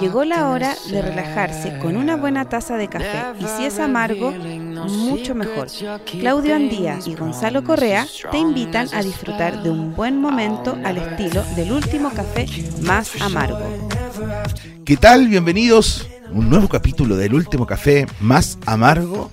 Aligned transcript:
Llegó 0.00 0.24
la 0.24 0.48
hora 0.48 0.76
de 0.90 1.02
relajarse 1.02 1.78
con 1.80 1.96
una 1.96 2.16
buena 2.16 2.48
taza 2.48 2.76
de 2.76 2.88
café 2.88 3.24
y 3.40 3.44
si 3.44 3.64
es 3.64 3.80
amargo, 3.80 4.30
mucho 4.30 5.34
mejor. 5.34 5.66
Claudio 6.04 6.54
Andía 6.54 7.00
y 7.04 7.16
Gonzalo 7.16 7.64
Correa 7.64 8.06
te 8.30 8.38
invitan 8.38 8.88
a 8.94 9.02
disfrutar 9.02 9.60
de 9.64 9.70
un 9.70 9.92
buen 9.96 10.20
momento 10.20 10.78
al 10.84 10.98
estilo 10.98 11.42
del 11.56 11.72
último 11.72 12.10
café 12.10 12.46
más 12.82 13.20
amargo. 13.20 13.58
¿Qué 14.84 14.96
tal? 14.96 15.26
Bienvenidos 15.26 16.06
a 16.28 16.30
un 16.30 16.48
nuevo 16.48 16.68
capítulo 16.68 17.16
del 17.16 17.34
último 17.34 17.66
café 17.66 18.06
más 18.20 18.56
amargo 18.66 19.32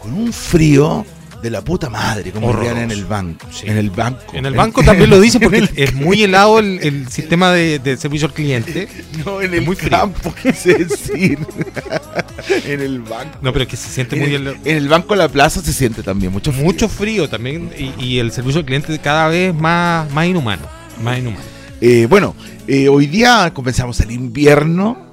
con 0.00 0.14
un 0.14 0.32
frío 0.32 1.04
de 1.42 1.50
la 1.50 1.62
puta 1.62 1.88
madre, 1.88 2.32
como 2.32 2.52
dirían 2.54 2.78
en 2.78 2.90
el 2.90 3.04
banco. 3.04 3.46
Sí. 3.52 3.66
En 3.68 3.76
el 3.76 3.90
banco. 3.90 4.20
En 4.32 4.46
el 4.46 4.54
banco 4.54 4.82
también 4.82 5.08
lo 5.10 5.20
dice 5.20 5.38
porque 5.40 5.58
el- 5.58 5.70
es 5.76 5.94
muy 5.94 6.22
helado 6.22 6.58
el, 6.58 6.80
el 6.82 7.08
sistema 7.10 7.52
de, 7.52 7.78
de 7.78 7.96
servicio 7.96 8.26
al 8.28 8.34
cliente. 8.34 8.88
No, 9.24 9.40
en 9.40 9.54
el 9.54 9.62
muy 9.62 9.76
campo, 9.76 10.34
quise 10.42 10.74
decir. 10.74 11.38
en 12.66 12.80
el 12.80 13.00
banco. 13.00 13.38
No, 13.42 13.52
pero 13.52 13.64
es 13.64 13.68
que 13.70 13.76
se 13.76 13.88
siente 13.88 14.16
En 14.16 14.22
muy 14.22 14.34
el, 14.34 14.42
helado. 14.42 14.56
en 14.64 14.76
el 14.76 14.88
banco 14.88 15.14
de 15.14 15.18
la 15.18 15.28
plaza 15.28 15.60
se 15.62 15.72
siente 15.72 16.02
también 16.02 16.32
mucho 16.32 16.52
frío. 16.52 16.64
Mucho 16.64 16.88
frío 16.88 17.28
también 17.28 17.70
y, 17.78 18.04
y 18.04 18.18
el 18.18 18.32
servicio 18.32 18.60
al 18.60 18.66
cliente 18.66 18.98
cada 18.98 19.28
vez 19.28 19.54
más, 19.54 20.10
más 20.12 20.26
inhumano. 20.26 20.62
Más 21.02 21.18
inhumano. 21.18 21.44
Eh, 21.80 22.06
bueno, 22.10 22.34
eh, 22.66 22.88
hoy 22.88 23.06
día 23.06 23.52
comenzamos 23.54 24.00
el 24.00 24.10
invierno. 24.10 25.07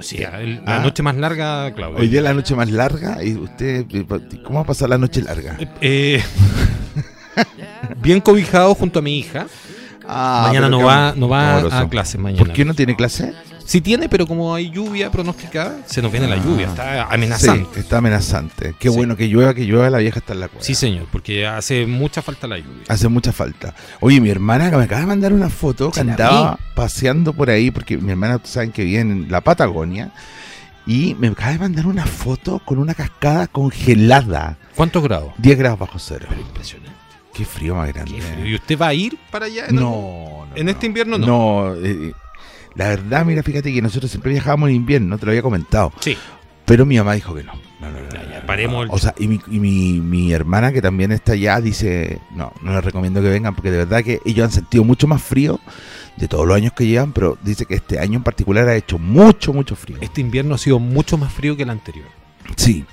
Sea, 0.00 0.40
el- 0.40 0.64
la 0.64 0.76
Ah. 0.76 0.78
noche 0.80 1.02
más 1.02 1.16
larga, 1.16 1.72
Claudio. 1.74 1.98
Hoy 1.98 2.08
día 2.08 2.20
es 2.20 2.24
la 2.24 2.34
noche 2.34 2.54
más 2.54 2.70
larga. 2.70 3.22
¿Y 3.22 3.34
usted, 3.34 3.84
eh, 3.92 4.06
cómo 4.44 4.56
va 4.58 4.60
a 4.62 4.66
pasar 4.66 4.88
la 4.88 4.98
noche 4.98 5.22
larga? 5.22 5.56
Eh, 5.80 6.22
bien 8.02 8.20
cobijado 8.20 8.74
junto 8.74 8.98
a 8.98 9.02
mi 9.02 9.18
hija. 9.18 9.46
Ah, 10.06 10.44
mañana 10.46 10.68
no 10.68 10.82
va, 10.82 11.12
no 11.16 11.28
va 11.28 11.56
amoroso. 11.58 11.76
a 11.76 11.88
clase 11.90 12.16
mañana. 12.18 12.42
¿Por 12.44 12.52
qué 12.54 12.64
no 12.64 12.74
tiene 12.74 12.96
clase? 12.96 13.34
Sí 13.68 13.82
tiene, 13.82 14.08
pero 14.08 14.26
como 14.26 14.54
hay 14.54 14.70
lluvia 14.70 15.10
pronosticada, 15.10 15.80
se 15.84 16.00
nos 16.00 16.10
viene 16.10 16.26
la 16.26 16.36
Ah. 16.36 16.42
lluvia. 16.42 16.68
Está 16.68 17.04
amenazante. 17.12 17.68
Sí, 17.74 17.80
está 17.80 17.98
amenazante. 17.98 18.74
Qué 18.78 18.88
Sí. 18.88 18.96
bueno 18.96 19.14
que 19.14 19.28
llueva, 19.28 19.52
que 19.52 19.66
llueva, 19.66 19.90
la 19.90 19.98
vieja 19.98 20.20
está 20.20 20.32
en 20.32 20.40
la 20.40 20.48
cueva. 20.48 20.64
Sí, 20.64 20.74
señor, 20.74 21.04
porque 21.12 21.46
hace 21.46 21.84
mucha 21.86 22.22
falta 22.22 22.46
la 22.46 22.56
lluvia. 22.56 22.84
Hace 22.88 23.08
mucha 23.08 23.30
falta. 23.30 23.74
Oye, 24.00 24.22
mi 24.22 24.30
hermana 24.30 24.70
me 24.70 24.84
acaba 24.84 25.02
de 25.02 25.06
mandar 25.06 25.34
una 25.34 25.50
foto 25.50 25.90
que 25.90 26.00
andaba 26.00 26.58
paseando 26.74 27.34
por 27.34 27.50
ahí, 27.50 27.70
porque 27.70 27.98
mi 27.98 28.10
hermana, 28.10 28.40
saben 28.42 28.72
que 28.72 28.84
vive 28.84 29.00
en 29.00 29.26
la 29.30 29.42
Patagonia, 29.42 30.12
y 30.86 31.14
me 31.18 31.28
acaba 31.28 31.52
de 31.52 31.58
mandar 31.58 31.86
una 31.86 32.06
foto 32.06 32.62
con 32.64 32.78
una 32.78 32.94
cascada 32.94 33.48
congelada. 33.48 34.56
¿Cuántos 34.76 35.02
grados? 35.02 35.34
10 35.36 35.58
grados 35.58 35.78
bajo 35.78 35.98
cero. 35.98 36.26
Impresionante. 36.40 36.96
Qué 37.34 37.44
frío 37.44 37.74
más 37.74 37.88
grande. 37.92 38.12
Qué 38.14 38.22
frío. 38.22 38.46
¿Y 38.46 38.54
usted 38.54 38.78
va 38.78 38.88
a 38.88 38.94
ir 38.94 39.18
para 39.30 39.44
allá? 39.44 39.66
en 39.68 39.76
No, 39.76 40.46
no, 40.48 40.56
¿En 40.56 40.64
no. 40.64 40.70
este 40.70 40.86
invierno 40.86 41.18
no? 41.18 41.26
No, 41.26 41.74
eh, 41.76 42.12
la 42.78 42.88
verdad, 42.88 43.26
mira, 43.26 43.42
fíjate 43.42 43.72
que 43.74 43.82
nosotros 43.82 44.10
siempre 44.10 44.32
viajábamos 44.32 44.70
en 44.70 44.76
invierno, 44.76 45.18
te 45.18 45.26
lo 45.26 45.32
había 45.32 45.42
comentado. 45.42 45.92
Sí. 46.00 46.16
Pero 46.64 46.86
mi 46.86 46.96
mamá 46.98 47.12
dijo 47.14 47.34
que 47.34 47.42
no. 47.44 47.52
No, 47.80 47.90
no, 47.90 48.00
no, 48.00 48.08
Ya, 48.10 48.28
ya, 48.40 48.46
paremos 48.46 48.84
el- 48.84 48.90
O 48.90 48.98
sea, 48.98 49.14
y, 49.18 49.28
mi, 49.28 49.40
y 49.50 49.58
mi, 49.60 50.00
mi 50.00 50.32
hermana, 50.32 50.72
que 50.72 50.80
también 50.82 51.12
está 51.12 51.32
allá, 51.32 51.60
dice: 51.60 52.18
No, 52.34 52.52
no 52.62 52.74
les 52.74 52.84
recomiendo 52.84 53.20
que 53.22 53.28
vengan, 53.28 53.54
porque 53.54 53.70
de 53.70 53.78
verdad 53.78 54.02
que 54.02 54.20
ellos 54.24 54.44
han 54.46 54.52
sentido 54.52 54.84
mucho 54.84 55.06
más 55.06 55.22
frío 55.22 55.60
de 56.16 56.26
todos 56.28 56.46
los 56.46 56.56
años 56.56 56.72
que 56.72 56.86
llevan, 56.86 57.12
pero 57.12 57.38
dice 57.42 57.64
que 57.66 57.74
este 57.76 57.98
año 58.00 58.16
en 58.18 58.22
particular 58.24 58.68
ha 58.68 58.74
hecho 58.76 58.98
mucho, 58.98 59.52
mucho 59.52 59.76
frío. 59.76 59.96
Este 60.00 60.20
invierno 60.20 60.54
ha 60.56 60.58
sido 60.58 60.78
mucho 60.78 61.16
más 61.16 61.32
frío 61.32 61.56
que 61.56 61.62
el 61.62 61.70
anterior. 61.70 62.06
Sí. 62.56 62.84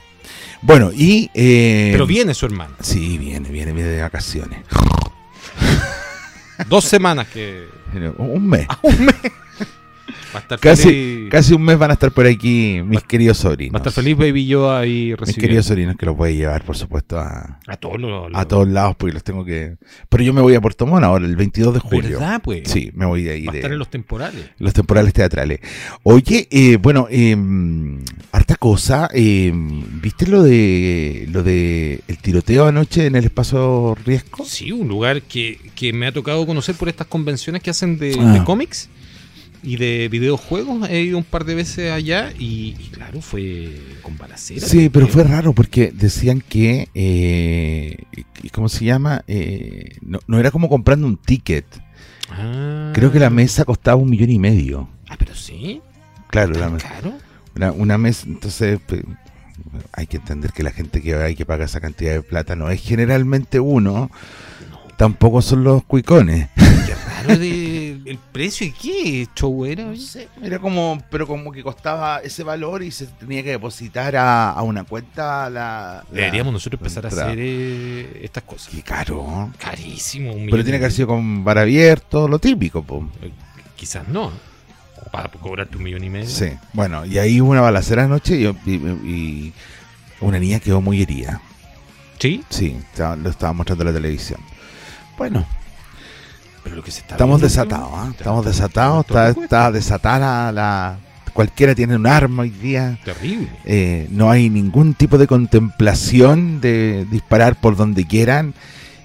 Bueno, 0.61 0.91
y. 0.93 1.29
eh, 1.33 1.89
Pero 1.91 2.05
viene 2.07 2.33
su 2.33 2.45
hermano. 2.45 2.75
Sí, 2.79 3.17
viene, 3.17 3.49
viene, 3.49 3.71
viene 3.73 3.89
de 3.89 4.01
vacaciones. 4.01 4.59
Dos 6.69 6.85
semanas 6.85 7.27
que. 7.27 7.65
Un 8.17 8.47
mes. 8.47 8.67
Va 10.35 10.39
a 10.39 10.41
estar 10.41 10.59
Casi, 10.59 10.83
feliz. 10.83 11.29
casi 11.31 11.53
un 11.53 11.61
mes 11.63 11.77
van 11.77 11.91
a 11.91 11.93
estar 11.93 12.11
por 12.11 12.27
aquí 12.27 12.81
mis 12.83 13.01
queridos 13.03 13.37
sobrinos. 13.37 13.73
Va 13.73 13.77
a 13.77 13.81
estar 13.87 13.93
feliz 13.93 14.17
Baby 14.17 14.45
yo 14.45 14.75
ahí 14.75 15.11
Mis 15.11 15.17
recibiendo. 15.19 15.41
queridos 15.41 15.65
sobrinos 15.67 15.95
que 15.95 16.05
los 16.05 16.17
voy 16.17 16.29
a 16.29 16.33
llevar, 16.33 16.63
por 16.65 16.75
supuesto, 16.75 17.17
a, 17.17 17.59
A 17.67 17.77
todos 17.77 17.99
los. 17.99 18.29
a 18.33 18.45
todos 18.45 18.67
lados, 18.67 18.95
porque 18.97 19.13
los 19.13 19.23
tengo 19.23 19.45
que. 19.45 19.77
Pero 20.09 20.23
yo 20.23 20.33
me 20.33 20.41
voy 20.41 20.53
a 20.55 20.61
Puerto 20.61 20.85
Montt 20.85 21.05
ahora, 21.05 21.25
el 21.25 21.35
22 21.37 21.73
de 21.73 21.79
julio. 21.79 22.19
¿Verdad, 22.19 22.41
pues? 22.43 22.63
Sí, 22.69 22.91
me 22.93 23.05
voy 23.05 23.23
de 23.23 23.31
ahí. 23.31 23.45
Va 23.45 23.53
a 23.53 23.55
estar 23.55 23.71
en 23.71 23.79
los 23.79 23.89
temporales. 23.89 24.49
los 24.59 24.73
temporales 24.73 25.13
teatrales. 25.13 25.59
Oye, 26.03 26.47
eh, 26.51 26.77
bueno, 26.77 27.07
eh, 27.09 27.35
harta 28.31 28.55
cosa. 28.55 29.09
eh, 29.13 29.51
¿Viste 29.53 30.27
lo 30.27 30.43
de 30.43 31.27
lo 31.31 31.43
de 31.43 32.01
el 32.07 32.17
tiroteo 32.17 32.67
anoche 32.67 33.05
en 33.05 33.15
el 33.15 33.25
espacio 33.25 33.95
Riesco? 34.05 34.43
Sí, 34.45 34.71
un 34.71 34.87
lugar 34.87 35.21
que, 35.21 35.59
que 35.75 35.93
me 35.93 36.07
ha 36.07 36.11
tocado 36.11 36.45
conocer 36.45 36.75
por 36.75 36.89
estas 36.89 37.07
convenciones 37.07 37.61
que 37.61 37.69
hacen 37.69 37.97
de, 37.97 38.15
Ah. 38.19 38.33
de 38.33 38.43
cómics 38.43 38.89
y 39.65 39.77
de 39.77 40.07
videojuegos. 40.09 40.89
He 40.89 41.01
ido 41.01 41.17
un 41.17 41.23
par 41.23 41.43
de 41.43 41.55
veces 41.55 41.91
allá 41.91 42.31
y, 42.37 42.75
y 42.79 42.89
claro, 42.91 43.21
fue 43.21 43.75
con 44.01 44.17
balaceras. 44.17 44.69
Sí, 44.69 44.89
pero 44.89 45.07
fue 45.07 45.23
raro 45.23 45.53
porque 45.53 45.91
decían 45.91 46.41
que, 46.47 46.89
eh, 46.93 47.97
¿cómo 48.51 48.69
se 48.69 48.85
llama? 48.85 49.23
Eh, 49.27 49.97
no, 50.01 50.19
no 50.27 50.39
era 50.39 50.51
como 50.51 50.69
comprando 50.69 51.07
un 51.07 51.17
ticket. 51.17 51.65
Ah. 52.29 52.91
Creo 52.93 53.11
que 53.11 53.19
la 53.19 53.29
mesa 53.29 53.65
costaba 53.65 53.97
un 53.97 54.09
millón 54.09 54.29
y 54.29 54.39
medio. 54.39 54.87
Ah, 55.09 55.15
pero 55.17 55.35
sí. 55.35 55.81
Claro, 56.29 56.53
la 56.53 56.59
¿Tan 56.59 56.73
mesa. 56.73 56.89
caro? 56.89 57.13
Una, 57.55 57.71
una 57.71 57.97
mesa, 57.97 58.25
entonces 58.27 58.79
hay 59.93 60.07
que 60.07 60.17
entender 60.17 60.51
que 60.51 60.63
la 60.63 60.71
gente 60.71 61.01
que 61.01 61.15
hay 61.15 61.35
que 61.35 61.45
pagar 61.45 61.67
esa 61.67 61.79
cantidad 61.79 62.11
de 62.11 62.21
plata 62.21 62.55
no 62.55 62.69
es 62.69 62.81
generalmente 62.81 63.59
uno, 63.59 64.11
tampoco 64.97 65.41
son 65.41 65.63
los 65.63 65.83
cuicones. 65.85 66.49
Qué 66.55 66.95
raro 66.95 67.37
de, 67.39 67.74
el 68.05 68.17
precio 68.17 68.67
y 68.67 68.71
qué 68.71 69.27
show 69.35 69.65
era. 69.65 69.87
oye? 69.87 70.27
Era 70.41 70.59
como, 70.59 71.01
pero 71.09 71.25
como 71.27 71.51
que 71.51 71.63
costaba 71.63 72.19
ese 72.19 72.43
valor 72.43 72.83
y 72.83 72.91
se 72.91 73.07
tenía 73.07 73.41
que 73.43 73.49
depositar 73.51 74.15
a, 74.15 74.51
a 74.51 74.61
una 74.61 74.83
cuenta 74.83 75.49
la, 75.49 76.03
la- 76.03 76.05
Deberíamos 76.11 76.53
nosotros 76.53 76.79
empezar 76.79 77.05
a 77.05 77.09
hacer 77.09 77.37
eh, 77.39 78.21
estas 78.23 78.43
cosas. 78.43 78.69
Qué 78.73 78.81
caro. 78.81 79.51
Carísimo. 79.57 80.31
un 80.33 80.45
Pero 80.49 80.63
tiene 80.63 80.77
que 80.79 80.85
haber 80.85 80.91
sido 80.93 81.07
con 81.07 81.43
bar 81.43 81.57
abierto, 81.57 82.27
lo 82.27 82.39
típico, 82.39 82.83
po. 82.83 83.07
Eh, 83.21 83.31
Quizás 83.75 84.07
no. 84.07 84.31
Para 85.11 85.29
cobrarte 85.29 85.77
un 85.77 85.83
millón 85.83 86.03
y 86.03 86.09
medio. 86.09 86.29
Sí. 86.29 86.51
Bueno, 86.73 87.05
y 87.05 87.17
ahí 87.17 87.39
hubo 87.41 87.51
una 87.51 87.61
balacera 87.61 88.03
anoche 88.05 88.35
y, 88.37 88.45
y- 88.65 88.73
y 89.05 89.53
una 90.21 90.39
niña 90.39 90.59
quedó 90.59 90.81
muy 90.81 91.01
herida. 91.01 91.41
¿Sí? 92.19 92.43
Sí, 92.49 92.77
lo 92.97 93.29
estaba 93.29 93.51
mostrando 93.53 93.83
en 93.83 93.87
la 93.93 93.93
televisión. 93.93 94.39
Bueno, 95.17 95.45
Pero 96.65 96.77
lo 96.77 96.83
que 96.83 96.89
se 96.89 97.01
está 97.01 97.13
Estamos 97.13 97.39
viendo, 97.39 97.47
desatados, 97.47 97.89
¿ah? 97.93 98.11
Estamos 98.17 98.45
desatados, 98.45 99.05
está 99.05 99.29
está, 99.29 99.71
desatada 99.71 100.51
la... 100.51 100.97
Cualquiera 101.31 101.75
tiene 101.75 101.95
un 101.95 102.07
arma 102.07 102.41
hoy 102.41 102.49
día. 102.49 102.97
Terrible. 103.05 103.49
Eh, 103.65 104.07
no 104.09 104.31
hay 104.31 104.49
ningún 104.49 104.95
tipo 104.95 105.19
de 105.19 105.27
contemplación 105.27 106.61
de 106.61 107.05
disparar 107.11 107.59
por 107.59 107.75
donde 107.75 108.05
quieran. 108.07 108.55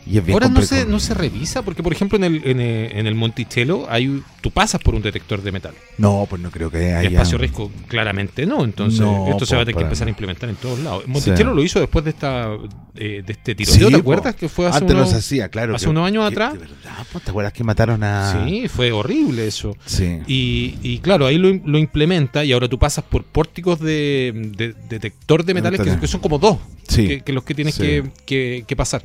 Y 0.06 0.19
es 0.19 0.25
bien 0.25 0.34
Ahora 0.34 0.49
no 0.49 0.62
se, 0.62 0.87
no 0.87 0.99
se 0.99 1.15
revisa, 1.15 1.62
porque 1.62 1.83
por 1.83 1.93
ejemplo 1.93 2.16
en 2.19 2.25
el, 2.25 2.43
en 2.44 2.61
el, 2.61 2.93
en 2.97 3.06
el 3.06 3.15
Monticello 3.15 3.87
hay, 3.91 4.22
tú 4.41 4.50
pasas 4.50 4.81
por 4.83 4.94
un 4.94 5.03
detector 5.03 5.43
de 5.43 5.53
metal. 5.53 5.75
No, 5.99 6.27
pues 6.28 6.41
no 6.43 6.50
creo 6.50 6.71
que 6.71 6.94
haya... 6.94 7.09
espacio 7.11 7.38
riesgo 7.38 7.71
claramente 7.87 8.47
no, 8.47 8.65
entonces 8.65 9.00
No, 9.00 9.28
esto 9.31 9.47
se 9.47 9.55
va 9.56 9.62
a 9.62 9.65
pues, 9.65 9.72
tener 9.75 9.77
que 9.78 9.83
empezar 9.84 10.06
a 10.06 10.11
implementar 10.11 10.49
en 10.49 10.56
todos 10.56 10.78
lados. 10.81 11.06
Monticello 11.06 11.50
Sí. 11.50 11.56
lo 11.56 11.62
hizo 11.62 11.78
después 11.81 12.05
de 12.05 12.11
esta 12.11 12.49
eh, 12.97 13.22
de 13.25 13.33
este 13.33 13.55
tiroteo, 13.55 13.88
Sí, 13.88 13.93
¿te 13.94 13.99
po. 13.99 13.99
acuerdas? 13.99 14.34
Que 14.34 14.49
fue 14.49 14.66
hace 14.66 14.78
Antes 14.78 14.97
no 14.97 15.03
unos, 15.03 15.15
hacía, 15.15 15.49
claro. 15.49 15.77
hace 15.77 15.84
que- 15.84 15.91
unos 15.91 16.06
años 16.06 16.22
que- 16.28 16.32
atrás. 16.34 16.53
De 16.55 16.59
verdad, 16.61 17.06
pues, 17.12 17.25
¿te 17.25 17.31
acuerdas 17.31 17.53
que 17.53 17.65
mataron 17.65 18.03
a...? 18.03 18.44
Sí, 18.47 18.69
fue 18.69 18.91
horrible 18.93 19.47
eso. 19.47 19.77
Sí. 19.87 20.19
Y, 20.27 20.75
y 20.82 20.99
claro, 20.99 21.27
ahí 21.27 21.38
lo, 21.38 21.50
lo 21.53 21.78
implementa 21.78 22.44
y 22.44 22.53
ahora 22.53 22.69
tú 22.69 22.78
pasas 22.78 23.05
por 23.05 23.25
pórticos 23.25 23.78
de, 23.81 24.32
de- 24.56 24.75
detector 24.88 25.44
de 25.44 25.55
metales 25.55 25.81
que, 26.00 26.06
son 26.06 26.21
como 26.21 26.38
dos, 26.38 26.59
Sí. 26.88 27.21
que, 27.25 27.32
los 27.32 27.44
que 27.44 27.55
tienes 27.55 27.78
que 27.78 28.75
pasar. 28.77 29.03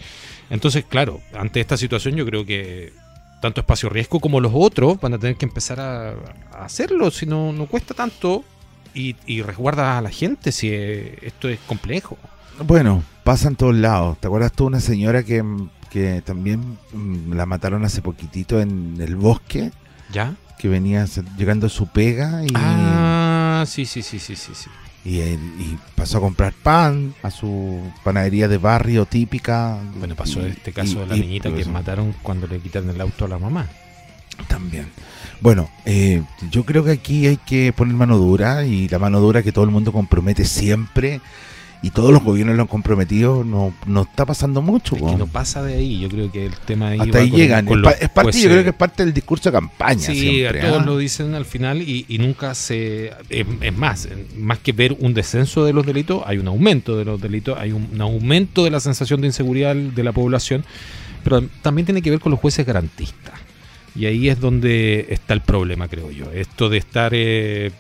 Entonces, 0.50 0.85
claro, 0.90 1.22
ante 1.34 1.60
esta 1.60 1.78
situación 1.78 2.16
yo 2.16 2.26
creo 2.26 2.46
que 2.46 2.94
tanto 3.42 3.62
espacio 3.62 3.90
riesgo 3.90 4.20
como 4.20 4.40
los 4.40 4.52
otros 4.56 5.00
van 5.00 5.14
a 5.14 5.20
tener 5.20 5.36
que 5.36 5.46
empezar 5.46 5.80
a, 5.80 6.10
a 6.52 6.66
hacerlo, 6.66 7.12
si 7.12 7.26
no, 7.26 7.54
no 7.54 7.68
cuesta 7.68 7.94
tanto 7.94 8.44
y, 8.94 9.16
y 9.26 9.42
resguarda 9.42 9.98
a 9.98 10.02
la 10.02 10.10
gente 10.10 10.52
si 10.52 10.72
esto 10.72 11.50
es 11.50 11.60
complejo. 11.68 12.18
Bueno, 12.64 13.04
pasa 13.24 13.50
en 13.50 13.56
todos 13.56 13.76
lados. 13.76 14.18
¿Te 14.20 14.28
acuerdas 14.28 14.54
tú 14.54 14.66
una 14.66 14.80
señora 14.80 15.24
que, 15.24 15.44
que 15.92 16.22
también 16.26 16.78
mm, 16.94 17.34
la 17.34 17.46
mataron 17.46 17.84
hace 17.84 18.02
poquitito 18.02 18.62
en 18.62 18.98
el 19.00 19.16
bosque? 19.16 19.72
¿Ya? 20.12 20.36
Que 20.58 20.70
venía 20.70 21.06
llegando 21.38 21.68
a 21.68 21.70
su 21.70 21.88
pega 21.88 22.44
y... 22.44 22.48
Ah, 22.56 23.66
sí, 23.68 23.86
sí, 23.86 24.02
sí, 24.02 24.20
sí, 24.20 24.36
sí. 24.36 24.54
sí. 24.56 24.70
Y, 25.06 25.20
él- 25.20 25.54
y 25.60 25.78
pasó 25.96 26.18
a 26.18 26.22
comprar 26.22 26.52
pan 26.52 27.14
a 27.22 27.30
su 27.30 27.80
panadería 28.04 28.48
de 28.48 28.58
barrio 28.58 29.06
típica. 29.06 29.78
Bueno, 30.00 30.16
pasó 30.16 30.42
Y- 30.42 30.50
este 30.50 30.74
caso 30.74 30.98
y- 30.98 31.00
de 31.02 31.06
la 31.06 31.16
niñita 31.16 31.54
que 31.54 31.64
mataron 31.66 32.14
cuando 32.24 32.48
le 32.48 32.60
quitaron 32.60 32.90
el 32.90 33.00
auto 33.00 33.26
a 33.26 33.28
la 33.28 33.38
mamá. 33.38 33.68
También. 34.48 34.88
Bueno, 35.42 35.70
eh, 35.86 36.24
yo 36.52 36.66
creo 36.66 36.84
que 36.84 36.92
aquí 36.92 37.28
hay 37.28 37.38
que 37.38 37.72
poner 37.72 37.96
mano 37.96 38.18
dura 38.18 38.66
y 38.66 38.90
la 38.90 39.00
mano 39.00 39.20
dura 39.20 39.44
que 39.44 39.52
todo 39.52 39.64
el 39.64 39.72
mundo 39.72 39.94
compromete 39.94 40.44
siempre 40.44 41.22
y 41.86 41.92
todos 41.92 42.12
los 42.12 42.24
gobiernos 42.24 42.56
lo 42.56 42.64
han 42.64 42.68
comprometido, 42.68 43.44
no, 43.44 43.72
no 43.86 44.02
está 44.02 44.26
pasando 44.26 44.62
mucho. 44.64 44.96
Es 44.96 45.04
que 45.04 45.16
no 45.18 45.28
pasa 45.28 45.62
de 45.62 45.76
ahí. 45.76 46.00
Yo 46.00 46.10
creo 46.10 46.32
que 46.32 46.48
el 46.48 46.54
tema 46.58 46.88
ahí 46.90 47.00
Hasta 47.00 47.20
ahí 47.20 47.30
con- 47.30 47.40
llegan. 47.40 47.66
con 47.66 47.78
es, 47.78 47.84
los 47.84 47.94
pa- 47.94 48.00
es 48.00 48.10
parte, 48.10 48.42
yo 48.42 48.50
creo 48.50 48.64
que 48.64 48.70
es 48.70 48.76
parte 48.76 49.06
del 49.06 49.14
discurso 49.14 49.50
de 49.50 49.54
campaña. 49.54 50.00
Sí, 50.00 50.16
siempre, 50.16 50.62
a 50.62 50.68
todos 50.70 50.82
¿ah? 50.82 50.86
lo 50.86 50.98
dicen 50.98 51.36
al 51.36 51.46
final 51.46 51.84
y, 51.84 52.06
y 52.08 52.18
nunca 52.18 52.56
se... 52.56 53.12
Es, 53.30 53.46
es 53.62 53.78
más, 53.78 54.10
más 54.36 54.58
que 54.60 54.72
ver 54.72 54.96
un 55.00 55.14
descenso 55.14 55.64
de 55.64 55.74
los 55.74 55.86
delitos, 55.86 56.24
hay 56.26 56.40
un 56.40 56.48
aumento 56.48 56.98
de 56.98 57.06
los 57.06 57.22
delitos, 57.22 57.56
hay 57.60 57.72
un, 57.72 57.88
un 57.94 58.02
aumento 58.02 58.64
de 58.64 58.72
la 58.72 58.80
sensación 58.80 59.22
de 59.22 59.28
inseguridad 59.28 59.76
de 59.76 60.04
la 60.04 60.12
población, 60.12 60.66
pero 61.24 61.44
también 61.62 61.86
tiene 61.86 62.02
que 62.02 62.10
ver 62.10 62.20
con 62.20 62.32
los 62.32 62.40
jueces 62.40 62.66
garantistas. 62.66 63.34
Y 63.96 64.08
ahí 64.08 64.28
es 64.28 64.40
donde 64.40 65.06
está 65.10 65.34
el 65.36 65.42
problema, 65.42 65.88
creo 65.88 66.10
yo. 66.10 66.32
Esto 66.32 66.68
de 66.68 66.78
estar 66.78 67.12
eh, 67.14 67.72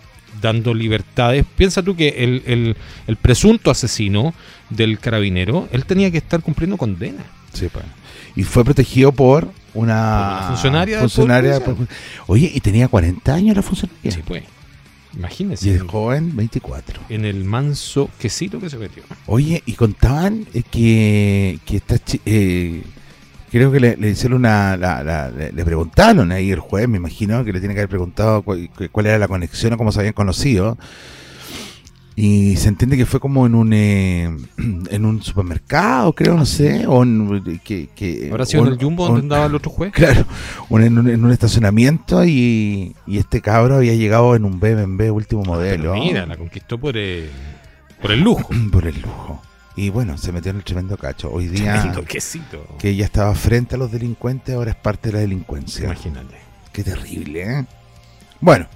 dando 0.41 0.73
libertades. 0.73 1.45
Piensa 1.55 1.81
tú 1.83 1.95
que 1.95 2.09
el, 2.09 2.43
el- 2.45 2.75
el 3.07 3.15
presunto 3.17 3.71
asesino 3.71 4.33
del 4.69 4.99
carabinero, 4.99 5.67
él 5.71 5.85
tenía 5.85 6.09
que 6.11 6.17
estar 6.17 6.41
cumpliendo 6.41 6.77
condena. 6.77 7.23
Sí, 7.53 7.67
pues. 7.71 7.85
Y 8.35 8.43
fue 8.43 8.65
protegido 8.65 9.11
por 9.11 9.49
una, 9.73 10.45
funcionaria 10.47 10.99
funcionaria 10.99 11.59
por- 11.63 11.75
Oye, 12.27 12.51
y 12.53 12.59
tenía 12.59 12.87
40 12.87 13.33
años 13.33 13.55
la 13.55 13.61
funcionaria. 13.61 14.11
Sí, 14.11 14.21
pues. 14.25 14.43
y 15.13 15.17
Imagínese. 15.19 15.73
el 15.75 15.83
joven, 15.87 16.35
24. 16.35 17.01
En 17.09 17.23
el 17.23 17.45
manso 17.45 18.09
quesito 18.19 18.59
que 18.59 18.69
se 18.69 18.77
metió. 18.77 19.03
Oye, 19.27 19.63
y 19.65 19.73
contaban 19.73 20.45
eh, 20.53 20.63
que, 20.69 21.59
que 21.65 21.77
esta 21.77 21.95
eh, 22.25 22.81
creo 23.59 23.71
que 23.71 23.79
le, 23.79 23.97
le 23.97 24.09
hicieron 24.09 24.39
una, 24.39 24.75
la- 24.77 25.03
la- 25.03 25.29
le, 25.31 25.65
preguntaron 25.65 26.31
ahí 26.31 26.51
el 26.51 26.59
juez, 26.59 26.87
me 26.87 26.97
imagino 26.97 27.43
que 27.45 27.53
le 27.53 27.59
tiene 27.59 27.73
que 27.73 27.79
haber 27.81 27.89
preguntado 27.89 28.41
cuál, 28.41 28.69
cuál 28.91 29.05
era 29.05 29.17
la 29.17 29.27
conexión 29.27 29.73
o 29.73 29.77
cómo 29.77 29.91
se 29.91 29.99
habían 29.99 30.13
conocido. 30.13 30.77
Y 32.17 32.55
se 32.55 32.69
entiende 32.69 32.95
que 32.95 33.05
fue 33.05 33.19
como 33.19 33.45
en 33.45 33.55
un 33.55 33.73
eh, 33.73 34.29
en 34.57 35.05
un 35.05 35.21
supermercado, 35.21 36.13
creo, 36.13 36.35
no 36.37 36.45
sé, 36.45 36.85
o 36.87 37.03
en, 37.03 37.59
que, 37.63 37.89
que- 37.93 38.29
Habrá 38.31 38.45
sido 38.45 38.63
o- 38.63 38.67
en 38.67 38.73
el 38.73 38.79
Jumbo 38.79 39.05
donde 39.07 39.21
andaba 39.21 39.45
el 39.47 39.55
otro 39.55 39.69
juez. 39.71 39.91
Claro, 39.91 40.25
un- 40.69 40.81
en, 40.83 40.97
un, 40.97 41.09
en 41.09 41.25
un 41.25 41.31
estacionamiento 41.31 42.23
y, 42.23 42.95
y 43.05 43.17
este 43.17 43.41
cabro 43.41 43.75
había 43.75 43.95
llegado 43.95 44.33
en 44.35 44.45
un 44.45 44.59
BMW 44.61 45.09
último 45.11 45.43
modelo. 45.43 45.91
Pero 45.91 45.95
mira, 46.03 46.25
la 46.25 46.37
conquistó 46.37 46.77
por 46.77 46.95
el, 46.95 47.29
por 48.01 48.11
el 48.13 48.21
lujo. 48.21 48.47
por 48.71 48.87
el 48.87 49.01
lujo. 49.01 49.41
Y 49.75 49.89
bueno, 49.89 50.17
se 50.17 50.31
metió 50.31 50.51
en 50.51 50.57
el 50.57 50.63
tremendo 50.63 50.95
cacho. 50.97 51.29
Hoy 51.31 51.47
día 51.47 51.73
Tremendo 51.73 52.05
quesito. 52.05 52.65
que 52.79 52.89
ella 52.89 53.05
estaba 53.05 53.35
frente 53.35 53.75
a 53.75 53.77
los 53.77 53.91
delincuentes, 53.91 54.55
ahora 54.55 54.71
es 54.71 54.77
parte 54.77 55.09
de 55.09 55.13
la 55.13 55.19
delincuencia. 55.19 55.85
Imagínate. 55.85 56.35
Qué 56.71 56.83
terrible, 56.83 57.41
¿eh? 57.59 57.65
Bueno, 58.39 58.67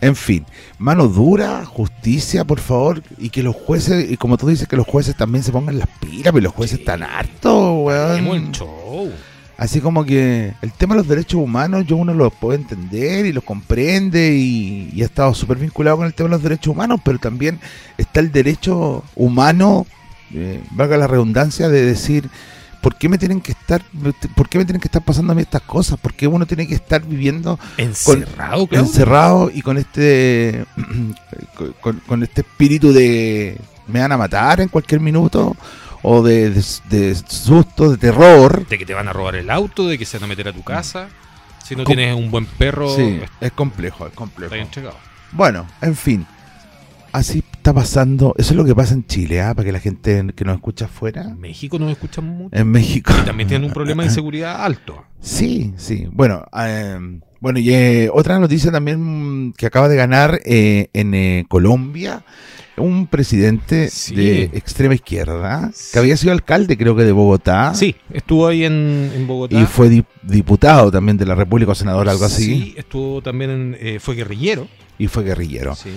en 0.00 0.16
fin, 0.16 0.46
mano 0.78 1.06
dura, 1.08 1.64
justicia, 1.66 2.44
por 2.44 2.58
favor, 2.60 3.02
y 3.18 3.30
que 3.30 3.42
los 3.42 3.54
jueces, 3.54 4.10
y 4.10 4.16
como 4.16 4.36
tú 4.38 4.48
dices, 4.48 4.66
que 4.66 4.76
los 4.76 4.86
jueces 4.86 5.16
también 5.16 5.44
se 5.44 5.52
pongan 5.52 5.78
las 5.78 5.88
pilas, 6.00 6.32
pero 6.32 6.40
los 6.40 6.52
jueces 6.54 6.76
Sí. 6.76 6.82
están 6.82 7.02
hartos, 7.02 7.84
weón. 7.86 8.52
show. 8.52 9.10
Así 9.56 9.80
como 9.80 10.04
que 10.04 10.54
el 10.62 10.72
tema 10.72 10.94
de 10.94 11.00
los 11.00 11.08
derechos 11.08 11.40
humanos, 11.40 11.84
yo 11.86 11.96
uno 11.96 12.14
lo 12.14 12.30
puede 12.30 12.58
entender 12.60 13.26
y 13.26 13.32
lo 13.32 13.42
comprende 13.42 14.34
y, 14.34 14.90
y 14.94 15.02
ha 15.02 15.04
estado 15.04 15.34
súper 15.34 15.58
vinculado 15.58 15.98
con 15.98 16.06
el 16.06 16.14
tema 16.14 16.28
de 16.30 16.36
los 16.36 16.42
derechos 16.42 16.72
humanos, 16.72 17.00
pero 17.04 17.18
también 17.18 17.60
está 17.98 18.20
el 18.20 18.32
derecho 18.32 19.04
humano, 19.16 19.86
eh, 20.34 20.62
valga 20.72 20.96
la 20.96 21.06
redundancia, 21.06 21.68
de 21.68 21.84
decir, 21.84 22.28
¿por 22.80 22.96
qué 22.96 23.08
me 23.08 23.18
tienen 23.18 23.40
que 23.40 23.52
estar, 23.52 23.82
por 24.34 24.48
qué 24.48 24.58
me 24.58 24.64
tienen 24.64 24.80
que 24.80 24.88
estar 24.88 25.02
pasando 25.02 25.32
a 25.32 25.34
mí 25.36 25.42
estas 25.42 25.62
cosas? 25.62 25.98
¿Por 25.98 26.14
qué 26.14 26.26
uno 26.26 26.46
tiene 26.46 26.66
que 26.66 26.74
estar 26.74 27.04
viviendo 27.04 27.58
Encerrado, 27.76 28.68
encerrado 28.72 29.50
y 29.52 29.62
con 29.62 29.76
este, 29.78 30.64
con, 32.06 32.22
este 32.22 32.42
espíritu 32.42 32.92
de 32.92 33.58
me 33.86 34.00
van 34.00 34.12
a 34.12 34.16
matar 34.18 34.60
en 34.60 34.68
cualquier 34.68 35.00
minuto? 35.00 35.56
O 36.02 36.22
de, 36.22 36.48
de, 36.48 36.64
de 36.88 37.14
susto, 37.14 37.90
de 37.90 37.98
terror. 37.98 38.66
De 38.68 38.78
que 38.78 38.86
te 38.86 38.94
van 38.94 39.06
a 39.08 39.12
robar 39.12 39.34
el 39.36 39.50
auto, 39.50 39.86
de 39.86 39.98
que 39.98 40.06
se 40.06 40.16
van 40.16 40.24
a 40.24 40.28
meter 40.28 40.48
a 40.48 40.52
tu 40.54 40.62
casa. 40.62 41.08
Si 41.62 41.76
no 41.76 41.84
Com- 41.84 41.94
tienes 41.94 42.16
un 42.16 42.30
buen 42.30 42.46
perro, 42.46 42.96
Sí, 42.96 43.20
es 43.38 43.52
complejo, 43.52 44.06
es 44.06 44.14
complejo. 44.14 44.54
está 44.54 44.64
entregado. 44.64 44.96
Bueno, 45.32 45.66
en 45.82 45.94
fin. 45.94 46.26
Así 47.12 47.44
está 47.70 47.80
pasando. 47.80 48.34
Eso 48.36 48.52
es 48.52 48.56
lo 48.56 48.64
que 48.64 48.74
pasa 48.74 48.94
en 48.94 49.06
Chile, 49.06 49.40
¿ah? 49.40 49.54
para 49.54 49.66
que 49.66 49.72
la 49.72 49.80
gente 49.80 50.24
que 50.34 50.44
nos 50.44 50.56
escucha 50.56 50.86
afuera. 50.86 51.22
En 51.22 51.38
México 51.40 51.78
no 51.78 51.86
me 51.86 51.92
escuchan 51.92 52.24
mucho. 52.26 52.56
En 52.56 52.68
México. 52.68 53.12
Y 53.20 53.24
también 53.24 53.48
tienen 53.48 53.68
un 53.68 53.74
problema 53.74 54.02
de 54.02 54.08
inseguridad 54.10 54.64
alto. 54.64 55.04
Sí, 55.20 55.72
sí. 55.76 56.06
Bueno, 56.12 56.44
eh, 56.58 56.98
bueno 57.40 57.58
y 57.58 57.72
eh, 57.72 58.10
otra 58.12 58.38
noticia 58.38 58.70
también 58.72 59.52
que 59.56 59.66
acaba 59.66 59.88
de 59.88 59.96
ganar 59.96 60.40
eh, 60.44 60.88
en 60.92 61.14
eh, 61.14 61.44
Colombia 61.48 62.24
un 62.76 63.08
presidente 63.08 63.90
Sí. 63.90 64.14
de 64.14 64.42
extrema 64.54 64.94
izquierda 64.94 65.70
que 65.92 65.98
había 65.98 66.16
sido 66.16 66.32
alcalde, 66.32 66.78
creo 66.78 66.96
que 66.96 67.04
de 67.04 67.12
Bogotá. 67.12 67.74
Sí, 67.74 67.94
estuvo 68.10 68.46
ahí 68.46 68.64
en, 68.64 69.12
en 69.14 69.26
Bogotá. 69.26 69.60
Y 69.60 69.66
fue 69.66 69.90
di- 69.90 70.04
diputado 70.22 70.90
también 70.90 71.18
de 71.18 71.26
la 71.26 71.34
República 71.34 71.72
o 71.72 71.74
senador, 71.74 72.08
algo 72.08 72.24
así. 72.24 72.44
Sí, 72.44 72.74
estuvo 72.78 73.20
también 73.20 73.50
en, 73.50 73.76
eh, 73.78 73.98
fue 74.00 74.14
guerrillero. 74.14 74.66
Y 74.98 75.08
fue 75.08 75.24
guerrillero. 75.24 75.74
Sí. 75.74 75.90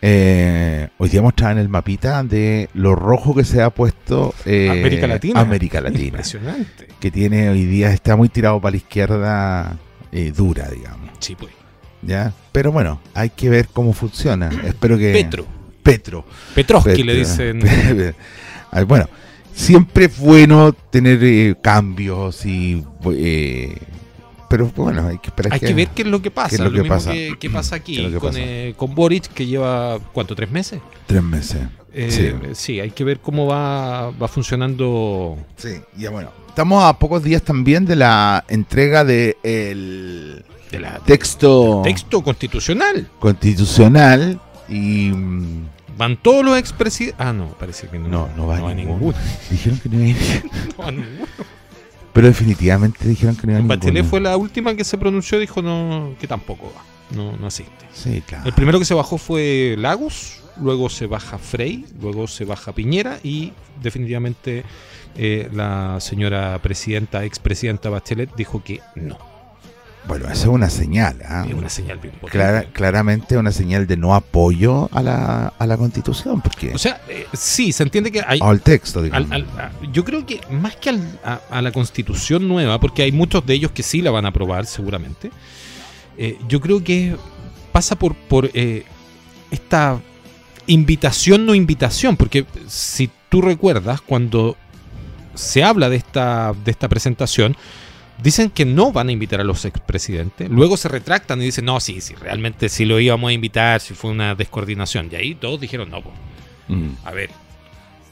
Eh, 0.00 0.88
hoy 0.98 1.08
día 1.08 1.22
mostraba 1.22 1.52
en 1.52 1.58
el 1.58 1.68
mapita 1.68 2.22
de 2.22 2.68
lo 2.74 2.94
rojo 2.94 3.34
que 3.34 3.44
se 3.44 3.62
ha 3.62 3.70
puesto 3.70 4.32
eh, 4.44 4.68
América 4.70 5.06
Latina. 5.08 5.40
América 5.40 5.80
Latina. 5.80 6.04
Impresionante. 6.04 6.88
Que 7.00 7.10
tiene 7.10 7.50
hoy 7.50 7.64
día, 7.64 7.92
está 7.92 8.14
muy 8.14 8.28
tirado 8.28 8.60
para 8.60 8.72
la 8.72 8.76
izquierda 8.76 9.78
eh, 10.12 10.32
dura, 10.36 10.68
digamos. 10.68 11.10
Sí, 11.18 11.34
pues. 11.34 11.52
¿ya? 12.02 12.32
Pero 12.52 12.70
bueno, 12.70 13.00
hay 13.14 13.30
que 13.30 13.50
ver 13.50 13.68
cómo 13.72 13.92
funciona. 13.92 14.50
Espero 14.64 14.96
que. 14.96 15.12
Petro. 15.12 15.46
Petro. 15.82 16.24
Petrovsky 16.54 16.90
Petro. 16.90 17.04
le 17.04 17.14
dicen. 17.14 17.60
Bueno, 18.86 19.08
siempre 19.54 20.04
es 20.04 20.18
bueno 20.18 20.74
tener 20.74 21.58
cambios 21.62 22.44
y. 22.44 22.84
pero 24.48 24.70
bueno, 24.74 25.06
hay 25.08 25.18
que 25.18 25.28
esperar 25.28 25.52
Hay 25.54 25.60
que 25.60 25.74
ver 25.74 25.88
qué 25.88 26.02
es 26.02 26.08
lo 26.08 26.20
que 26.22 26.30
pasa. 26.30 26.48
qué 26.50 26.54
es 26.56 26.60
lo 26.60 26.66
lo 26.66 26.72
que 26.72 26.82
mismo 26.82 26.94
pasa. 26.96 27.12
Que, 27.12 27.36
que 27.38 27.50
pasa 27.50 27.76
aquí 27.76 27.96
¿Qué 27.96 28.06
es 28.06 28.12
lo 28.12 28.18
que 28.18 28.20
con, 28.20 28.30
pasa? 28.30 28.40
eh, 28.42 28.74
con 28.76 28.94
Boric, 28.94 29.28
que 29.32 29.46
lleva, 29.46 29.98
¿cuánto? 30.12 30.34
¿Tres 30.34 30.50
meses? 30.50 30.80
Tres 31.06 31.22
meses. 31.22 31.60
Eh, 31.92 32.10
Sí. 32.10 32.32
sí. 32.54 32.80
hay 32.80 32.90
que 32.90 33.02
ver 33.04 33.20
cómo 33.20 33.46
va, 33.46 34.10
va 34.10 34.28
funcionando. 34.28 35.36
Sí, 35.56 35.70
ya 35.96 36.10
bueno. 36.10 36.30
Estamos 36.48 36.82
a 36.84 36.98
pocos 36.98 37.22
días 37.22 37.42
también 37.42 37.84
de 37.84 37.96
la 37.96 38.44
entrega 38.48 39.04
del 39.04 39.36
el 39.44 40.44
De 40.72 40.80
la, 40.80 40.98
texto 41.00 41.82
texto 41.84 42.22
constitucional. 42.22 43.08
constitucional 43.20 44.40
y 44.68 45.10
mm, 45.14 45.66
Van 45.96 46.16
todos 46.16 46.44
los 46.44 46.56
expresidentes. 46.56 47.18
Ah, 47.18 47.32
no, 47.32 47.46
parece 47.58 47.88
que 47.88 47.98
no. 47.98 48.08
No, 48.08 48.28
no 48.36 48.46
va 48.46 48.56
a 48.58 48.74
ninguno. 48.74 48.74
ninguno. 48.98 49.18
dijeron 49.50 49.80
que 49.80 49.88
no 49.88 50.04
iba 50.04 50.18
a. 50.78 50.90
No 50.92 50.92
ninguno. 50.92 51.26
Pero 52.12 52.26
definitivamente 52.26 53.06
dijeron 53.08 53.36
que 53.36 53.46
no 53.46 53.52
iba 53.52 53.60
a 53.60 53.66
Bachelet 53.66 53.94
ninguno. 53.94 54.10
fue 54.10 54.20
la 54.20 54.36
última 54.36 54.74
que 54.74 54.84
se 54.84 54.98
pronunció, 54.98 55.38
dijo 55.38 55.62
no, 55.62 56.14
que 56.20 56.26
tampoco 56.26 56.72
va. 56.74 56.82
No, 57.16 57.36
no 57.36 57.46
asiste. 57.46 57.86
Sí, 57.92 58.22
claro. 58.26 58.46
El 58.46 58.52
primero 58.52 58.78
que 58.78 58.84
se 58.84 58.94
bajó 58.94 59.18
fue 59.18 59.76
Lagos, 59.78 60.40
luego 60.60 60.88
se 60.90 61.06
baja 61.06 61.38
Frey, 61.38 61.86
luego 62.00 62.26
se 62.26 62.44
baja 62.44 62.72
Piñera 62.72 63.18
y 63.22 63.52
definitivamente 63.82 64.64
eh, 65.16 65.48
la 65.52 65.98
señora 66.00 66.58
presidenta, 66.62 67.24
expresidenta 67.24 67.90
Bachelet 67.90 68.34
dijo 68.36 68.62
que 68.62 68.80
no. 68.94 69.18
Bueno, 70.08 70.24
esa 70.24 70.32
es 70.34 70.46
una 70.46 70.70
señal, 70.70 71.18
¿ah? 71.28 71.44
Es 71.46 71.54
una 71.54 71.68
señal 71.68 71.98
bien. 71.98 72.14
Clara- 72.30 72.64
claramente 72.72 73.36
una 73.36 73.52
señal 73.52 73.86
de 73.86 73.96
no 73.98 74.14
apoyo 74.14 74.88
a 74.92 75.02
la, 75.02 75.52
a 75.58 75.66
la 75.66 75.76
constitución, 75.76 76.40
porque 76.40 76.72
O 76.74 76.78
sea, 76.78 77.00
eh, 77.08 77.26
sí, 77.34 77.72
se 77.72 77.82
entiende 77.82 78.10
que 78.10 78.22
hay... 78.26 78.40
o 78.40 78.46
al 78.48 78.62
texto, 78.62 79.02
digamos. 79.02 79.30
al- 79.30 79.42
a- 79.58 79.70
yo 79.92 80.04
creo 80.04 80.24
que 80.24 80.40
más 80.50 80.76
que 80.76 80.88
al- 80.90 81.20
a, 81.22 81.40
a 81.50 81.60
la 81.62 81.70
constitución 81.72 82.48
nueva, 82.48 82.80
porque 82.80 83.02
hay 83.02 83.12
muchos 83.12 83.44
de 83.44 83.52
ellos 83.54 83.70
que 83.72 83.82
sí 83.82 84.00
la 84.00 84.10
van 84.10 84.24
a 84.24 84.30
aprobar 84.30 84.64
seguramente, 84.66 85.30
eh, 86.16 86.38
yo 86.48 86.60
creo 86.60 86.82
que 86.82 87.14
pasa 87.70 87.94
por, 87.96 88.14
por 88.16 88.50
eh, 88.54 88.84
esta 89.50 90.00
invitación 90.66 91.46
no 91.46 91.54
invitación, 91.54 92.16
porque 92.16 92.46
si 92.66 93.10
tú 93.28 93.42
recuerdas, 93.42 94.00
cuando 94.00 94.56
se 95.34 95.62
habla 95.62 95.88
de 95.88 95.96
esta, 95.96 96.54
de 96.64 96.70
esta 96.70 96.88
presentación, 96.88 97.56
dicen 98.22 98.50
que 98.50 98.64
no 98.64 98.92
van 98.92 99.08
a 99.08 99.12
invitar 99.12 99.40
a 99.40 99.44
los 99.44 99.64
expresidentes, 99.64 100.48
luego 100.50 100.76
se 100.76 100.88
retractan 100.88 101.40
y 101.40 101.46
dicen, 101.46 101.64
no, 101.64 101.78
sí, 101.80 102.00
sí, 102.00 102.14
realmente 102.14 102.68
sí 102.68 102.84
lo 102.84 102.98
íbamos 103.00 103.30
a 103.30 103.32
invitar, 103.32 103.80
si 103.80 103.94
fue 103.94 104.10
una 104.10 104.34
descoordinación, 104.34 105.08
y 105.12 105.16
ahí 105.16 105.34
todos 105.34 105.60
dijeron, 105.60 105.90
no, 105.90 106.02
pues, 106.02 106.14
Mm. 106.68 106.88
a 107.04 107.12
ver, 107.12 107.30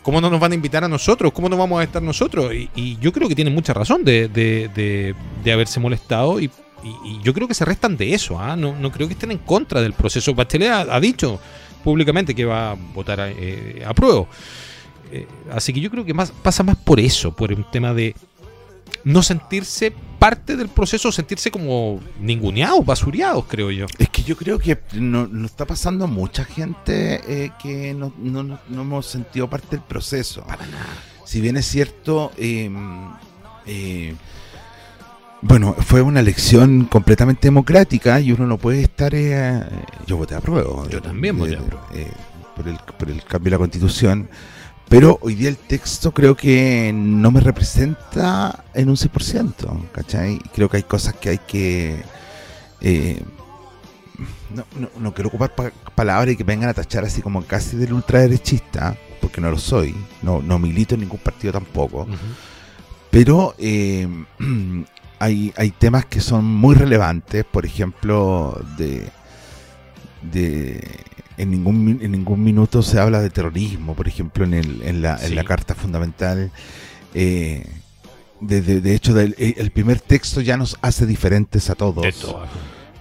¿cómo 0.03 0.21
no 0.21 0.31
nos 0.31 0.41
van 0.41 0.53
a 0.53 0.55
invitar 0.55 0.83
a 0.85 0.89
nosotros? 0.89 1.33
¿Cómo 1.33 1.49
no 1.49 1.57
vamos 1.59 1.81
a 1.81 1.85
estar 1.85 2.01
nosotros? 2.03 2.55
Y, 2.55 2.71
y 2.75 2.97
yo 3.01 3.13
creo 3.13 3.29
que 3.29 3.35
tienen 3.35 3.53
mucha 3.55 3.75
razón 3.75 4.03
de, 4.05 4.29
de- 4.29 4.71
de- 4.75 5.15
de 5.45 5.53
haberse 5.53 5.79
molestado 5.81 6.41
y, 6.41 6.45
y- 6.85 7.11
y 7.11 7.21
yo 7.23 7.35
creo 7.35 7.47
que 7.49 7.55
se 7.55 7.65
restan 7.67 7.97
de 7.99 8.15
eso. 8.15 8.39
¿ah? 8.41 8.57
No, 8.57 8.75
no 8.79 8.91
creo 8.93 9.09
que 9.09 9.15
estén 9.15 9.31
en 9.33 9.39
contra 9.39 9.83
del 9.83 9.93
proceso. 9.93 10.33
Bachelet 10.35 10.71
ha, 10.71 10.81
ha 10.95 11.01
dicho 11.01 11.39
públicamente 11.85 12.35
que 12.35 12.45
va 12.47 12.71
a 12.71 12.75
votar 12.75 13.21
a, 13.21 13.31
eh, 13.31 13.83
a 13.87 13.93
prueba. 13.93 14.25
Eh, 15.13 15.27
así 15.53 15.73
que 15.73 15.81
yo 15.81 15.91
creo 15.91 16.05
que 16.05 16.15
más, 16.15 16.31
pasa 16.31 16.63
más 16.63 16.77
por 16.77 16.99
eso, 16.99 17.35
por 17.37 17.53
un 17.53 17.65
tema 17.71 17.93
de 17.93 18.15
no 19.05 19.23
sentirse 19.23 19.93
parte 20.19 20.57
del 20.57 20.69
proceso 20.69 21.13
sentirse 21.13 21.51
como 21.51 22.01
ninguneados, 22.21 22.85
basureados, 22.85 23.45
creo 23.47 23.71
yo. 23.71 23.87
Es 23.99 24.09
que 24.09 24.23
yo 24.23 24.37
creo 24.37 24.59
que 24.59 24.79
nos 24.95 25.31
no 25.31 25.47
está 25.47 25.67
pasando 25.67 26.05
a 26.05 26.09
mucha 26.09 26.45
gente 26.45 27.21
eh, 27.29 27.51
que 27.63 27.95
no, 27.95 28.13
no, 28.19 28.43
no, 28.43 28.59
hemos 28.83 29.07
sentido 29.07 29.49
parte 29.49 29.77
del 29.77 29.83
proceso. 29.83 30.43
Para 30.45 30.67
nada. 30.67 30.87
Si 31.25 31.41
bien 31.41 31.57
es 31.57 31.67
cierto, 31.67 32.33
eh, 32.37 32.71
eh, 33.67 34.15
bueno, 35.43 35.75
fue 35.75 36.03
una 36.03 36.21
elección 36.21 36.87
completamente 36.87 37.47
democrática 37.49 38.21
y 38.21 38.33
uno 38.33 38.47
no 38.47 38.59
puede 38.59 38.83
estar... 38.83 39.15
eh, 39.15 39.63
yo 40.07 40.17
voté 40.17 40.35
a 40.35 40.41
prueba. 40.41 40.89
Yo 40.89 41.03
también 41.03 41.39
voté 41.39 41.57
a 41.57 41.61
prueba. 41.61 41.87
eh, 41.95 42.11
por, 42.57 42.67
el, 42.67 42.77
por 42.99 43.11
el 43.11 43.23
cambio 43.23 43.51
de 43.51 43.51
la 43.51 43.59
constitución. 43.59 44.29
Pero 44.89 45.19
hoy 45.21 45.35
día 45.35 45.49
el 45.49 45.57
texto 45.57 46.13
creo 46.13 46.37
que 46.37 46.93
no 46.95 47.31
me 47.33 47.41
representa 47.41 48.65
en 48.73 48.89
un 48.89 48.97
100%, 48.97 49.91
¿cachai? 49.91 50.39
Creo 50.55 50.69
que 50.69 50.77
hay 50.79 50.83
cosas 50.85 51.15
que 51.15 51.31
hay 51.31 51.39
que... 51.39 52.03
eh, 52.81 53.21
no, 54.55 54.65
no, 54.79 54.89
no 54.99 55.13
quiero 55.13 55.29
ocupar 55.29 55.55
pa- 55.55 55.73
palabras 55.95 56.33
y 56.33 56.37
que 56.37 56.45
vengan 56.45 56.69
a 56.71 56.75
tachar 56.75 57.05
así 57.05 57.21
como 57.21 57.43
casi 57.45 57.77
del 57.77 57.93
ultraderechista, 57.93 58.97
porque 59.21 59.41
no 59.41 59.51
lo 59.51 59.59
soy, 59.59 59.95
no, 60.23 60.41
no 60.41 60.59
milito 60.59 60.95
en 60.95 61.01
ningún 61.03 61.19
partido 61.19 61.53
tampoco, 61.53 62.07
pero 63.11 63.55
eh, 63.59 64.09
hay, 65.19 65.53
hay 65.57 65.71
temas 65.73 66.07
que 66.07 66.21
son 66.21 66.45
muy 66.45 66.75
relevantes, 66.77 67.45
por 67.45 67.67
ejemplo, 67.67 68.59
de, 68.79 69.09
de 70.23 70.81
en 71.39 71.51
ningún 71.51 71.99
en 72.01 72.13
ningún 72.13 72.43
minuto 72.43 72.83
se 72.83 72.99
habla 72.99 73.21
de 73.21 73.31
terrorismo, 73.31 73.95
por 73.95 74.09
ejemplo, 74.09 74.45
en, 74.45 74.55
el, 74.55 74.83
en, 74.83 75.03
la, 75.03 75.17
en 75.25 75.35
la 75.35 75.45
Carta 75.45 75.75
Fundamental. 75.75 76.51
eh, 77.15 77.67
de, 78.41 78.61
de- 78.61 78.81
de 78.83 78.95
hecho, 78.95 79.15
del- 79.15 79.35
eh, 79.39 79.55
el 79.57 79.71
primer 79.71 79.99
texto 80.01 80.41
ya 80.43 80.57
nos 80.59 80.77
hace 80.83 81.07
diferentes 81.07 81.71
a 81.71 81.75
todos 81.75 82.03
De 82.05 82.13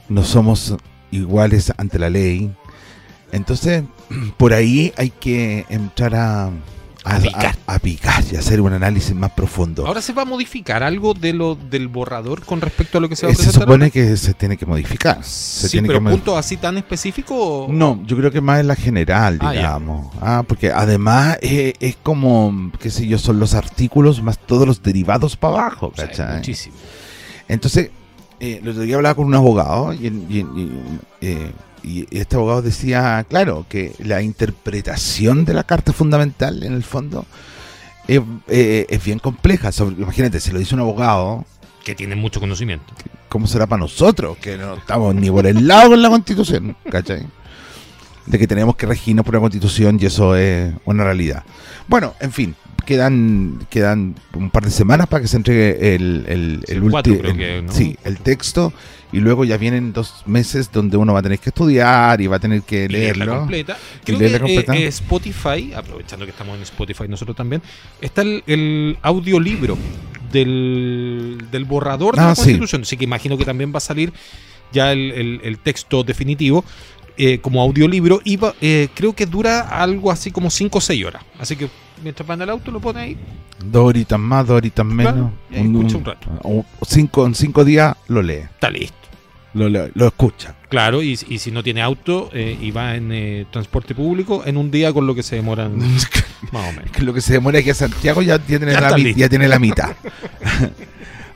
no 0.08 0.24
somos 0.24 0.75
iguales 1.12 1.74
ante 1.77 2.00
la 2.00 2.10
ley. 2.10 2.51
Entonces, 3.34 3.84
por 4.38 4.54
ahí 4.54 4.94
hay 4.98 5.10
que 5.10 5.65
entrar 5.70 6.15
a, 6.15 6.51
A 7.06 7.20
picar. 7.20 7.56
a- 7.68 7.76
a 7.76 7.80
picar 7.80 8.24
y 8.32 8.36
hacer 8.36 8.60
un 8.62 8.74
análisis 8.74 9.14
más 9.16 9.32
profundo. 9.32 9.86
Ahora 9.86 10.02
se 10.02 10.12
va 10.14 10.24
a 10.24 10.26
modificar 10.26 10.82
algo 10.84 11.14
de 11.14 11.34
lo 11.34 11.56
del 11.56 11.88
borrador 11.88 12.44
con 12.44 12.62
respecto 12.62 12.98
a 12.98 13.02
lo 13.02 13.08
que 13.10 13.16
se 13.16 13.26
va 13.26 13.30
a 13.30 13.34
Eh, 13.34 13.36
se 13.36 13.44
presentar. 13.44 13.68
supone 13.68 13.92
que 13.92 14.18
se 14.18 14.34
tiene 14.34 14.58
que 14.58 14.66
modificar. 14.66 15.24
Se 15.24 15.68
sí, 15.68 15.74
tiene 15.74 15.88
pero 15.88 16.00
que 16.00 16.06
mod- 16.06 16.12
puntos 16.12 16.38
así 16.38 16.58
tan 16.58 16.78
específicos. 16.78 17.70
No, 17.70 18.02
yo 18.06 18.18
creo 18.18 18.32
que 18.32 18.42
más 18.42 18.60
en 18.60 18.68
la 18.68 18.76
general, 18.76 19.38
Ah, 19.42 19.52
digamos. 19.52 20.08
Ah, 20.20 20.44
porque 20.48 20.72
además 20.72 21.38
eh, 21.42 21.74
es 21.80 21.96
como, 22.02 22.72
qué 22.80 22.90
sé 22.90 23.06
yo, 23.08 23.18
son 23.20 23.40
los 23.40 23.54
artículos 23.54 24.24
más 24.24 24.40
todos 24.40 24.66
los 24.68 24.82
derivados 24.82 25.38
para 25.38 25.54
abajo, 25.60 25.92
O 25.94 25.96
sea, 25.96 26.08
¿cachai? 26.08 26.38
muchísimo. 26.38 26.76
Entonces, 27.48 27.92
eh, 28.40 28.60
el 28.62 28.68
otro 28.70 28.82
día 28.82 28.96
hablaba 28.96 29.16
con 29.16 29.26
un 29.28 29.36
abogado 29.36 29.94
y, 29.94 30.08
y- 30.08 30.40
y, 30.56 30.72
eh, 31.22 31.52
y 31.86 32.08
este 32.18 32.36
abogado 32.36 32.62
decía, 32.62 33.25
claro, 33.30 33.65
que 33.70 33.94
la 34.00 34.22
interpretación 34.22 35.46
de 35.46 35.54
la 35.54 35.63
Carta 35.63 35.94
Fundamental, 35.94 36.63
en 36.63 36.74
el 36.74 36.84
fondo, 36.84 37.25
es, 38.08 38.22
eh, 38.48 38.86
es 38.89 39.04
bien 39.04 39.20
compleja. 39.20 39.72
Sobre- 39.72 39.96
imagínate, 40.01 40.39
si 40.39 40.51
lo 40.51 40.60
dice 40.60 40.75
un 40.75 40.82
abogado, 40.82 41.46
Que 41.84 41.96
tiene 41.96 42.15
mucho 42.15 42.39
conocimiento. 42.39 42.94
¿cómo 43.30 43.48
será 43.48 43.68
para 43.68 43.82
nosotros? 43.82 44.38
Que 44.38 44.58
no 44.58 44.75
estamos 44.75 45.13
ni 45.13 45.30
por 45.30 45.46
el 45.46 45.68
lado 45.68 45.89
con 45.92 46.01
la 46.01 46.10
Constitución, 46.10 46.75
¿cachai? 46.89 47.25
De 48.25 48.39
que 48.39 48.48
tenemos 48.48 48.75
que 48.75 48.86
regirnos 48.88 49.24
por 49.25 49.36
la 49.36 49.42
Constitución 49.42 49.98
y 50.01 50.06
eso 50.06 50.36
es 50.36 50.74
una 50.86 51.04
realidad. 51.04 51.44
Bueno, 51.88 52.13
en 52.20 52.32
fin, 52.32 52.56
quedan 52.86 53.65
quedan 53.70 54.15
un 54.34 54.50
par 54.50 54.63
de 54.65 54.72
semanas 54.72 55.08
para 55.08 55.22
que 55.22 55.27
se 55.27 55.38
entregue 55.38 55.96
el, 55.96 56.25
el, 56.27 56.63
el 56.68 56.89
cuatro 56.89 57.13
ulti- 57.13 57.20
creo 57.20 57.32
el- 57.32 57.38
que, 57.38 57.62
¿no? 57.62 57.72
sí, 57.72 57.98
el 58.04 58.18
texto 58.20 58.74
y 59.15 59.19
luego 59.22 59.45
ya 59.45 59.57
vienen 59.57 59.93
dos 59.93 60.24
meses 60.25 60.72
donde 60.72 60.98
uno 60.98 61.13
va 61.13 61.19
a 61.19 61.24
tener 61.24 61.39
que 61.39 61.50
estudiar 61.50 62.19
y 62.22 62.27
va 62.27 62.36
a 62.36 62.39
tener 62.39 62.62
que 62.63 62.86
Y 62.86 62.88
leerla 62.89 63.25
leerlo. 63.25 63.39
completa. 63.41 63.77
Y 64.01 64.05
Creo 64.05 64.19
leerla 64.19 64.38
que 64.39 64.43
completa. 64.55 64.75
eh, 64.75 64.84
eh, 64.84 64.88
Spotify, 64.88 65.74
aprovechando 65.74 66.25
que 66.25 66.31
estamos 66.31 66.55
en 66.57 66.63
Spotify 66.63 67.07
nosotros 67.07 67.36
también, 67.38 67.62
está 68.01 68.22
el, 68.24 68.43
el 68.48 68.98
audiolibro 69.01 69.77
del, 70.31 71.45
del 71.51 71.65
borrador 71.65 72.15
de 72.15 72.22
Ah, 72.22 72.27
la 72.27 72.36
sí. 72.36 72.41
Constitución. 72.41 72.81
Así 72.84 72.98
que 72.98 73.03
imagino 73.03 73.38
que 73.38 73.45
también 73.45 73.72
va 73.74 73.77
a 73.77 73.81
salir 73.81 74.12
ya 74.72 74.91
el, 74.91 75.12
el- 75.12 75.41
el 75.43 75.60
texto 75.60 76.03
definitivo 76.03 76.65
eh, 77.17 77.39
como 77.39 77.62
audiolibro 77.62 78.19
y 78.25 78.36
va- 78.36 78.53
eh, 78.60 78.89
creo 78.93 79.13
que 79.15 79.25
dura 79.25 79.62
algo 79.62 80.12
así 80.12 80.31
como 80.31 80.50
5 80.50 80.79
o 80.79 80.81
6 80.81 81.05
horas. 81.05 81.24
Así 81.39 81.55
que 81.55 81.69
mientras 82.03 82.27
van 82.27 82.41
al 82.41 82.50
auto 82.50 82.72
lo 82.72 82.81
pone 82.81 83.00
ahí. 83.00 83.17
Dos 83.63 83.86
horitas 83.86 84.19
más, 84.19 84.45
dos 84.45 84.57
horitas 84.57 84.86
menos. 84.86 85.13
Claro, 85.13 85.31
un 85.62 86.03
rato. 86.05 86.27
o 86.43 86.65
cinco, 86.86 87.25
en 87.25 87.34
cinco 87.36 87.63
días 87.63 87.95
lo 88.10 88.22
lee, 88.22 88.39
Está 88.53 88.69
listo. 88.69 88.98
Lo, 89.56 89.90
lo 89.94 90.08
escucha. 90.08 90.56
Claro, 90.70 91.02
y, 91.02 91.18
y 91.30 91.40
si 91.40 91.52
no 91.52 91.64
tiene 91.64 91.82
auto 91.82 92.30
eh, 92.34 92.58
y 92.62 92.72
va 92.72 92.96
en 92.96 93.12
eh, 93.12 93.46
transporte 93.52 93.96
público, 93.96 94.44
en 94.46 94.58
un 94.58 94.70
día 94.70 94.92
con 94.94 95.08
lo 95.08 95.16
que 95.16 95.24
se 95.24 95.36
demoran 95.38 95.78
más 96.52 96.70
o 96.70 96.72
menos. 96.74 96.92
que 96.92 97.02
lo 97.02 97.14
que 97.14 97.22
se 97.22 97.34
demora 97.34 97.60
aquí 97.60 97.70
a 97.70 97.74
Santiago 97.74 98.22
ya 98.22 98.38
tiene, 98.40 98.72
Ya 98.72 98.82
la, 98.82 98.98
ya 98.98 99.30
tiene 99.30 99.48
la 99.48 99.58
mitad. 99.60 99.96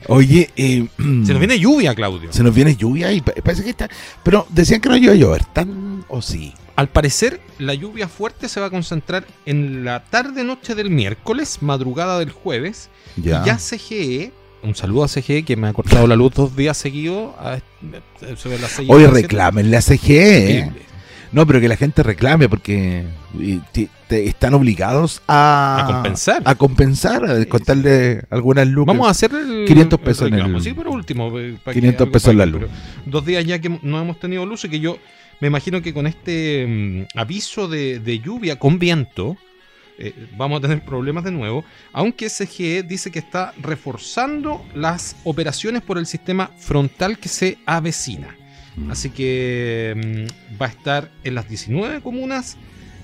Oye, 0.08 0.50
eh, 0.56 0.86
Se 0.98 1.04
nos 1.32 1.38
viene 1.38 1.58
lluvia, 1.58 1.94
Claudio. 1.94 2.32
se 2.32 2.42
nos 2.42 2.54
viene 2.54 2.74
lluvia 2.74 3.12
y 3.12 3.20
pa- 3.20 3.32
parece 3.44 3.62
que 3.62 3.70
está. 3.70 3.88
Pero 4.22 4.46
decían 4.50 4.80
que 4.80 4.88
no 4.88 4.96
iba 4.96 5.12
a 5.12 5.16
llover, 5.16 5.44
¿tan 5.44 6.04
o 6.08 6.20
sí? 6.22 6.52
Al 6.74 6.88
parecer, 6.88 7.40
la 7.58 7.74
lluvia 7.74 8.08
fuerte 8.08 8.48
se 8.48 8.58
va 8.58 8.66
a 8.66 8.70
concentrar 8.70 9.24
en 9.44 9.84
la 9.84 10.02
tarde-noche 10.02 10.74
del 10.74 10.90
miércoles, 10.90 11.58
madrugada 11.60 12.18
del 12.18 12.30
jueves. 12.30 12.88
Ya. 13.16 13.42
Y 13.42 13.46
ya 13.46 13.56
CGE, 13.58 14.32
un 14.62 14.74
saludo 14.74 15.04
a 15.04 15.08
CGE 15.08 15.44
que 15.44 15.56
me 15.56 15.68
ha 15.68 15.72
cortado 15.72 16.06
la 16.06 16.16
luz 16.16 16.34
dos 16.34 16.54
días 16.56 16.76
seguidos. 16.76 17.34
a- 17.38 17.58
sobre 18.36 18.58
las 18.58 18.70
seis 18.72 18.88
y 18.88 18.92
Oye, 18.92 19.04
las 19.04 19.12
siete. 19.14 19.28
reclámenle 19.28 19.76
a 19.76 19.82
CGE. 19.82 20.70
No, 21.32 21.46
pero 21.46 21.60
que 21.60 21.68
la 21.68 21.76
gente 21.76 22.02
reclame 22.02 22.48
porque 22.48 23.04
eh, 23.40 23.60
te- 24.08 24.26
están 24.26 24.52
obligados 24.54 25.22
a, 25.28 25.78
A 25.84 25.86
compensar. 25.92 26.42
A 26.44 26.54
compensar, 26.56 27.24
a 27.24 27.34
descontarle 27.34 28.22
algunas 28.30 28.66
lucas. 28.66 28.94
Vamos 28.96 29.06
a 29.06 29.10
hacer 29.12 29.30
el 29.32 29.64
500 29.66 30.00
pesos 30.00 30.26
en 30.26 30.32
reclamo. 30.34 30.58
el- 30.58 30.64
Sí, 30.64 30.72
por 30.72 30.88
último. 30.88 31.38
eh, 31.38 31.56
para 31.62 31.72
que 31.74 31.80
500 31.80 32.00
algo 32.06 32.12
pesos 32.12 32.30
en 32.32 32.38
la 32.38 32.46
luz. 32.46 32.62
Dos 33.06 33.24
días 33.24 33.44
ya 33.46 33.60
que 33.60 33.68
no 33.82 34.00
hemos 34.00 34.18
tenido 34.18 34.44
luz 34.44 34.64
y 34.64 34.68
que 34.68 34.80
yo 34.80 34.98
me 35.40 35.46
imagino 35.48 35.80
que 35.80 35.94
con 35.94 36.06
este 36.08 36.66
mm, 37.14 37.16
aviso 37.18 37.68
de, 37.68 38.00
de 38.00 38.18
lluvia 38.18 38.58
con 38.58 38.78
viento 38.80 39.36
eh, 40.00 40.28
vamos 40.36 40.58
a 40.58 40.62
tener 40.62 40.84
problemas 40.84 41.24
de 41.24 41.30
nuevo. 41.30 41.64
Aunque 41.92 42.28
SGE 42.28 42.82
dice 42.82 43.10
que 43.10 43.18
está 43.18 43.52
reforzando 43.60 44.64
las 44.74 45.16
operaciones 45.24 45.82
por 45.82 45.98
el 45.98 46.06
sistema 46.06 46.50
frontal 46.58 47.18
que 47.18 47.28
se 47.28 47.58
avecina. 47.66 48.36
Mm. 48.76 48.90
Así 48.90 49.10
que 49.10 50.26
mm, 50.50 50.60
va 50.60 50.66
a 50.66 50.70
estar 50.70 51.10
en 51.22 51.34
las 51.34 51.48
19 51.48 52.00
comunas 52.00 52.56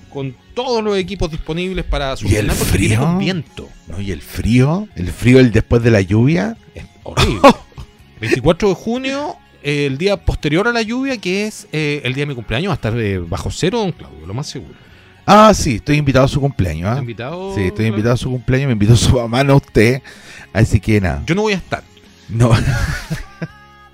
con 0.09 0.35
todos 0.53 0.83
los 0.83 0.97
equipos 0.97 1.29
disponibles 1.29 1.85
para 1.85 2.15
solucionar 2.17 2.55
porque 2.57 2.77
viene 2.77 2.95
frío? 2.95 3.05
con 3.05 3.19
viento. 3.19 3.69
No, 3.87 4.01
y 4.01 4.11
el 4.11 4.21
frío, 4.21 4.87
el 4.95 5.11
frío 5.11 5.39
el 5.39 5.51
después 5.51 5.83
de 5.83 5.91
la 5.91 6.01
lluvia. 6.01 6.57
Es 6.73 6.85
horrible. 7.03 7.41
24 8.19 8.69
de 8.69 8.75
junio, 8.75 9.35
eh, 9.63 9.85
el 9.85 9.97
día 9.97 10.17
posterior 10.17 10.67
a 10.67 10.71
la 10.71 10.81
lluvia, 10.81 11.17
que 11.17 11.45
es 11.45 11.67
eh, 11.71 12.01
el 12.03 12.13
día 12.13 12.23
de 12.23 12.27
mi 12.27 12.35
cumpleaños, 12.35 12.69
va 12.69 12.73
a 12.73 12.75
estar 12.75 12.99
eh, 12.99 13.19
bajo 13.19 13.51
cero, 13.51 13.79
don 13.79 13.91
Claudio, 13.91 14.25
lo 14.25 14.33
más 14.33 14.47
seguro. 14.47 14.86
Ah, 15.29 15.53
sí, 15.53 15.75
estoy 15.75 15.97
invitado 15.97 16.23
a 16.23 16.29
su 16.29 16.39
cumpleaños. 16.39 16.87
¿Está 16.87 16.93
¿ah? 16.93 17.01
invitado? 17.01 17.53
Sí, 17.53 17.61
estoy 17.63 17.87
invitado 17.87 18.13
a 18.13 18.17
su 18.17 18.31
cumpleaños, 18.31 18.67
me 18.67 18.73
invitó 18.73 18.95
su 18.95 19.13
mamá, 19.13 19.43
no 19.43 19.57
usted. 19.57 20.01
Así 20.53 20.79
que 20.79 21.01
nada. 21.01 21.21
Yo 21.25 21.35
no 21.35 21.41
voy 21.41 21.51
a 21.51 21.57
estar. 21.57 21.83
No, 22.29 22.51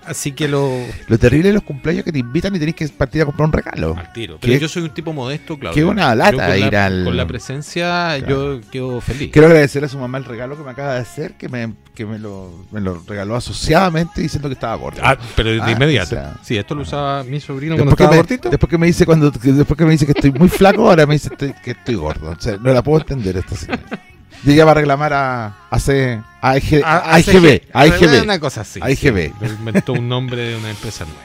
Así 0.06 0.32
que 0.34 0.48
lo. 0.48 0.70
lo 1.08 1.18
terrible 1.18 1.50
de 1.50 1.54
los 1.54 1.64
cumpleaños 1.64 2.04
que 2.04 2.12
te 2.12 2.20
invitan 2.20 2.56
y 2.56 2.60
tenés 2.60 2.76
que 2.76 2.88
partir 2.90 3.22
a 3.22 3.26
comprar 3.26 3.48
un 3.48 3.54
regalo. 3.54 3.96
Al 3.98 4.12
tiro. 4.14 4.38
Pero 4.42 4.54
¿Qué? 4.54 4.60
yo 4.60 4.68
soy 4.68 4.84
un 4.84 4.90
tipo 4.90 5.14
modesto, 5.14 5.58
Claudio. 5.58 5.76
Qué 5.76 5.84
buena 5.84 6.14
lata 6.16 6.58
ir 6.58 6.72
la, 6.74 6.86
al- 6.86 7.04
Con 7.06 7.16
la 7.18 7.26
presencia, 7.26 8.16
Claro. 8.20 8.60
yo 8.60 8.62
quedo 8.72 9.02
feliz. 9.02 9.32
Quiero 9.32 9.48
agradecer 9.48 9.84
a 9.84 9.88
su 9.88 9.98
mamá 9.98 10.18
el 10.18 10.26
regalo 10.26 10.58
que 10.58 10.64
me 10.64 10.72
acaba 10.72 10.96
de 10.96 11.00
hacer, 11.02 11.34
que 11.36 11.48
me, 11.50 11.74
que 11.96 12.06
me, 12.06 12.20
lo, 12.20 12.66
me 12.72 12.82
lo 12.82 13.02
regaló 13.08 13.36
asociadamente 13.36 14.22
diciendo 14.22 14.50
que 14.50 14.54
estaba 14.54 14.76
gordo. 14.76 15.00
Ah, 15.04 15.18
pero 15.36 15.52
de 15.52 15.62
Ah, 15.62 15.72
inmediato. 15.72 16.08
o 16.16 16.20
sea- 16.20 16.36
sí, 16.44 16.58
esto 16.58 16.76
lo 16.76 16.82
usaba 16.82 17.24
mi 17.24 17.40
sobrino 17.40 17.76
cuando 17.76 17.92
Después 17.92 18.06
estaba 18.06 18.12
me, 18.12 18.18
gordito. 18.18 18.50
después 18.50 18.70
que 18.70 18.78
me 18.78 18.88
dice 18.88 19.06
cuando 19.06 19.32
que- 19.32 19.52
después 19.54 19.78
que 19.78 19.86
me 19.86 19.92
dice 19.92 20.06
que 20.06 20.12
estoy 20.14 20.32
muy 20.32 20.50
flaco, 20.50 20.90
ahora 20.90 21.06
me 21.06 21.14
dice 21.14 21.30
estoy- 21.32 21.54
que 21.64 21.72
estoy 21.72 21.96
gordo. 21.96 22.32
O 22.32 22.40
sea, 22.40 22.58
no 22.58 22.74
la 22.74 22.82
puedo 22.84 23.00
entender 23.00 23.38
esta 23.38 23.56
señora. 23.56 23.84
Y 24.46 24.52
ella 24.52 24.66
va 24.66 24.72
a 24.72 24.74
reclamar 24.74 25.14
a, 25.14 25.56
a, 25.70 25.80
C- 25.80 26.22
a, 26.44 26.58
EG 26.58 26.82
Ah, 26.86 27.02
a 27.16 27.20
IGB, 27.20 27.62
a 27.74 27.88
IGB. 27.88 28.22
Una 28.24 28.40
cosa 28.40 28.62
así. 28.62 28.80
IGB. 28.80 29.32
sí. 29.40 29.46
Inventó 29.60 29.94
un 29.94 30.08
nombre 30.10 30.42
de 30.44 30.58
una 30.58 30.70
empresa 30.70 31.06
nueva. 31.06 31.22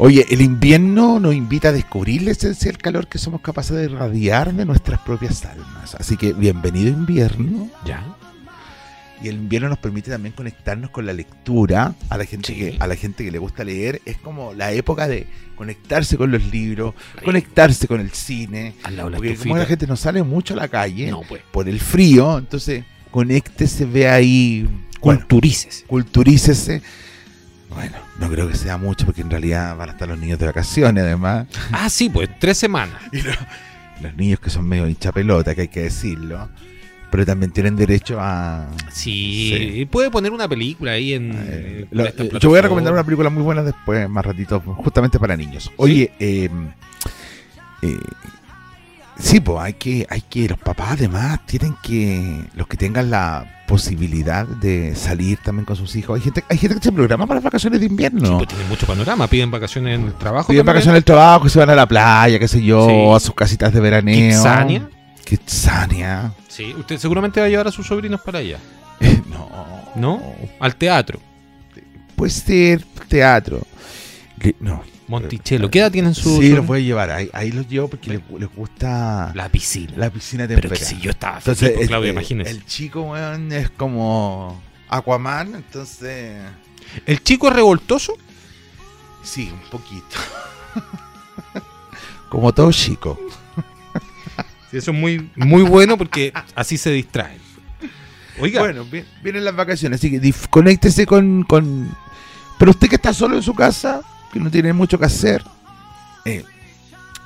Oye, 0.00 0.26
el 0.30 0.40
invierno 0.42 1.18
nos 1.18 1.34
invita 1.34 1.68
a 1.68 1.72
descubrir 1.72 2.22
la 2.22 2.30
esencia 2.30 2.70
del 2.70 2.78
calor 2.80 3.08
que 3.08 3.18
somos 3.18 3.40
capaces 3.40 3.76
de 3.76 3.84
irradiar 3.84 4.52
de 4.54 4.64
nuestras 4.64 5.00
propias 5.00 5.44
almas. 5.44 5.94
Así 5.96 6.16
que 6.16 6.32
bienvenido 6.32 6.88
invierno. 6.90 7.68
Ya. 7.84 8.04
Y 9.20 9.26
el 9.28 9.34
invierno 9.34 9.68
nos 9.68 9.78
permite 9.78 10.12
también 10.12 10.32
conectarnos 10.32 10.90
con 10.90 11.04
la 11.04 11.12
lectura. 11.12 11.94
A 12.08 12.16
la 12.16 12.24
gente, 12.24 12.52
Sí. 12.52 12.54
que, 12.54 12.76
a 12.78 12.86
la 12.86 12.94
gente 12.94 13.24
que 13.24 13.32
le 13.32 13.38
gusta 13.38 13.64
leer 13.64 14.00
es 14.04 14.16
como 14.18 14.54
la 14.54 14.70
época 14.70 15.08
de 15.08 15.26
conectarse 15.56 16.16
con 16.16 16.30
los 16.30 16.44
libros, 16.44 16.94
conectarse 17.24 17.88
con 17.88 18.00
el 18.00 18.10
cine. 18.12 18.74
Al 18.84 18.96
lado 18.96 19.08
de 19.08 19.12
la 19.14 19.16
Porque 19.18 19.36
como 19.36 19.56
la 19.56 19.66
gente 19.66 19.88
no 19.88 19.96
sale 19.96 20.22
mucho 20.22 20.54
a 20.54 20.58
la 20.58 20.68
calle 20.68 21.10
No, 21.10 21.22
pues. 21.28 21.42
por 21.50 21.68
el 21.68 21.80
frío, 21.80 22.38
entonces 22.38 22.84
conéctese, 23.10 23.84
ve 23.84 24.08
ahí 24.08 24.62
Bueno. 25.00 25.20
Culturícese. 25.20 25.84
Culturícese. 25.86 26.82
Bueno, 27.74 27.96
no 28.18 28.28
creo 28.30 28.48
que 28.48 28.56
sea 28.56 28.76
mucho 28.78 29.04
porque 29.06 29.20
en 29.20 29.30
realidad 29.30 29.76
van 29.76 29.90
a 29.90 29.92
estar 29.92 30.08
los 30.08 30.18
niños 30.18 30.38
de 30.38 30.46
vacaciones 30.46 31.04
además. 31.04 31.46
Ah, 31.70 31.88
sí, 31.90 32.08
pues 32.08 32.28
tres 32.38 32.58
semanas. 32.58 33.00
Y 34.00 34.02
los 34.04 34.14
niños 34.16 34.38
que 34.38 34.48
son 34.48 34.64
medio 34.68 34.86
hincha 34.86 35.10
pelota, 35.10 35.54
que 35.56 35.62
hay 35.62 35.68
que 35.68 35.80
decirlo. 35.82 36.48
Pero 37.10 37.26
también 37.26 37.50
tienen 37.50 37.74
derecho 37.74 38.18
a... 38.20 38.68
Sí, 38.92 39.74
Sí. 39.76 39.84
puede 39.86 40.08
poner 40.10 40.30
una 40.30 40.46
película 40.46 40.92
ahí 40.92 41.14
en. 41.14 41.32
Eh, 41.34 41.86
lo- 41.90 42.06
eh, 42.06 42.14
yo 42.38 42.48
voy 42.50 42.58
a 42.60 42.62
recomendar 42.62 42.92
una 42.92 43.02
película 43.02 43.28
muy 43.28 43.42
buena 43.42 43.62
después, 43.64 44.08
más 44.08 44.24
ratito, 44.24 44.60
justamente 44.60 45.18
para 45.18 45.36
niños. 45.36 45.72
Oye, 45.78 46.12
eh, 46.20 46.48
eh, 47.82 47.96
sí, 49.18 49.40
pues 49.40 49.58
hay 49.60 49.74
que, 49.74 50.06
hay 50.08 50.20
que, 50.22 50.48
los 50.48 50.58
papás 50.58 50.92
además 50.92 51.40
tienen 51.46 51.74
que, 51.82 52.44
los 52.54 52.66
que 52.66 52.76
tengan 52.76 53.10
la 53.10 53.64
posibilidad 53.66 54.46
de 54.46 54.94
salir 54.96 55.38
también 55.38 55.64
con 55.66 55.76
sus 55.76 55.94
hijos. 55.96 56.16
Hay 56.16 56.22
gente, 56.22 56.42
hay 56.48 56.56
gente 56.56 56.76
que 56.76 56.82
se 56.82 56.92
programa 56.92 57.26
para 57.26 57.36
las 57.38 57.44
vacaciones 57.44 57.80
de 57.80 57.86
invierno. 57.86 58.26
Sí, 58.26 58.34
pues 58.36 58.48
tienen 58.48 58.68
mucho 58.68 58.86
panorama. 58.86 59.26
Piden 59.26 59.50
vacaciones 59.50 59.98
en 59.98 60.06
el 60.06 60.14
trabajo. 60.14 60.48
Piden 60.48 60.60
también. 60.60 60.74
vacaciones 60.76 60.96
del 60.96 61.04
trabajo, 61.04 61.48
se 61.48 61.58
van 61.58 61.70
a 61.70 61.74
la 61.74 61.86
playa, 61.86 62.38
qué 62.38 62.48
sé 62.48 62.62
yo, 62.62 62.86
Sí. 62.88 63.14
a 63.14 63.20
sus 63.20 63.34
casitas 63.34 63.72
de 63.72 63.80
veraneo. 63.80 64.30
Kitsania. 64.30 64.88
Kitsania. 65.24 66.32
Sí, 66.48 66.74
usted 66.78 66.98
seguramente 66.98 67.40
va 67.40 67.46
a 67.46 67.48
llevar 67.50 67.68
a 67.68 67.72
sus 67.72 67.86
sobrinos 67.86 68.20
para 68.22 68.38
allá. 68.38 68.58
no. 69.30 69.48
¿No? 69.94 70.22
Al 70.60 70.76
teatro. 70.76 71.20
Puede 72.16 72.30
ser 72.30 72.84
teatro. 73.08 73.60
No. 74.60 74.82
Monticello. 75.08 75.70
¿Qué 75.70 75.78
edad 75.80 75.90
tienen 75.90 76.14
sus 76.14 76.24
Sí, 76.24 76.30
sobrinos? 76.34 76.56
los 76.58 76.66
voy 76.66 76.78
a 76.80 76.82
llevar. 76.84 77.10
Ahí, 77.10 77.30
ahí 77.32 77.50
los 77.50 77.66
llevo 77.68 77.88
porque 77.88 78.10
les, 78.10 78.20
les 78.38 78.54
gusta 78.54 79.32
La 79.34 79.48
piscina. 79.48 79.92
la 79.96 80.10
piscina 80.10 80.46
Pero 80.46 80.60
temperada. 80.60 80.78
que 80.88 80.94
si 80.96 81.00
yo 81.00 81.10
estaba 81.10 81.38
Entonces, 81.38 81.68
feliz, 81.68 81.82
el- 81.82 81.88
Claudio, 81.88 82.10
imagínese. 82.12 82.50
el 82.50 82.64
chico, 82.66 83.02
weón, 83.02 83.50
es 83.52 83.70
como 83.70 84.60
Aquaman, 84.88 85.54
entonces... 85.56 86.42
¿El 87.06 87.22
chico 87.22 87.48
es 87.48 87.54
revoltoso? 87.54 88.14
Sí, 89.22 89.50
un 89.52 89.70
poquito. 89.70 90.16
como 92.28 92.52
todo 92.52 92.70
chico. 92.72 93.18
Sí, 94.70 94.76
eso 94.76 94.90
es 94.90 94.96
muy, 94.96 95.30
muy 95.36 95.62
bueno 95.62 95.96
porque 95.96 96.32
así 96.54 96.76
se 96.76 96.90
distraen. 96.90 97.38
Oiga, 98.40 98.60
Bueno, 98.60 98.84
vi- 98.84 99.04
vienen 99.22 99.44
las 99.44 99.56
vacaciones, 99.56 99.98
así 99.98 100.10
que 100.10 100.34
conéctese 100.50 101.06
con, 101.06 101.42
con... 101.44 101.94
Pero 102.58 102.70
usted 102.72 102.88
que 102.88 102.96
está 102.96 103.12
solo 103.12 103.36
en 103.36 103.42
su 103.42 103.54
casa, 103.54 104.02
que 104.32 104.40
no 104.40 104.50
tiene 104.50 104.72
mucho 104.72 104.98
que 104.98 105.06
hacer... 105.06 105.42
eh, 106.24 106.44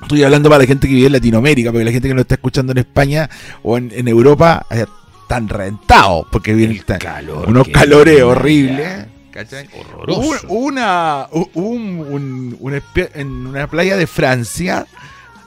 estoy 0.01 0.23
hablando 0.23 0.49
para 0.49 0.63
la 0.63 0.67
gente 0.67 0.87
que 0.87 0.93
vive 0.93 1.07
en 1.07 1.13
Latinoamérica, 1.13 1.71
porque 1.71 1.85
la 1.85 1.91
gente 1.91 2.07
que 2.09 2.13
nos 2.13 2.23
está 2.23 2.35
escuchando 2.35 2.71
en 2.73 2.79
España 2.79 3.29
o 3.61 3.77
en, 3.77 3.89
en 3.93 4.07
Europa 4.07 4.65
eh, 4.69 4.85
están 5.21 5.47
reventados, 5.47 6.27
porque 6.31 6.53
vienen 6.53 6.77
el 6.87 6.99
calor. 6.99 7.47
unos 7.49 7.67
calores 7.69 8.21
horribles. 8.21 9.07
¿cachai? 9.31 9.67
Hubo 10.07 10.35
una, 10.49 11.27
un, 11.31 12.05
un- 12.09 12.57
una 12.59 12.81
en 13.15 13.47
una 13.47 13.65
playa 13.67 13.97
de 13.97 14.05
Francia 14.05 14.85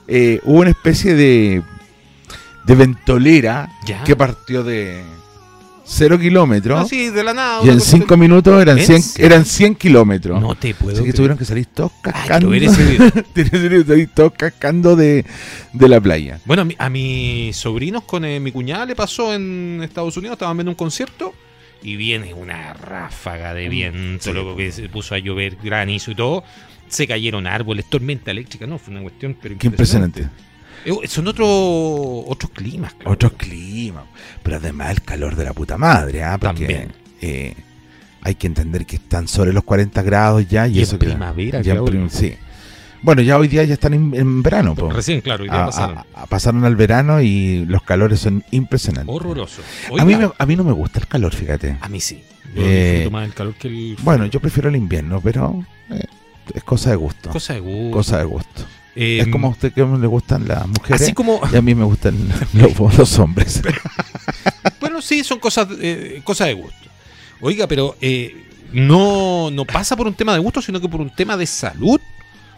eh, 0.09 0.41
hubo 0.45 0.61
una 0.61 0.71
especie 0.71 1.15
de, 1.15 1.63
de 2.65 2.75
ventolera 2.75 3.69
Ya. 3.87 4.03
que 4.05 4.17
partió 4.17 4.65
de 4.65 5.03
cero 5.88 6.19
kilómetros 6.19 6.81
Ah, 6.81 6.87
sí, 6.88 7.11
de 7.11 7.23
la 7.25 7.33
nada. 7.33 7.61
y 7.64 7.69
en 7.69 7.75
cosa 7.78 7.90
cinco 7.90 8.16
minutos 8.16 8.61
eran 8.61 8.78
¿En 8.78 8.85
100, 8.87 9.02
serio? 9.02 9.26
eran 9.26 9.45
100 9.45 9.75
kilómetros. 9.76 10.40
No 10.40 10.55
te 10.55 10.75
puedo 10.75 10.97
Así 10.97 11.05
que 11.05 11.12
tuvieron 11.12 11.38
que 11.38 11.45
salir 11.45 11.66
todos 11.66 11.93
cascando. 12.02 12.52
ese 12.55 12.85
video. 12.85 13.11
Que 13.35 13.45
salir 13.47 14.09
todos 14.14 14.33
cascando 14.37 14.97
de, 14.97 15.25
de 15.73 15.88
la 15.88 16.00
playa. 16.00 16.40
Bueno, 16.45 16.62
a, 16.62 16.64
mi- 16.64 16.76
a 16.78 16.88
mis 16.90 17.57
sobrinos 17.57 18.02
con 18.05 18.25
eh, 18.25 18.40
mi 18.40 18.50
cuñada 18.52 18.85
le 18.87 18.97
pasó 18.97 19.33
en 19.35 19.81
Estados 19.83 20.16
Unidos, 20.16 20.35
estaban 20.35 20.57
viendo 20.57 20.73
un 20.73 20.76
concierto 20.76 21.33
y 21.83 21.97
viene 21.97 22.35
una 22.35 22.73
ráfaga 22.75 23.55
de 23.55 23.69
viento, 23.69 24.25
Sí. 24.25 24.33
loco, 24.33 24.57
que 24.57 24.73
se 24.73 24.88
puso 24.88 25.14
a 25.14 25.19
llover 25.19 25.57
granizo 25.62 26.11
y 26.11 26.14
todo. 26.14 26.43
Se 26.88 27.07
cayeron 27.07 27.47
árboles, 27.47 27.85
tormenta 27.90 28.31
eléctrica, 28.31 28.66
no, 28.66 28.78
fue 28.78 28.93
una 28.95 29.02
cuestión 29.02 29.37
pero 29.40 29.57
Qué 29.59 29.66
impresionante. 29.69 30.23
Eh, 30.23 30.28
Son 31.09 31.26
otros 31.28 31.49
otros 32.28 32.50
climas, 32.52 32.95
claro. 32.95 33.11
Otros 33.12 33.33
climas. 33.33 34.05
Pero 34.43 34.57
además 34.57 34.90
el 34.93 35.02
calor 35.02 35.35
de 35.37 35.45
la 35.45 35.52
puta 35.52 35.76
madre, 35.76 36.23
¿ah? 36.23 36.38
Porque, 36.38 36.64
También. 36.66 36.93
eh, 37.21 37.55
hay 38.23 38.35
que 38.35 38.47
entender 38.47 38.87
que 38.87 38.97
están 38.97 39.26
sobre 39.28 39.52
los 39.52 39.64
40 39.64 40.02
grados 40.02 40.47
ya. 40.49 40.66
Y, 40.69 40.78
Y 40.78 40.83
eso 40.83 40.99
primavera, 40.99 41.61
ya 41.62 41.73
en 41.73 41.76
Claudio. 41.78 41.90
prim- 41.93 42.11
sí. 42.11 42.35
Bueno, 43.02 43.23
ya 43.23 43.38
hoy 43.38 43.47
día 43.47 43.62
ya 43.64 43.75
están 43.75 43.95
en, 43.95 44.14
en 44.14 44.43
verano. 44.43 44.75
po. 44.75 44.91
Recién, 44.91 45.21
claro, 45.21 45.45
y 45.45 45.49
ya 45.49 45.63
A- 45.63 45.67
pasaron. 45.67 45.99
a- 45.99 46.04
a- 46.15 46.26
pasaron 46.26 46.65
al 46.65 46.76
verano 46.76 47.21
y 47.21 47.65
los 47.67 47.82
calores 47.82 48.21
son 48.21 48.43
impresionantes. 48.50 49.15
Horroroso. 49.15 49.63
A 49.99 50.04
mí, 50.04 50.17
me- 50.17 50.30
a 50.37 50.47
mí 50.47 50.56
no 50.56 50.65
me 50.65 50.73
gusta 50.73 50.99
el 51.00 51.06
calor, 51.06 51.32
fíjate. 51.34 51.76
a 51.80 51.89
mí 51.89 52.00
sí. 52.00 52.23
Yo 52.54 52.63
Eh, 52.65 53.08
más 53.13 53.26
el 53.26 53.34
calor 53.34 53.54
que 53.54 53.69
el 53.69 53.97
Bueno, 54.02 54.25
yo 54.26 54.41
prefiero 54.41 54.69
el 54.71 54.76
invierno, 54.76 55.21
pero 55.21 55.65
eh, 55.91 56.04
es 56.54 56.65
cosa 56.65 56.91
de 56.91 56.97
gusto. 56.97 57.30
cosa 57.30 57.52
de 57.54 57.61
gusto. 57.61 57.91
Cosa 57.97 58.19
de 58.19 58.25
gusto. 58.25 58.65
Eh, 58.97 59.19
es 59.21 59.28
como 59.28 59.49
a 59.49 59.50
usted 59.50 59.75
que 59.75 59.85
le 59.85 60.06
gustan 60.06 60.49
las 60.49 60.67
mujeres 60.67 61.02
así 61.02 61.13
como 61.13 61.39
y 61.52 61.56
a 61.56 61.61
mí 61.61 61.75
me 61.75 61.85
gustan 61.85 62.17
los, 62.54 62.99
los 62.99 63.19
hombres. 63.19 63.63
Bueno, 64.80 65.02
sí, 65.02 65.23
son 65.23 65.39
cosas, 65.39 65.69
eh, 65.80 66.23
cosas 66.25 66.49
de 66.49 66.54
gusto. 66.54 66.89
Oiga, 67.41 67.67
pero 67.67 67.97
eh, 68.00 68.47
no, 68.73 69.50
no 69.50 69.65
pasa 69.65 69.97
por 69.97 70.06
un 70.06 70.15
tema 70.15 70.32
de 70.32 70.39
gusto, 70.39 70.63
sino 70.63 70.80
que 70.80 70.89
por 70.89 71.00
un 71.00 71.11
tema 71.11 71.37
de 71.37 71.47
salud. 71.47 72.00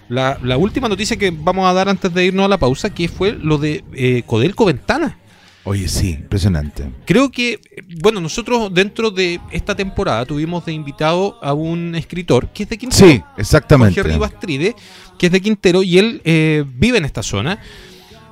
La, 0.09 0.38
la 0.42 0.57
última 0.57 0.88
noticia 0.88 1.16
que 1.16 1.31
vamos 1.31 1.68
a 1.68 1.72
dar 1.74 1.88
antes 1.88 2.12
de 2.14 2.24
irnos 2.24 2.46
a 2.46 2.48
la 2.48 2.57
pausa, 2.57 2.88
que 2.90 3.09
fue 3.09 3.33
lo 3.33 3.59
de 3.59 3.85
eh, 3.92 4.22
Codelco 4.24 4.64
Ventana. 4.64 5.18
Oye, 5.64 5.87
sí, 5.87 6.12
impresionante. 6.12 6.88
Creo 7.05 7.31
que, 7.31 7.61
bueno, 8.01 8.22
nosotros 8.22 8.72
dentro 8.72 9.11
de 9.11 9.38
esta 9.51 9.74
temporada 9.74 10.24
tuvimos 10.24 10.64
de 10.64 10.72
invitado 10.72 11.38
a 11.42 11.53
un 11.53 11.94
escritor 11.94 12.48
que 12.48 12.62
es 12.62 12.70
de 12.70 12.79
Quintero. 12.79 13.07
Sí, 13.07 13.22
exactamente. 13.37 14.01
Jorge 14.01 14.14
Rivas 14.14 14.40
Tride, 14.40 14.74
que 15.18 15.26
es 15.26 15.33
de 15.33 15.40
Quintero, 15.40 15.83
y 15.83 15.98
él 15.98 16.22
eh, 16.24 16.64
vive 16.74 16.98
en 16.98 17.04
esta 17.04 17.22
zona. 17.22 17.59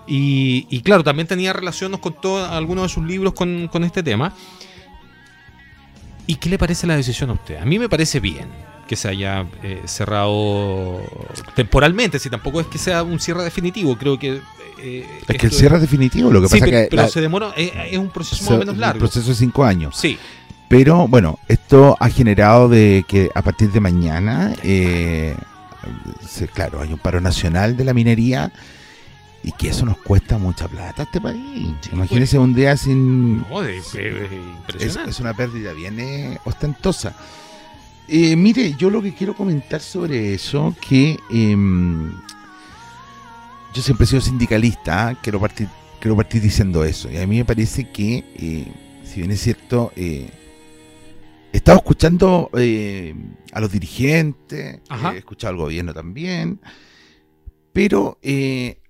Y, 0.07 0.67
y 0.71 0.83
claro, 0.83 1.03
también 1.03 1.27
tenía 1.27 1.53
relación, 1.53 1.91
nos 1.91 2.01
contó 2.01 2.45
algunos 2.45 2.85
de 2.85 2.89
sus 2.91 3.05
libros 3.05 3.33
con, 3.35 3.69
con 3.69 3.83
este 3.85 4.03
tema. 4.03 4.33
¿Y 6.29 6.37
qué 6.37 6.49
le 6.49 6.59
parece 6.59 6.87
la 6.87 6.97
decisión 6.97 7.31
a 7.31 7.35
usted? 7.35 7.57
A 7.57 7.65
mí 7.65 7.79
me 7.79 7.89
parece 7.89 8.21
bien 8.21 8.49
que 8.89 8.97
se 8.97 9.09
haya 9.09 9.47
eh, 9.65 9.83
cerrado 9.87 11.01
temporalmente, 11.57 12.19
si 12.21 12.31
tampoco 12.31 12.61
es 12.61 12.67
que 12.69 12.79
sea 12.79 13.03
un 13.03 13.19
cierre 13.19 13.43
definitivo, 13.43 13.97
creo 13.99 14.17
que... 14.17 14.41
eh, 14.81 15.05
Es 15.27 15.37
que 15.39 15.47
el 15.47 15.53
cierre 15.53 15.77
es 15.77 15.83
definitivo, 15.83 16.31
lo 16.31 16.41
que 16.41 16.47
Sí, 16.49 16.55
pasa 16.61 16.65
pero, 16.67 16.77
es 16.79 16.85
que 16.85 16.91
pero 16.91 17.03
la- 17.03 17.09
se 17.09 17.21
demora, 17.21 17.53
es 17.57 17.99
un 17.99 18.11
proceso 18.11 18.45
más 18.45 18.53
o 18.53 18.59
menos 18.59 18.77
largo. 18.77 19.01
proceso 19.01 19.29
de 19.29 19.35
cinco 19.35 19.65
años. 19.65 19.97
Sí, 19.97 20.17
Pero 20.69 21.09
bueno, 21.09 21.39
esto 21.49 21.97
ha 21.99 22.09
generado 22.11 22.69
de 22.69 23.05
que 23.09 23.29
a 23.35 23.43
partir 23.43 23.73
de 23.73 23.81
mañana, 23.81 24.53
eh, 24.63 25.35
claro, 26.53 26.81
hay 26.81 26.93
un 26.93 26.99
paro 26.99 27.21
nacional 27.21 27.77
de 27.77 27.85
la 27.85 27.95
minería 27.95 28.53
y 29.43 29.53
que 29.53 29.69
eso 29.69 29.85
nos 29.87 29.99
cuesta 29.99 30.39
mucha 30.39 30.67
plata 30.69 31.03
a 31.03 31.05
este 31.05 31.21
país. 31.21 31.69
Sí, 31.81 31.91
Imagínese 31.93 32.39
un 32.39 32.55
día 32.55 32.77
sin... 32.77 33.39
no, 33.49 33.63
de- 33.63 33.81
de- 33.93 34.29
de- 34.79 34.85
Es, 35.09 35.21
una 35.21 35.35
pérdida 35.35 35.73
bien 35.73 35.99
eh, 36.01 36.39
ostentosa. 36.45 37.15
Eh, 38.09 38.37
mire, 38.37 38.75
yo 38.79 38.91
lo 38.91 39.03
que 39.03 39.15
quiero 39.15 39.35
comentar 39.35 39.81
sobre 39.81 40.35
eso, 40.35 40.75
que 40.89 41.17
em, 41.31 42.13
yo 43.75 43.83
siempre 43.83 44.05
he 44.05 44.09
sido 44.09 44.21
sindicalista, 44.21 45.09
¿ah? 45.09 45.15
quiero, 45.21 45.41
partir, 45.41 45.69
quiero 46.01 46.17
partir 46.17 46.41
diciendo 46.41 46.85
eso. 46.85 47.11
Y 47.11 47.17
a 47.19 47.27
mí 47.27 47.37
me 47.39 47.45
parece 47.45 47.89
que, 47.89 48.25
eh, 48.37 48.67
si 49.05 49.21
bien 49.21 49.31
es 49.33 49.41
cierto, 49.41 49.93
estado 51.57 51.79
escuchando 51.79 52.51
eh, 52.57 53.15
a 53.53 53.61
los 53.61 53.71
dirigentes, 53.73 54.81
Ajá. 54.89 55.15
he 55.15 55.19
escuchado 55.19 55.53
al 55.53 55.59
gobierno 55.59 55.93
también, 55.95 56.61
pero 57.73 58.19
eh, 58.23 58.81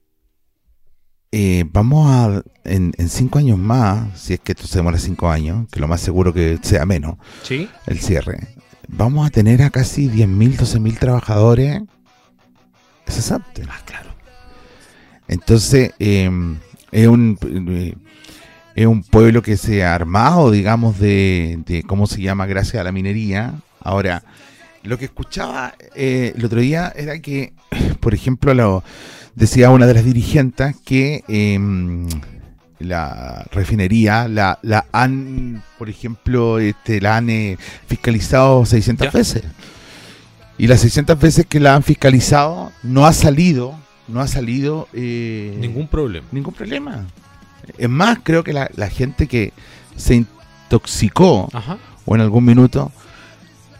eh, 1.33 1.65
vamos 1.71 2.09
a, 2.11 2.43
en, 2.65 2.93
en 2.97 3.09
cinco 3.09 3.39
años 3.39 3.59
más, 3.59 4.21
si 4.21 4.35
es 4.35 4.41
que 4.41 4.53
esto 4.53 4.67
se 4.67 4.79
demora 4.79 4.99
cinco 4.99 5.29
años, 5.29 5.67
que 5.71 5.81
lo 5.81 5.89
más 5.89 6.01
seguro 6.01 6.33
que 6.33 6.59
sea 6.63 6.87
menos, 6.87 7.17
Sí, 7.43 7.69
el 7.87 8.01
cierre, 8.01 8.49
vamos 8.89 9.27
a 9.27 9.31
tener 9.31 9.63
a 9.63 9.71
casi 9.71 10.09
10.000, 10.09 10.57
12.000 10.57 10.99
trabajadores 10.99 11.83
cesantes. 13.07 13.67
ah, 13.71 13.81
claro. 13.85 14.11
Entonces, 15.29 15.93
eh, 15.99 16.31
es, 16.93 17.09
un, 17.09 17.37
es 18.77 18.87
un 18.87 19.03
pueblo 19.03 19.43
que 19.43 19.57
se 19.57 19.83
ha 19.85 19.95
armado, 19.95 20.51
digamos, 20.53 20.99
de, 21.01 21.59
de 21.67 21.83
cómo 21.83 22.07
se 22.07 22.21
llama, 22.23 22.47
gracias 22.47 22.81
a 22.81 22.85
la 22.85 22.93
minería. 22.93 23.55
Ahora, 23.81 24.23
lo 24.85 24.99
que 24.99 25.07
escuchaba 25.07 25.75
eh, 25.97 26.33
el 26.37 26.45
otro 26.45 26.61
día 26.61 26.93
era 26.95 27.19
que, 27.19 27.53
por 28.01 28.15
ejemplo, 28.15 28.55
lo, 28.55 28.85
decía 29.35 29.71
una 29.71 29.87
de 29.87 29.95
las 29.95 30.05
dirigentes 30.05 30.77
que 30.85 31.25
em, 31.27 32.07
la 32.79 33.47
refinería 33.51 34.29
la, 34.29 34.59
la 34.63 34.87
han, 34.93 35.63
por 35.79 35.89
ejemplo, 35.89 36.59
este, 36.59 37.01
la 37.01 37.17
han 37.17 37.31
eh, 37.31 37.57
fiscalizado 37.87 38.65
600 38.67 39.07
Ya. 39.07 39.11
veces. 39.11 39.43
Y 40.59 40.67
las 40.69 40.81
600 40.81 41.19
veces 41.19 41.47
que 41.47 41.61
la 41.61 41.75
han 41.75 41.83
fiscalizado 41.83 42.73
no 42.83 43.07
ha 43.07 43.13
salido, 43.13 43.75
no 44.09 44.21
ha 44.21 44.27
salido 44.27 44.89
eh, 44.95 45.55
Ningún 45.59 45.89
problema. 45.89 46.27
ningún 46.33 46.55
problema. 46.55 47.07
Es 47.79 47.89
más, 47.89 48.19
creo 48.23 48.45
que 48.45 48.53
la, 48.53 48.71
la 48.75 48.89
gente 48.89 49.27
que 49.27 49.53
se 49.97 50.15
intoxicó 50.15 51.49
Ajá. 51.53 51.79
o 52.05 52.15
en 52.15 52.21
algún 52.21 52.45
minuto. 52.45 52.93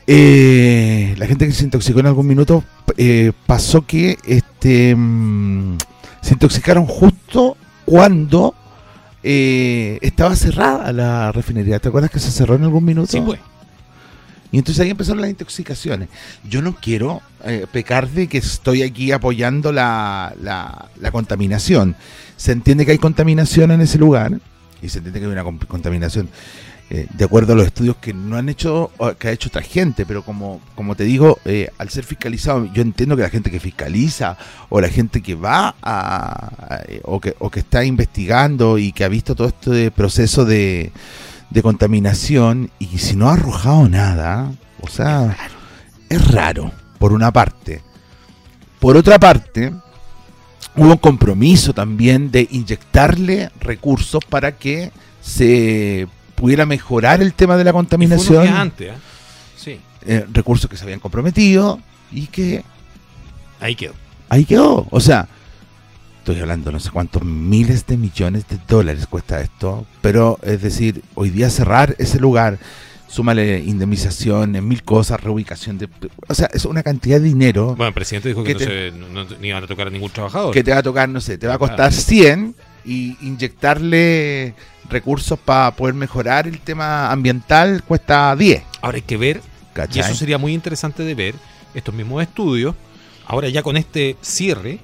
Eh, 0.07 1.15
la 1.19 1.27
gente 1.27 1.47
que 1.47 1.53
se 1.53 1.65
intoxicó 1.65 1.99
en 1.99 2.07
algún 2.07 2.29
minuto 2.29 2.63
eh, 2.97 3.33
pasó 3.47 3.85
que 3.85 4.17
este 4.25 4.95
mm, 4.95 5.79
se 6.21 6.35
intoxicaron 6.35 6.87
justo 6.87 7.57
cuando 7.85 8.55
eh, 9.25 9.99
estaba 10.03 10.37
cerrada 10.37 10.93
la 10.93 11.33
refinería. 11.33 11.81
¿Te 11.81 11.89
acuerdas 11.89 12.11
que 12.11 12.21
se 12.21 12.31
cerró 12.31 12.55
en 12.55 12.65
algún 12.65 12.85
minuto? 12.85 13.11
Sí, 13.11 13.21
pues. 13.21 13.41
Y 14.53 14.59
entonces 14.59 14.83
ahí 14.85 14.91
empezaron 14.91 15.21
las 15.21 15.31
intoxicaciones. 15.31 16.09
Yo 16.49 16.63
no 16.63 16.75
quiero 16.75 17.21
eh, 17.45 17.67
pecar 17.73 18.09
de 18.09 18.29
que 18.29 18.39
estoy 18.39 18.83
aquí 18.83 19.13
apoyando 19.13 19.73
la, 19.73 20.35
la- 20.41 20.89
la 21.01 21.11
contaminación. 21.11 21.97
Se 22.37 22.53
entiende 22.53 22.85
que 22.87 22.93
hay 22.93 22.99
contaminación 22.99 23.71
en 23.71 23.81
ese 23.81 23.99
lugar 23.99 24.33
y 24.83 24.89
se 24.89 24.99
entiende 24.99 25.21
que 25.21 25.27
hay 25.27 25.33
una 25.33 25.45
contaminación 25.67 26.29
eh, 26.89 27.09
de 27.13 27.25
acuerdo 27.25 27.55
a 27.55 27.57
los 27.57 27.67
estudios 27.67 27.97
que 27.97 28.15
no 28.15 28.37
han 28.37 28.49
hecho, 28.49 28.93
que 29.19 29.27
ha 29.27 29.33
hecho 29.33 29.49
otra 29.49 29.63
gente, 29.63 30.07
pero 30.07 30.23
como, 30.23 30.61
como 30.77 30.95
te 30.95 31.03
digo, 31.03 31.39
eh, 31.45 31.69
al 31.79 31.89
ser 31.89 32.05
fiscalizado, 32.05 32.73
yo 32.73 32.81
entiendo 32.83 33.17
que 33.17 33.23
la 33.23 33.29
gente 33.31 33.51
que 33.51 33.59
fiscaliza 33.59 34.37
o 34.69 34.81
la 34.81 34.89
gente 34.89 35.21
que 35.21 35.35
va 35.35 35.75
a- 35.83 36.83
o, 37.03 37.21
que, 37.21 37.35
o 37.41 37.51
que 37.51 37.59
está 37.61 37.85
investigando 37.85 38.79
y 38.79 38.93
que 38.93 39.03
ha 39.03 39.09
visto 39.09 39.35
todo 39.35 39.49
este 39.49 39.91
proceso 39.91 40.45
de, 40.45 40.93
de 41.51 41.63
contaminación 41.63 42.71
y 42.79 42.99
si 42.99 43.17
no 43.17 43.29
ha 43.29 43.35
arrojado 43.35 43.89
nada, 43.89 44.53
o 44.81 44.89
sea, 44.89 45.37
es 46.09 46.31
raro, 46.31 46.73
por 46.99 47.13
una 47.13 47.33
parte. 47.33 47.83
Por 48.81 48.97
otra 48.97 49.19
parte, 49.19 49.73
hubo 50.77 50.93
un 50.93 50.97
compromiso 50.99 51.73
también 51.73 52.31
de 52.31 52.47
inyectarle 52.51 53.51
recursos 53.61 54.23
para 54.29 54.53
que 54.53 54.93
se 55.21 56.09
pudiera 56.35 56.67
mejorar 56.67 57.23
el 57.23 57.33
tema 57.33 57.57
de 57.57 57.65
la 57.65 57.71
Y 57.71 57.73
fue 57.73 57.81
unos 57.81 57.87
contaminación, 58.27 58.49
antes, 58.49 58.89
¿eh? 58.91 58.99
Sí, 59.57 59.81
eh, 60.07 60.27
recursos 60.33 60.71
que 60.71 60.77
se 60.77 60.85
habían 60.85 61.01
comprometido 61.01 61.81
y 62.13 62.27
que 62.27 62.63
ahí 63.61 63.75
quedó. 63.75 63.95
ahí 64.29 64.45
quedó. 64.45 64.87
O 64.91 65.01
sea, 65.01 65.29
estoy 66.27 66.41
hablando 66.43 66.73
no 66.73 66.81
sé 66.81 66.91
cuántos 66.91 67.23
miles 67.23 67.87
de 67.87 67.97
millones 67.97 68.49
de 68.49 68.59
dólares 68.67 69.07
cuesta 69.07 69.41
esto, 69.41 69.87
pero 70.01 70.41
es 70.43 70.61
decir, 70.61 71.03
hoy 71.15 71.31
día 71.31 71.49
cerrar 71.51 71.95
ese 71.99 72.19
lugar, 72.19 72.59
súmale 73.07 73.61
indemnizaciones, 73.61 74.61
mil 74.61 74.83
cosas, 74.83 75.21
reubicación 75.21 75.79
de... 75.79 75.89
O 76.27 76.35
sea, 76.35 76.49
es 76.53 76.65
una 76.65 76.83
cantidad 76.83 77.21
de 77.21 77.27
dinero 77.29 77.69
Bueno, 77.77 77.87
el 77.87 77.95
presidente 77.95 78.29
dijo 78.31 78.43
que 78.43 78.57
¿Qué 78.57 78.65
no, 78.65 78.71
se, 78.71 78.91
no, 79.13 79.25
no- 79.25 79.37
ni 79.41 79.49
iban 79.49 79.63
a 79.63 79.69
tocar 79.69 79.87
a 79.87 79.91
ningún 79.91 80.11
trabajador. 80.11 80.53
que 80.53 80.65
te 80.65 80.73
va 80.73 80.79
a 80.79 80.83
tocar, 80.83 81.09
no 81.09 81.21
sé, 81.21 81.39
te 81.39 81.47
va 81.47 81.55
a 81.55 81.59
costar 81.59 81.91
Claro. 81.91 81.93
100 81.93 82.55
y 82.85 83.17
inyectarle 83.25 84.55
recursos 84.91 85.39
para 85.39 85.77
poder 85.77 85.95
mejorar 85.95 86.49
el 86.49 86.59
tema 86.59 87.13
ambiental 87.13 87.85
cuesta 87.85 88.35
10. 88.35 88.65
Ahora 88.83 88.97
hay 88.97 89.03
que 89.03 89.17
ver, 89.17 89.41
y 89.93 89.99
eso 90.01 90.15
sería 90.17 90.39
muy 90.39 90.53
interesante 90.55 91.05
de 91.05 91.15
ver, 91.15 91.35
estos 91.73 91.95
mismos 91.95 92.21
estudios, 92.21 92.75
ahora 93.27 93.49
ya 93.49 93.63
con 93.63 93.77
este 93.77 94.17
cierre, 94.23 94.81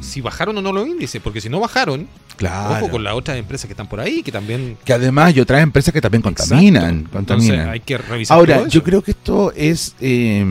si 0.00 0.20
bajaron 0.20 0.56
o 0.58 0.62
no 0.62 0.72
los 0.72 0.86
índices, 0.86 1.20
porque 1.22 1.40
si 1.40 1.48
no 1.48 1.60
bajaron, 1.60 2.08
Claro. 2.36 2.76
ojo 2.86 2.90
con 2.92 3.04
las 3.04 3.14
otras 3.14 3.36
empresas 3.36 3.66
que 3.66 3.74
están 3.74 3.86
por 3.86 4.00
ahí, 4.00 4.22
que 4.22 4.32
también 4.32 4.78
Que 4.84 4.92
además 4.94 5.26
hay 5.26 5.40
otras 5.40 5.62
empresas 5.62 5.92
que 5.92 6.00
también 6.00 6.22
contaminan. 6.22 6.84
Exacto. 7.00 7.10
contaminan. 7.12 7.54
Entonces 7.54 7.72
hay 7.72 7.80
que 7.80 7.98
revisar 7.98 8.36
Ahora, 8.38 8.66
yo 8.68 8.82
creo 8.82 9.02
que 9.02 9.10
esto 9.10 9.52
es 9.54 9.94
eh, 10.00 10.44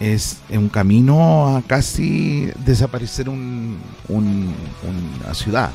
es 0.00 0.40
un 0.50 0.68
camino 0.68 1.56
a 1.56 1.62
casi 1.62 2.48
desaparecer 2.64 3.28
un, 3.28 3.78
un- 4.08 4.54
una 5.22 5.34
ciudad. 5.34 5.70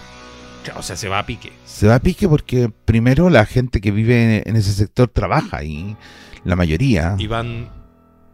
O 0.78 0.84
sea, 0.84 0.96
se 0.96 1.10
va 1.10 1.18
a 1.20 1.26
pique. 1.26 1.52
Se 1.66 1.88
va 1.88 1.96
a 1.96 2.00
pique 2.00 2.30
porque 2.30 2.70
primero 2.86 3.30
la 3.32 3.46
gente 3.48 3.82
que 3.82 3.90
vive 3.90 4.48
en 4.48 4.56
ese 4.56 4.74
sector 4.74 5.08
trabaja 5.08 5.58
ahí, 5.58 5.96
la 6.44 6.56
mayoría. 6.56 7.16
Y 7.18 7.26
van, 7.26 7.70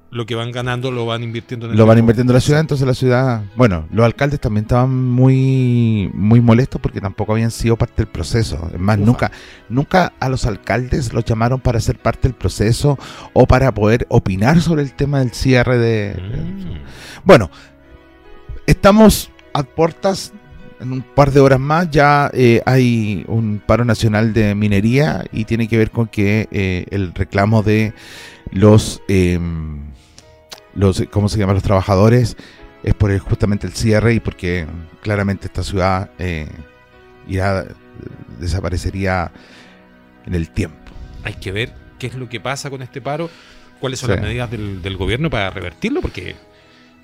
lo 0.09 0.25
que 0.25 0.35
van 0.35 0.51
ganando 0.51 0.91
lo 0.91 1.05
van 1.05 1.23
invirtiendo 1.23 1.65
en 1.65 1.73
el 1.73 1.77
lo 1.77 1.85
van 1.85 1.97
invirtiendo 1.97 2.31
en 2.31 2.35
la 2.35 2.41
ciudad, 2.41 2.61
entonces 2.61 2.87
la 2.87 2.93
ciudad, 2.93 3.43
bueno, 3.55 3.87
los 3.91 4.05
alcaldes 4.05 4.39
también 4.39 4.63
estaban 4.65 4.93
muy 4.93 6.09
muy 6.13 6.41
molestos 6.41 6.79
porque 6.79 7.01
tampoco 7.01 7.33
habían 7.33 7.51
sido 7.51 7.75
parte 7.75 8.03
del 8.03 8.07
proceso. 8.07 8.69
Es 8.73 8.79
más, 8.79 8.97
Ufa. 8.97 9.05
nunca 9.05 9.31
nunca 9.69 10.13
a 10.19 10.29
los 10.29 10.45
alcaldes 10.45 11.13
los 11.13 11.25
llamaron 11.25 11.59
para 11.59 11.79
ser 11.79 11.99
parte 11.99 12.27
del 12.27 12.35
proceso 12.35 12.97
o 13.33 13.45
para 13.47 13.73
poder 13.73 14.05
opinar 14.09 14.61
sobre 14.61 14.83
el 14.83 14.93
tema 14.93 15.19
del 15.19 15.31
cierre 15.31 15.77
de 15.77 16.17
Mm. 16.17 17.23
Bueno, 17.23 17.49
estamos 18.65 19.31
a 19.53 19.63
puertas 19.63 20.33
en 20.79 20.91
un 20.91 21.01
par 21.01 21.31
de 21.31 21.39
horas 21.39 21.59
más 21.59 21.89
ya 21.89 22.29
eh, 22.33 22.61
hay 22.65 23.25
un 23.27 23.61
paro 23.65 23.83
nacional 23.83 24.33
de 24.33 24.53
minería 24.53 25.25
y 25.31 25.45
tiene 25.45 25.67
que 25.67 25.77
ver 25.77 25.89
con 25.89 26.07
que 26.07 26.47
eh, 26.51 26.85
el 26.91 27.13
reclamo 27.13 27.63
de 27.63 27.93
los 28.51 29.01
em, 29.07 29.87
los 30.77 31.03
cómo 31.11 31.27
se 31.27 31.37
llaman 31.39 31.55
los 31.55 31.63
trabajadores 31.63 32.37
es 32.83 32.93
por 32.93 33.11
el- 33.11 33.19
justamente 33.19 33.67
el 33.67 33.73
cierre 33.73 34.13
y 34.13 34.19
porque 34.19 34.65
claramente 35.01 35.47
esta 35.47 35.63
ciudad 35.63 36.11
eh, 36.19 36.47
irá 37.27 37.65
desaparecería 38.39 39.31
en 40.25 40.35
el 40.35 40.49
tiempo. 40.49 40.77
Hay 41.23 41.33
que 41.33 41.51
ver 41.51 41.73
qué 41.99 42.07
es 42.07 42.15
lo 42.15 42.29
que 42.29 42.39
pasa 42.39 42.69
con 42.69 42.81
este 42.81 43.01
paro, 43.01 43.29
cuáles 43.79 43.99
son 43.99 44.09
Sí. 44.09 44.15
las 44.15 44.23
medidas 44.23 44.51
del, 44.51 44.81
del 44.81 44.97
gobierno 44.97 45.29
para 45.29 45.49
revertirlo, 45.49 46.01
porque 46.01 46.35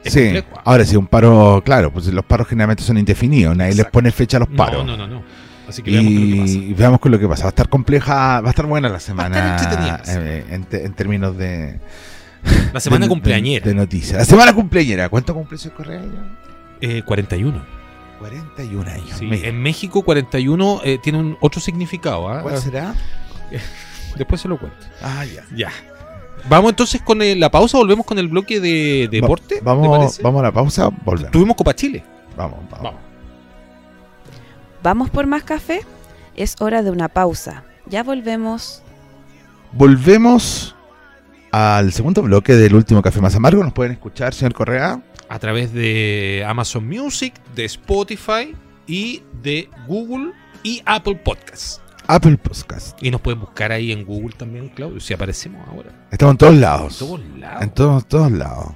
es 0.03 0.13
Sí, 0.13 0.19
complejo. 0.21 0.62
ahora 0.65 0.86
sí, 0.86 0.95
un 0.95 1.07
paro, 1.07 1.62
claro, 1.65 1.91
pues 1.91 2.07
los 2.07 2.25
paros 2.25 2.47
generalmente 2.47 2.83
son 2.83 2.97
indefinidos, 2.97 3.55
nadie 3.55 3.73
les 3.75 3.86
pone 3.88 4.12
fecha 4.12 4.38
a 4.38 4.41
los 4.41 4.49
paros. 4.49 4.86
No, 4.86 4.95
no, 4.97 5.07
no, 5.07 5.15
no. 5.15 5.23
Así 5.67 5.81
que 5.81 5.91
veamos 5.91 6.09
qué 6.12 6.13
es 6.13 6.19
lo 6.19 6.36
que 6.36 6.41
pasa. 6.41 6.53
y 6.69 6.73
veamos 6.73 6.99
con 6.99 7.12
lo 7.12 7.19
que 7.19 7.27
pasa. 7.27 7.43
Va 7.43 7.47
a 7.47 7.49
estar 7.49 7.69
compleja, 7.69 8.41
va 8.41 8.47
a 8.47 8.49
estar 8.49 8.65
buena 8.65 8.89
la 8.89 8.99
semana 8.99 9.57
sí. 10.03 10.12
eh, 10.17 10.45
en, 10.49 10.67
en 10.71 10.93
términos 10.93 11.38
de. 11.38 11.79
La 12.73 12.79
semana 12.79 13.06
de- 13.06 13.10
cumpleañera. 13.10 13.63
De, 13.63 13.71
de 13.71 13.75
noticias. 13.75 14.17
La 14.19 14.25
semana 14.25 14.53
cumpleañera. 14.53 15.10
¿Cuánto 15.10 15.34
cumple 15.34 15.58
su 15.58 15.71
Correa 15.71 16.01
ya? 16.01 16.38
Eh, 16.82 17.01
41. 17.03 17.63
41 18.19 18.89
años. 18.89 19.17
Sí, 19.19 19.27
en 19.32 19.62
México 19.62 20.01
41 20.03 20.82
eh, 20.84 20.97
tiene 21.01 21.19
un 21.19 21.38
otro 21.41 21.60
significado. 21.62 22.29
¿ah? 22.29 22.41
¿Cuál 22.41 22.58
será? 22.58 22.95
Después 24.17 24.41
se 24.41 24.47
lo 24.47 24.58
cuento. 24.58 24.77
Ah, 25.01 25.25
ya. 25.25 25.43
Ya. 25.56 25.71
Vamos 26.49 26.71
entonces 26.71 27.01
con 27.01 27.21
eh, 27.21 27.36
la 27.36 27.49
pausa, 27.49 27.77
volvemos 27.77 28.06
con 28.06 28.19
el 28.19 28.27
bloque 28.27 28.60
de 28.60 29.08
deporte. 29.10 29.56
Va- 29.56 29.60
¿te 29.60 29.65
vamos, 29.88 30.19
vamos 30.21 30.39
a 30.39 30.43
la 30.43 30.51
pausa, 30.51 30.89
volvemos. 31.06 31.32
Tuvimos 31.32 31.56
Copa 31.56 31.73
Chile. 31.73 32.03
Vamos, 32.36 32.60
vamos. 32.69 32.84
Vamos. 32.84 32.99
¿Vamos 34.82 35.10
por 35.10 35.25
más 35.27 35.43
café? 35.43 35.82
Es 36.36 36.56
hora 36.60 36.82
de 36.84 36.91
una 36.91 37.08
pausa. 37.08 37.63
Ya 37.86 38.03
volvemos. 38.03 38.82
Volvemos 39.71 40.72
al 41.53 41.93
segundo 41.93 42.23
bloque 42.23 42.55
del 42.55 42.73
último 42.73 43.03
Café 43.03 43.21
Más 43.21 43.35
Amargo. 43.35 43.63
¿Nos 43.63 43.73
pueden 43.73 43.91
escuchar, 43.91 44.33
señor 44.33 44.55
Correa? 44.55 45.03
A 45.29 45.37
través 45.37 45.71
de 45.71 46.43
Amazon 46.47 46.87
Music, 46.87 47.35
de 47.55 47.65
Spotify 47.65 48.55
y 48.87 49.21
de 49.43 49.69
Google 49.87 50.31
y 50.63 50.81
Apple 50.83 51.15
Podcasts. 51.23 51.79
Apple 52.07 52.37
Podcast. 52.37 53.01
Y 53.03 53.11
nos 53.11 53.21
pueden 53.21 53.39
buscar 53.39 53.71
ahí 53.71 53.91
en 53.91 54.03
Google 54.03 54.35
también, 54.35 54.69
Claudio, 54.69 54.99
si 54.99 55.13
aparecemos 55.13 55.65
ahora. 55.67 55.91
Estamos 56.11 56.33
en 56.33 56.37
todos 56.39 56.55
lados. 56.55 57.01
En 57.01 57.07
todos 57.07 57.21
lados. 57.37 57.61
En 57.61 57.69
todos, 57.69 58.07
todos 58.07 58.31
lados. 58.31 58.71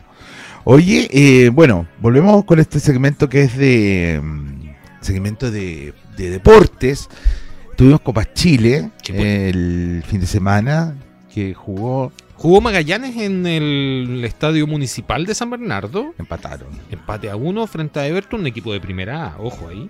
Oye, 0.63 1.09
eh, 1.11 1.49
bueno, 1.49 1.87
volvemos 1.99 2.45
con 2.45 2.59
este 2.59 2.79
segmento 2.79 3.27
que 3.27 3.41
es 3.41 3.57
de 3.57 4.21
mm, 4.23 4.69
segmento 5.01 5.49
de, 5.49 5.95
de 6.15 6.29
deportes. 6.29 7.09
Tuvimos 7.75 8.01
Copa 8.01 8.31
Chile 8.31 8.91
el 9.07 10.03
fin 10.07 10.19
de 10.19 10.27
semana 10.27 10.95
que 11.33 11.53
jugó, 11.55 12.11
Jugó 12.38 12.62
Magallanes 12.62 13.17
en 13.17 13.45
el 13.47 14.21
Estadio 14.23 14.67
Municipal 14.67 15.26
de 15.26 15.34
San 15.34 15.50
Bernardo. 15.50 16.13
empataron. 16.19 16.69
Empate 16.91 17.30
a 17.32 17.36
uno 17.36 17.65
frente 17.67 18.00
a 18.00 18.06
Everton, 18.08 18.41
un 18.41 18.47
equipo 18.47 18.71
de 18.71 18.80
primera 18.80 19.34
A, 19.34 19.38
ojo 19.39 19.67
ahí. 19.69 19.89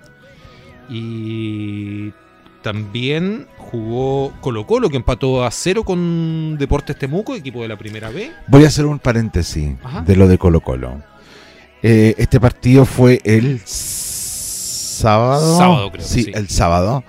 Y 0.90 2.14
también 2.62 3.48
jugó 3.58 4.34
Colo 4.42 4.66
Colo, 4.66 4.90
que 4.90 4.96
empató 4.98 5.44
a 5.44 5.52
cero 5.52 5.84
con 5.84 6.58
Deportes 6.58 6.98
Temuco, 6.98 7.36
equipo 7.36 7.62
de 7.62 7.68
la 7.68 7.78
primera 7.78 8.10
B. 8.10 8.32
Voy 8.48 8.64
a 8.64 8.68
hacer 8.68 8.86
un 8.86 9.00
paréntesis 9.00 9.76
Ajá. 9.84 10.02
de 10.04 10.16
lo 10.16 10.28
de 10.30 10.38
Colo 10.38 10.62
Colo. 10.62 11.02
Eh, 11.84 12.16
este 12.18 12.40
partido 12.40 12.86
fue 12.86 13.20
el 13.26 13.62
sábado. 13.66 15.58
Sábado, 15.58 15.92
creo, 15.92 16.06
Sí, 16.06 16.24
sí. 16.24 16.32
el 16.34 16.48
sábado. 16.50 17.04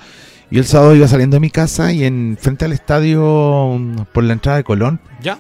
Y 0.51 0.59
el 0.59 0.65
sábado 0.65 0.95
iba 0.95 1.07
saliendo 1.09 1.37
de 1.37 1.41
mi 1.41 1.51
casa 1.51 1.93
y 1.93 2.05
en 2.05 2.39
frente 2.41 2.65
al 2.65 2.73
estadio, 2.73 3.79
por 4.13 4.25
la 4.25 4.33
entrada 4.33 4.57
de 4.59 4.65
Colón, 4.65 4.99
¿Ya? 5.21 5.39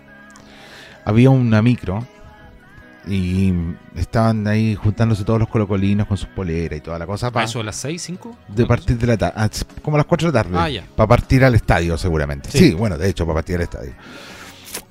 había 1.05 1.31
una 1.31 1.62
micro 1.62 2.07
y 3.07 3.55
estaban 3.97 4.47
ahí 4.47 4.75
juntándose 4.75 5.25
todos 5.25 5.38
los 5.40 5.49
colocolinos 5.49 6.07
con 6.07 6.18
sus 6.18 6.29
poleras 6.29 6.77
y 6.79 6.83
toda 6.83 6.99
la 6.99 7.07
cosa 7.07 7.29
¿A 7.29 7.31
para 7.31 7.47
eso 7.47 7.61
a 7.61 7.64
las 7.64 7.77
6, 7.77 8.03
5? 8.03 8.37
de 8.49 8.66
partir 8.66 8.99
de 8.99 9.07
la 9.07 9.16
tarde, 9.16 9.49
como 9.83 9.97
a 9.97 9.99
las 9.99 10.07
4 10.07 10.31
de 10.31 10.38
la 10.38 10.42
tarde, 10.44 10.59
Ah, 10.59 10.68
ya. 10.68 10.85
para 10.94 11.07
partir 11.07 11.42
al 11.42 11.55
estadio 11.55 11.97
seguramente. 11.97 12.51
Sí. 12.51 12.59
Sí. 12.59 12.75
bueno, 12.75 12.99
de 12.99 13.09
hecho, 13.09 13.25
para 13.25 13.37
partir 13.37 13.57
al 13.57 13.62
estadio. 13.62 13.92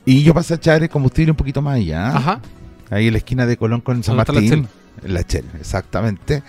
Y 0.04 0.24
yo 0.24 0.34
pasé 0.34 0.54
a 0.56 0.58
echar 0.58 0.82
el 0.82 0.90
combustible 0.90 1.30
un 1.32 1.38
poquito 1.38 1.62
más 1.62 1.76
allá, 1.76 2.08
Ajá. 2.16 2.42
ahí 2.90 3.06
en 3.08 3.14
la 3.14 3.20
esquina 3.20 3.46
de 3.46 3.56
Colón 3.56 3.82
con 3.82 4.02
San 4.04 4.16
¿Dónde 4.18 4.24
está 4.24 4.34
la 4.34 4.42
Martín, 4.42 4.68
en 5.04 5.14
la 5.14 5.24
Chel, 5.24 5.46
exactamente. 5.60 6.42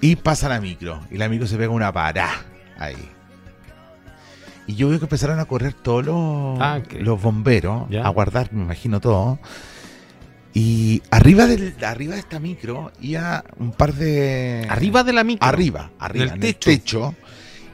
Y 0.00 0.16
pasa 0.16 0.48
la 0.48 0.60
micro, 0.60 1.02
y 1.12 1.18
la 1.18 1.28
micro 1.28 1.46
se 1.46 1.56
pega 1.56 1.70
una 1.70 1.92
pará 1.92 2.30
ahí. 2.78 2.96
y 4.66 4.74
yo 4.74 4.88
veo 4.88 4.98
que 4.98 5.04
empezaron 5.04 5.38
a 5.38 5.44
correr 5.44 5.74
todos 5.74 6.04
los, 6.04 6.58
Ah, 6.60 6.80
los 6.98 7.20
bomberos, 7.22 7.84
a 8.02 8.08
guardar, 8.10 8.52
me 8.52 8.62
imagino 8.62 9.00
todo. 9.00 9.38
Y 10.54 11.02
arriba, 11.10 11.46
del, 11.46 11.74
arriba 11.84 12.14
de 12.14 12.20
esta 12.20 12.40
micro 12.40 12.90
iba 13.00 13.44
un 13.58 13.72
par 13.72 13.92
de... 13.92 14.66
Arriba 14.70 15.04
de 15.04 15.12
la 15.12 15.22
micro. 15.22 15.46
Arriba, 15.46 15.90
arriba, 15.98 16.24
En 16.24 16.30
en 16.32 16.38
el 16.38 16.44
el 16.46 16.54
techo. 16.54 16.70
techo, 16.70 17.14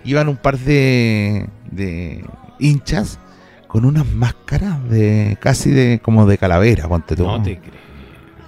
iban 0.05 0.29
un 0.29 0.37
par 0.37 0.59
de, 0.59 1.49
de 1.71 2.25
hinchas 2.59 3.21
con 3.69 3.85
unas 3.85 4.05
máscaras 4.07 4.83
de 4.91 5.39
casi 5.41 5.71
de 5.71 6.01
como 6.03 6.27
de 6.27 6.37
calavera, 6.39 6.89
ponte 6.89 7.15
tú. 7.15 7.25
No 7.25 7.41
te 7.43 7.59
creo. 7.59 7.73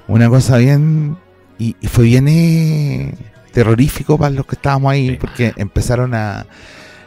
Una 0.09 0.29
cosa 0.29 0.59
bien. 0.59 1.17
Y, 1.57 1.77
y 1.81 1.87
fue 1.87 2.05
bien 2.07 2.27
eh, 2.29 3.15
terrorífico 3.55 4.19
para 4.19 4.31
los 4.31 4.45
que 4.47 4.57
estábamos 4.57 4.93
ahí, 4.93 5.11
Sí. 5.11 5.17
porque 5.21 5.53
empezaron 5.57 6.15
a. 6.15 6.45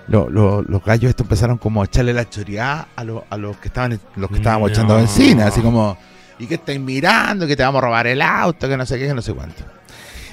lo- 0.07 0.29
lo- 0.29 0.61
los 0.61 0.81
gallos 0.85 1.09
estos 1.09 1.25
empezaron 1.25 1.57
como 1.57 1.81
a 1.81 1.85
echarle 1.85 2.13
la 2.13 2.29
choreada 2.29 2.87
a, 2.95 3.03
lo- 3.03 3.25
a 3.29 3.35
los 3.35 3.57
que 3.57 3.67
estaban 3.67 3.99
los 4.15 4.29
que 4.29 4.37
estábamos 4.37 4.69
No. 4.69 4.73
echando 4.73 4.95
benzina, 4.95 5.47
así 5.47 5.59
como, 5.59 5.97
¿y 6.39 6.47
qué 6.47 6.53
estáis 6.55 6.79
mirando? 6.79 7.45
Que 7.45 7.57
te 7.57 7.63
vamos 7.63 7.79
a 7.79 7.85
robar 7.87 8.07
el 8.07 8.21
auto, 8.21 8.69
que 8.69 8.77
no 8.77 8.85
sé 8.85 8.97
qué, 8.97 9.07
que 9.07 9.13
no 9.13 9.21
sé 9.21 9.33
cuánto. 9.33 9.63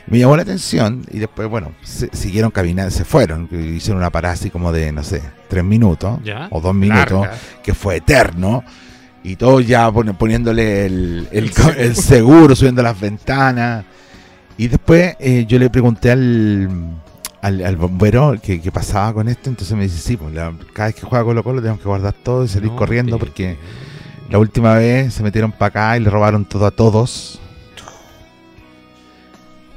Me 0.06 0.18
llamó 0.20 0.36
la 0.36 0.42
atención 0.42 1.02
y 1.10 1.18
después, 1.18 1.48
bueno, 1.48 1.72
se- 1.82 2.08
siguieron 2.14 2.52
caminando, 2.52 2.92
se 2.92 3.04
fueron, 3.04 3.48
que 3.48 3.56
hicieron 3.56 3.98
una 3.98 4.10
parada 4.10 4.34
así 4.34 4.48
como 4.48 4.70
de, 4.70 4.92
no 4.92 5.02
sé, 5.02 5.20
tres 5.48 5.64
minutos 5.64 6.20
¿Ya? 6.22 6.46
o 6.52 6.60
dos 6.60 6.72
minutos 6.74 7.22
Larga. 7.22 7.32
que 7.62 7.74
fue 7.74 7.96
eterno. 7.96 8.62
Y 9.24 9.34
todos 9.36 9.66
ya 9.66 9.90
pon- 9.90 10.14
poniéndole 10.16 10.86
el 10.86 11.52
seguro, 11.96 12.54
subiendo 12.54 12.80
las 12.82 13.00
ventanas. 13.00 13.84
Y 14.56 14.68
después 14.68 15.16
eh, 15.18 15.46
yo 15.48 15.58
le 15.58 15.68
pregunté 15.70 16.10
al, 16.10 16.68
al, 17.42 17.64
al 17.64 17.76
bombero 17.76 18.34
que, 18.40 18.60
que 18.60 18.70
pasaba 18.70 19.12
con 19.12 19.28
esto. 19.28 19.50
Entonces 19.50 19.76
me 19.76 19.84
dice: 19.84 19.98
Sí, 19.98 20.16
pues 20.16 20.34
la- 20.34 20.52
cada 20.72 20.86
vez 20.88 20.94
que 20.96 21.02
juega 21.02 21.24
Colo 21.24 21.42
Colo 21.42 21.60
tenemos 21.60 21.80
que 21.80 21.88
guardar 21.88 22.12
todo 22.14 22.44
y 22.44 22.48
salir 22.48 22.70
No 22.70 22.76
corriendo. 22.76 23.18
Porque 23.18 23.56
la 24.30 24.38
última 24.38 24.74
vez 24.74 25.14
se 25.14 25.22
metieron 25.22 25.52
para 25.52 25.66
acá 25.68 25.96
y 25.96 26.00
le 26.00 26.10
robaron 26.10 26.44
todo 26.44 26.66
a 26.66 26.70
todos. 26.70 27.40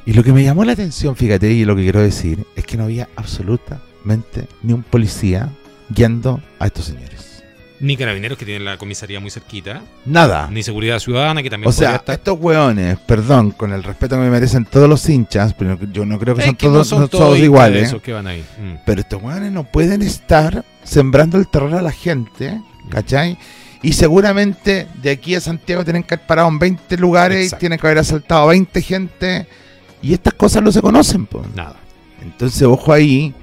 Y 0.05 0.13
lo 0.13 0.23
que 0.23 0.31
me 0.31 0.43
llamó 0.43 0.63
la 0.63 0.71
atención, 0.71 1.17
fíjate, 1.17 1.51
y 1.51 1.65
lo 1.65 1.75
que 1.75 1.81
quiero 1.83 1.99
decir, 2.01 2.45
es 2.55 2.65
que 2.65 2.77
no 2.77 2.85
había 2.85 3.09
absolutamente 3.17 4.47
ni 4.63 4.71
un 4.71 4.83
policía 4.83 5.49
guiando 5.89 6.39
a 6.59 6.67
estos 6.67 6.85
señores. 6.85 7.36
Ni 7.79 7.95
carabineros 7.95 8.37
que 8.39 8.45
tienen 8.45 8.65
la 8.65 8.77
comisaría 8.77 9.19
muy 9.19 9.29
cerquita. 9.29 9.81
Nada. 10.05 10.49
Ni 10.51 10.63
seguridad 10.63 10.97
ciudadana 10.99 11.43
que 11.43 11.49
también 11.49 11.69
O 11.69 11.71
sea, 11.71 11.97
estar. 11.97 12.15
estos 12.15 12.39
hueones, 12.39 12.97
perdón, 13.05 13.51
con 13.51 13.71
el 13.71 13.83
respeto 13.83 14.15
que 14.15 14.21
me 14.21 14.29
merecen 14.31 14.65
todos 14.65 14.89
los 14.89 15.07
hinchas, 15.07 15.53
pero 15.53 15.77
yo 15.91 16.05
no 16.05 16.17
creo 16.17 16.33
que 16.35 16.43
son 16.43 16.55
que 16.55 16.65
no 16.65 16.73
todos, 16.73 16.87
son 16.87 17.01
no 17.01 17.07
todos 17.07 17.23
todos 17.25 17.39
iguales. 17.39 17.89
esos 17.89 18.01
que 18.01 18.13
van 18.13 18.25
ahí. 18.25 18.43
Mm. 18.59 18.77
Pero 18.85 19.01
estos 19.01 19.21
hueones 19.21 19.51
no 19.51 19.63
pueden 19.63 20.01
estar 20.01 20.65
sembrando 20.83 21.37
el 21.37 21.47
terror 21.47 21.75
a 21.75 21.81
la 21.83 21.91
gente, 21.91 22.59
¿cachai? 22.89 23.37
Y 23.83 23.93
seguramente 23.93 24.87
de 25.03 25.11
aquí 25.11 25.35
a 25.35 25.41
Santiago 25.41 25.83
tienen 25.83 26.01
que 26.01 26.15
haber 26.15 26.25
parado 26.25 26.47
en 26.49 26.57
20 26.57 26.97
lugares 26.97 27.43
Exacto. 27.45 27.57
y 27.57 27.59
tienen 27.59 27.79
que 27.79 27.85
haber 27.87 27.99
asaltado 27.99 28.41
a 28.41 28.47
20 28.47 28.81
gente. 28.81 29.47
Y 30.01 30.13
estas 30.13 30.33
cosas 30.33 30.63
no 30.63 30.71
se 30.71 30.81
conocen, 30.81 31.27
pues. 31.27 31.45
Nada. 31.55 31.75
Entonces, 32.23 32.63
ojo 32.63 32.91
ahí, 32.91 33.35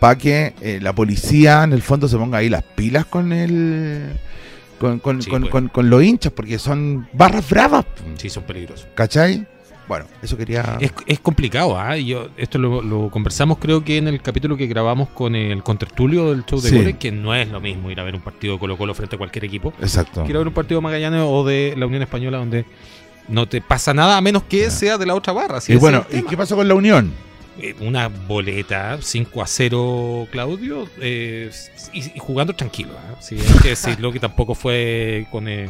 para 0.00 0.16
que 0.18 0.54
eh, 0.60 0.78
la 0.82 0.92
policía 0.92 1.62
en 1.64 1.72
el 1.72 1.82
fondo 1.82 2.08
se 2.08 2.16
ponga 2.16 2.38
ahí 2.38 2.48
las 2.48 2.62
pilas 2.62 3.04
con 3.06 3.32
el. 3.32 4.12
Con, 4.78 5.00
con, 5.00 5.20
Sí, 5.22 5.28
con- 5.30 5.40
pues. 5.42 5.50
con- 5.52 5.68
con 5.68 5.90
los 5.90 6.02
hinchas, 6.04 6.32
porque 6.32 6.58
son 6.58 7.08
barras 7.12 7.48
bravas, 7.50 7.84
Sí, 8.16 8.30
son 8.30 8.44
peligrosos. 8.44 8.86
¿cachai? 8.94 9.44
Bueno, 9.88 10.04
eso 10.22 10.36
quería. 10.36 10.76
Es, 10.80 10.92
es 11.06 11.18
complicado. 11.18 11.76
Y 11.96 12.06
Yo, 12.06 12.28
esto 12.36 12.58
lo, 12.58 12.82
lo 12.82 13.10
conversamos 13.10 13.56
creo 13.58 13.82
que 13.82 13.96
en 13.96 14.06
el 14.06 14.20
capítulo 14.20 14.56
que 14.56 14.66
grabamos 14.66 15.08
con 15.08 15.34
el 15.34 15.62
contertulio 15.62 16.30
del 16.30 16.44
show 16.44 16.60
de 16.60 16.68
Sí. 16.68 16.76
goles, 16.76 16.96
que 16.98 17.10
no 17.10 17.34
es 17.34 17.48
lo 17.48 17.58
mismo 17.60 17.90
ir 17.90 17.98
a 17.98 18.04
ver 18.04 18.14
un 18.14 18.20
partido 18.20 18.52
de 18.52 18.58
Colo 18.60 18.76
Colo 18.76 18.92
frente 18.94 19.16
a 19.16 19.18
cualquier 19.18 19.46
equipo. 19.46 19.72
Exacto. 19.80 20.24
Quiero 20.24 20.40
ver 20.40 20.48
un 20.48 20.54
partido 20.54 20.78
de 20.80 20.82
Magallanes 20.84 21.22
o 21.24 21.42
de 21.44 21.74
la 21.76 21.86
Unión 21.86 22.02
Española 22.02 22.36
donde 22.38 22.66
no 23.28 23.48
te 23.48 23.60
pasa 23.62 23.94
nada 23.94 24.16
a 24.18 24.20
menos 24.20 24.42
que 24.44 24.70
sea 24.70 24.96
de 24.98 25.06
la 25.06 25.14
otra 25.14 25.32
barra. 25.32 25.60
si 25.60 25.72
Y 25.72 25.76
bueno, 25.76 26.04
¿y 26.12 26.22
qué 26.22 26.36
pasó 26.36 26.54
con 26.54 26.68
la 26.68 26.74
Unión? 26.74 27.12
Eh, 27.60 27.74
Una 27.80 28.08
boleta 28.08 28.98
5 29.00 29.42
a 29.42 29.46
0, 29.46 30.28
Claudio, 30.30 30.88
eh, 31.00 31.50
y, 31.92 31.98
y 32.16 32.18
jugando 32.18 32.54
tranquilo. 32.54 32.90
¿ah? 32.96 33.16
Sí, 33.20 33.36
hay 33.36 33.58
que 33.62 33.68
decirlo 33.70 34.12
que 34.12 34.20
tampoco 34.20 34.54
fue 34.54 35.26
con, 35.30 35.48
eh, 35.48 35.68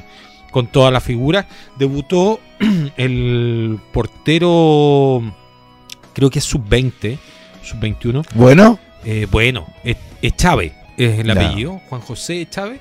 con 0.51 0.67
toda 0.67 0.91
la 0.91 1.01
figura. 1.01 1.47
Debutó 1.79 2.41
el 2.97 3.79
portero, 3.93 5.23
creo 6.13 6.31
que 6.31 6.39
es 6.41 6.45
sub-20, 6.45 7.19
sub-21. 7.63 8.27
Bueno, 8.35 8.79
Eh, 9.05 9.27
bueno, 9.31 9.67
es, 9.85 9.97
es 10.21 10.35
Chávez, 10.37 10.73
es 10.97 11.21
el 11.21 11.31
apellido, 11.31 11.81
Juan 11.89 12.01
José 12.03 12.47
Chávez. 12.51 12.81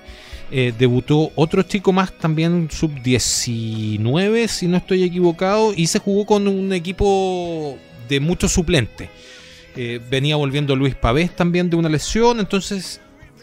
Eh, 0.49 0.73
debutó 0.77 1.31
otro 1.35 1.61
chico 1.63 1.93
más, 1.93 2.11
también 2.17 2.69
sub-19, 2.71 4.47
si 4.47 4.67
no 4.67 4.77
estoy 4.77 5.03
equivocado, 5.03 5.73
y 5.75 5.87
se 5.87 5.99
jugó 5.99 6.25
con 6.25 6.47
un 6.47 6.73
equipo 6.73 7.77
de 8.07 8.19
muchos 8.19 8.51
suplentes. 8.53 9.09
Eh, 9.75 10.01
venía 10.09 10.35
volviendo 10.35 10.75
Luis 10.75 10.95
Pavés 10.95 11.35
también 11.35 11.69
de 11.69 11.75
una 11.75 11.89
lesión, 11.89 12.39
entonces 12.39 12.99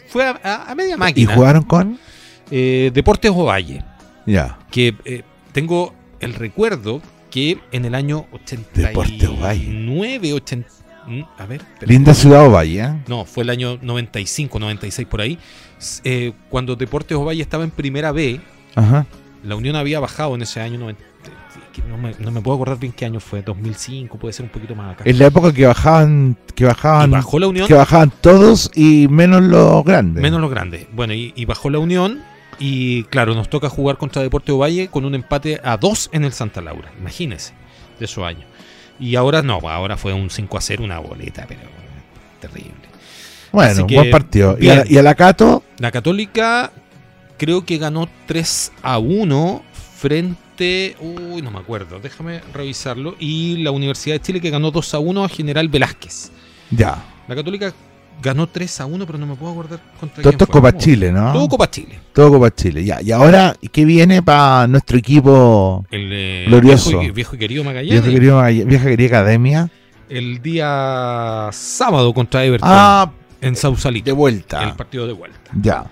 fue 0.07 0.25
a, 0.25 0.39
a- 0.43 0.71
a 0.71 0.75
media 0.75 0.95
¿y 0.95 0.97
máquina. 0.97 1.33
jugaron 1.35 1.63
con? 1.63 1.99
Eh, 2.51 2.91
Deportes 2.93 3.31
Ovalle, 3.31 3.83
Ya. 4.25 4.59
que 4.71 4.95
eh, 5.05 5.23
tengo 5.53 5.93
el 6.19 6.33
recuerdo 6.33 7.01
que 7.31 7.57
en 7.71 7.85
el 7.85 7.95
año 7.95 8.27
Deportes 8.73 9.27
Ovalle. 9.29 9.67
89, 9.69 10.33
80... 10.33 10.69
mm, 11.07 11.21
A 11.37 11.45
ver. 11.45 11.61
Linda 11.81 12.13
ciudad 12.13 12.45
Ovalle, 12.45 12.81
¿eh? 12.83 13.01
No, 13.07 13.25
fue 13.25 13.43
el 13.43 13.49
año 13.49 13.77
95, 13.81 14.59
96 14.59 15.07
por 15.07 15.21
ahí. 15.21 15.37
Eh, 16.03 16.33
cuando 16.49 16.75
Deportes 16.75 17.17
Ovalle 17.17 17.41
estaba 17.41 17.63
en 17.63 17.71
primera 17.71 18.11
B, 18.11 18.39
Ajá. 18.75 19.05
la 19.43 19.55
Unión 19.55 19.75
había 19.75 19.99
bajado 19.99 20.35
en 20.35 20.41
ese 20.43 20.59
año 20.61 20.77
90. 20.79 21.01
No 21.83 21.97
me, 21.97 22.13
no 22.19 22.31
me 22.31 22.41
puedo 22.41 22.55
acordar 22.55 22.77
bien 22.79 22.93
qué 22.93 23.05
año 23.05 23.19
fue, 23.19 23.41
2005, 23.41 24.17
puede 24.17 24.33
ser 24.33 24.45
un 24.45 24.51
poquito 24.51 24.75
más 24.75 24.93
acá. 24.93 25.03
En 25.07 25.17
la 25.19 25.25
época 25.27 25.53
que 25.53 25.65
bajaban, 25.65 26.37
que 26.55 26.65
bajaban, 26.65 27.11
bajó 27.11 27.39
la 27.39 27.47
Unión, 27.47 27.67
que 27.67 27.73
bajaban 27.73 28.11
todos 28.21 28.71
y 28.75 29.07
menos 29.09 29.41
los 29.43 29.83
grandes. 29.83 30.21
menos 30.21 30.39
los 30.41 30.49
grandes. 30.49 30.87
Bueno, 30.93 31.13
y, 31.13 31.33
y 31.35 31.45
bajó 31.45 31.69
la 31.69 31.79
Unión. 31.79 32.21
Y 32.57 33.03
claro, 33.05 33.35
nos 33.35 33.49
toca 33.49 33.67
jugar 33.69 33.97
contra 33.97 34.21
Deportes 34.21 34.53
Ovalle 34.55 34.87
con 34.87 35.03
un 35.03 35.13
empate 35.13 35.59
a 35.63 35.75
2 35.75 36.09
en 36.13 36.23
el 36.23 36.31
Santa 36.31 36.61
Laura. 36.61 36.89
Imagínense, 36.99 37.53
de 37.99 38.05
esos 38.05 38.23
años. 38.23 38.45
Y 38.97 39.15
ahora 39.15 39.41
no, 39.41 39.59
ahora 39.67 39.97
fue 39.97 40.13
un 40.13 40.29
5 40.29 40.57
a 40.57 40.61
0, 40.61 40.83
una 40.85 40.99
boleta, 40.99 41.45
pero 41.49 41.59
terrible. 42.39 42.71
Bueno, 43.51 43.87
que, 43.87 43.95
buen 43.95 44.09
partido. 44.11 44.55
¿Y 44.57 44.61
bien. 44.61 44.71
a, 44.71 44.75
la- 44.85 44.91
y 44.91 44.97
a 44.97 45.03
la 45.03 45.15
Cato? 45.15 45.63
La 45.79 45.91
Católica 45.91 46.71
creo 47.37 47.65
que 47.65 47.77
ganó 47.77 48.07
3 48.25 48.71
a 48.81 48.99
1 48.99 49.61
frente. 49.97 50.39
Uy, 50.59 51.41
no 51.41 51.51
me 51.51 51.59
acuerdo, 51.59 51.99
déjame 51.99 52.41
revisarlo. 52.53 53.15
Y 53.19 53.57
la 53.57 53.71
Universidad 53.71 54.15
de 54.15 54.21
Chile 54.21 54.41
que 54.41 54.49
ganó 54.49 54.71
2 54.71 54.93
a 54.93 54.99
1 54.99 55.23
a 55.23 55.29
General 55.29 55.67
Velázquez. 55.67 56.31
Ya. 56.71 57.03
La 57.27 57.35
Católica 57.35 57.73
ganó 58.21 58.47
3 58.47 58.81
a 58.81 58.85
1, 58.85 59.05
pero 59.05 59.17
no 59.17 59.27
me 59.27 59.35
puedo 59.35 59.51
acordar 59.51 59.79
contra 59.99 60.21
Todo 60.21 60.31
quién 60.31 60.33
esto 60.33 60.43
es. 60.45 60.49
Copa. 60.49 60.77
Chile, 60.77 61.11
¿no? 61.11 61.33
Todo 61.33 61.47
Copa 61.49 61.69
Chile. 61.69 61.99
Todo 62.13 62.31
Copa 62.31 62.53
Chile. 62.53 62.83
Ya. 62.85 63.01
Y 63.01 63.11
ahora, 63.11 63.55
¿qué 63.71 63.85
viene 63.85 64.21
para 64.21 64.67
nuestro 64.67 64.97
equipo? 64.97 65.85
El 65.91 66.09
eh, 66.13 66.45
Glorioso. 66.47 66.89
Viejo, 66.91 67.03
y, 67.03 67.11
viejo 67.11 67.35
y 67.35 67.39
querido 67.39 67.63
Magallanes. 67.63 68.03
Vieja 68.03 68.09
querida, 68.19 68.65
vieja 68.65 68.85
querida 68.85 69.07
Academia. 69.19 69.69
El 70.07 70.41
día 70.41 71.49
sábado 71.51 72.13
contra 72.13 72.45
Everton 72.45 72.69
Ah, 72.71 73.11
en 73.41 73.55
Sausalito. 73.55 74.05
de 74.05 74.11
vuelta. 74.11 74.63
El 74.63 74.73
partido 74.75 75.07
de 75.07 75.13
vuelta. 75.13 75.51
Ya. 75.61 75.85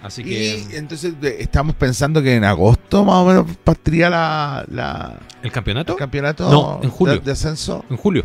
Sí. 0.00 0.06
Así 0.06 0.24
que 0.24 0.58
Y 0.72 0.76
entonces 0.76 1.20
de- 1.20 1.42
estamos 1.42 1.74
pensando 1.74 2.22
que 2.22 2.36
en 2.36 2.44
agosto 2.44 3.04
más 3.04 3.16
o 3.16 3.24
menos 3.26 3.46
partiría 3.64 4.08
la, 4.08 4.64
la- 4.70 5.18
el 5.42 5.50
campeonato 5.52 5.92
el 5.92 5.98
campeonato 5.98 6.50
No, 6.50 6.80
en 6.82 6.90
julio. 6.90 7.14
De, 7.14 7.20
de 7.20 7.32
ascenso. 7.32 7.84
en 7.90 7.96
julio. 7.96 8.24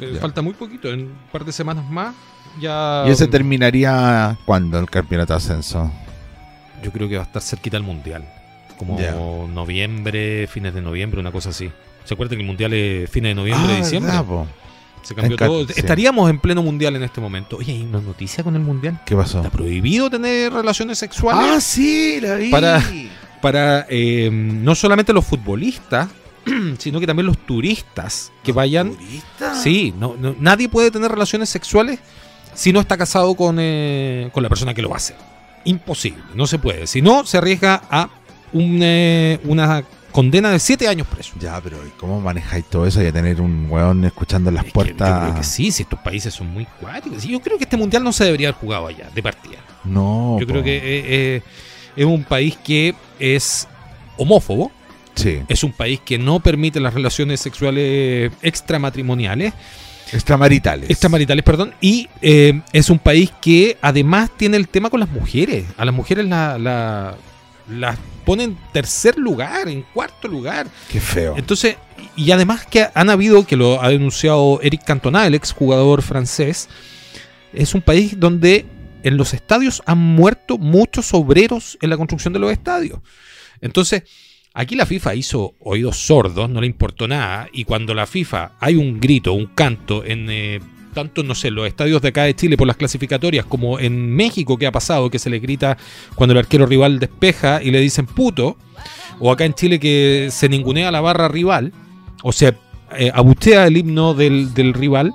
Ya. 0.00 0.20
Falta 0.20 0.42
muy 0.42 0.54
poquito, 0.54 0.88
en 0.90 1.00
un 1.02 1.14
par 1.32 1.44
de 1.44 1.52
semanas 1.52 1.88
más 1.88 2.14
ya 2.60 3.04
¿Y 3.06 3.10
ese 3.10 3.26
terminaría 3.28 4.36
cuándo 4.44 4.78
el 4.78 4.90
campeonato 4.90 5.32
de 5.32 5.36
ascenso? 5.38 5.90
yo 6.82 6.92
creo 6.92 7.08
que 7.08 7.16
va 7.16 7.22
a 7.22 7.26
estar 7.26 7.40
cerquita 7.42 7.76
al 7.76 7.82
mundial. 7.82 8.24
Como 8.76 8.98
Ya. 8.98 9.12
noviembre, 9.12 10.46
fines 10.48 10.74
de 10.74 10.82
noviembre, 10.82 11.20
una 11.20 11.30
cosa 11.32 11.50
así. 11.50 11.70
¿Se 12.04 12.12
acuerdan 12.14 12.36
que 12.36 12.42
el 12.42 12.46
mundial 12.46 12.72
es 12.74 13.08
fines 13.10 13.30
de 13.30 13.34
noviembre, 13.36 13.72
Ah, 13.74 13.76
diciembre? 13.78 14.12
¿verdad? 14.12 14.44
Se 15.04 15.14
cambió 15.14 15.36
todo. 15.36 15.66
sí. 15.66 15.74
Estaríamos 15.76 16.28
en 16.30 16.38
pleno 16.40 16.62
mundial 16.62 16.96
en 16.96 17.02
este 17.04 17.20
momento. 17.20 17.56
Oye, 17.58 17.72
hay 17.72 17.82
una 17.82 18.00
noticia 18.00 18.42
con 18.42 18.56
el 18.56 18.62
mundial. 18.62 19.00
¿Qué 19.06 19.14
pasó? 19.14 19.38
Está 19.38 19.50
prohibido 19.50 20.10
tener 20.10 20.52
relaciones 20.52 20.98
sexuales 20.98 21.44
Ah, 21.56 21.60
sí, 21.60 22.18
la 22.20 22.34
vi. 22.36 22.50
Para- 22.50 22.82
para 23.40 23.86
eh, 23.90 24.30
no 24.32 24.74
solamente 24.74 25.12
los 25.12 25.24
futbolistas, 25.26 26.08
sino 26.78 26.98
que 26.98 27.06
también 27.06 27.26
los 27.26 27.36
turistas 27.38 28.32
que 28.42 28.52
vayan. 28.52 28.94
¿Turista? 28.94 29.54
Sí, 29.54 29.94
no, 29.98 30.16
no- 30.18 30.34
nadie 30.40 30.68
puede 30.68 30.90
tener 30.90 31.10
relaciones 31.10 31.48
sexuales 31.50 31.98
si 32.54 32.72
no 32.72 32.80
está 32.80 32.96
casado 32.96 33.34
con, 33.34 33.56
eh, 33.60 34.30
con 34.32 34.42
la 34.42 34.48
persona 34.48 34.72
que 34.74 34.80
lo 34.82 34.88
va 34.88 34.96
a 34.96 34.98
hacer. 34.98 35.16
Imposible, 35.64 36.22
no 36.34 36.46
se 36.46 36.58
puede. 36.58 36.86
Si 36.86 37.02
no, 37.02 37.26
se 37.26 37.36
arriesga 37.38 37.82
a 37.90 38.08
un, 38.52 38.78
eh, 38.82 39.40
una 39.44 39.84
condena 40.14 40.50
de 40.50 40.58
7 40.60 40.86
años 40.88 41.06
preso. 41.08 41.32
Ya, 41.40 41.60
pero 41.60 41.76
¿y 41.86 41.90
¿cómo 41.98 42.20
manejáis 42.20 42.64
todo 42.70 42.86
eso 42.86 43.02
y 43.02 43.06
a 43.06 43.12
tener 43.12 43.40
un 43.40 43.66
weón 43.68 44.04
escuchando 44.04 44.48
en 44.50 44.54
las 44.54 44.64
Es 44.64 44.72
que 44.72 44.78
yo 44.78 44.84
puertas? 44.84 45.20
creo 45.22 45.34
que 45.34 45.42
sí, 45.44 45.70
si 45.72 45.82
estos 45.82 45.98
países 45.98 46.32
son 46.32 46.46
muy 46.52 46.64
cuáticos. 46.80 47.24
Yo 47.24 47.40
creo 47.40 47.58
que 47.58 47.64
este 47.64 47.76
mundial 47.76 48.04
no 48.04 48.12
se 48.12 48.24
debería 48.24 48.48
haber 48.48 48.60
jugado 48.60 48.86
allá, 48.86 49.10
de 49.14 49.22
partida. 49.22 49.58
No. 49.84 50.36
Yo 50.40 50.46
po. 50.46 50.52
creo 50.52 50.62
que 50.64 50.76
eh, 50.76 50.82
eh, 51.08 51.42
es 51.96 52.04
un 52.06 52.22
país 52.24 52.56
que 52.64 52.94
es 53.18 53.66
homófobo, 54.16 54.70
Sí. 55.16 55.40
es 55.48 55.62
un 55.64 55.72
país 55.72 56.00
que 56.04 56.16
no 56.18 56.40
permite 56.40 56.78
las 56.80 56.94
relaciones 56.94 57.40
sexuales 57.40 58.32
extramatrimoniales, 58.42 59.52
Extramaritales. 60.12 60.90
extramaritales, 60.90 61.44
perdón, 61.44 61.74
y 61.80 62.08
eh, 62.22 62.60
es 62.72 62.88
un 62.90 62.98
país 62.98 63.32
que 63.40 63.76
además 63.80 64.30
tiene 64.36 64.56
el 64.56 64.68
tema 64.68 64.90
con 64.90 65.00
las 65.00 65.08
mujeres. 65.08 65.64
A 65.76 65.84
las 65.84 65.94
mujeres 65.94 66.24
la, 66.26 66.56
la- 66.58 67.16
las 67.68 67.96
pone 68.24 68.44
en 68.44 68.58
tercer 68.72 69.18
lugar, 69.18 69.68
en 69.68 69.82
cuarto 69.82 70.28
lugar. 70.28 70.66
Qué 70.88 71.00
feo. 71.00 71.34
Entonces, 71.36 71.76
y 72.16 72.30
además 72.30 72.66
que 72.66 72.86
han 72.94 73.10
habido, 73.10 73.46
que 73.46 73.56
lo 73.56 73.82
ha 73.82 73.88
denunciado 73.88 74.60
Eric 74.62 74.84
Cantona, 74.84 75.26
el 75.26 75.34
exjugador 75.34 76.02
francés, 76.02 76.68
es 77.52 77.74
un 77.74 77.82
país 77.82 78.18
donde 78.18 78.66
en 79.02 79.16
los 79.16 79.34
estadios 79.34 79.82
han 79.86 79.98
muerto 79.98 80.58
muchos 80.58 81.12
obreros 81.14 81.78
en 81.80 81.90
la 81.90 81.96
construcción 81.96 82.32
de 82.32 82.38
los 82.38 82.50
estadios. 82.50 83.00
Entonces, 83.60 84.02
aquí 84.54 84.74
la 84.74 84.86
FIFA 84.86 85.14
hizo 85.14 85.54
oídos 85.60 85.98
sordos, 85.98 86.48
no 86.48 86.60
le 86.60 86.66
importó 86.66 87.06
nada, 87.06 87.48
y 87.52 87.64
cuando 87.64 87.94
la 87.94 88.06
FIFA 88.06 88.52
hay 88.60 88.76
un 88.76 89.00
grito, 89.00 89.32
un 89.32 89.46
canto 89.46 90.04
en... 90.04 90.26
eh, 90.30 90.60
tanto, 90.94 91.22
no 91.22 91.34
sé, 91.34 91.50
los 91.50 91.66
estadios 91.66 92.00
de 92.00 92.08
acá 92.08 92.22
de 92.24 92.34
Chile 92.34 92.56
por 92.56 92.66
las 92.66 92.76
clasificatorias, 92.76 93.44
como 93.44 93.78
en 93.78 94.14
México 94.14 94.56
que 94.56 94.66
ha 94.66 94.72
pasado, 94.72 95.10
que 95.10 95.18
se 95.18 95.30
le 95.30 95.38
grita 95.38 95.76
cuando 96.14 96.32
el 96.32 96.38
arquero 96.38 96.66
rival 96.66 96.98
despeja 96.98 97.62
y 97.62 97.70
le 97.70 97.80
dicen 97.80 98.06
puto, 98.06 98.56
o 99.18 99.30
acá 99.30 99.44
en 99.44 99.54
Chile 99.54 99.78
que 99.78 100.28
se 100.30 100.48
ningunea 100.48 100.90
la 100.90 101.00
barra 101.00 101.28
rival, 101.28 101.72
o 102.22 102.32
sea, 102.32 102.56
eh, 102.96 103.10
abuchea 103.12 103.66
el 103.66 103.76
himno 103.76 104.14
del, 104.14 104.54
del 104.54 104.72
rival, 104.72 105.12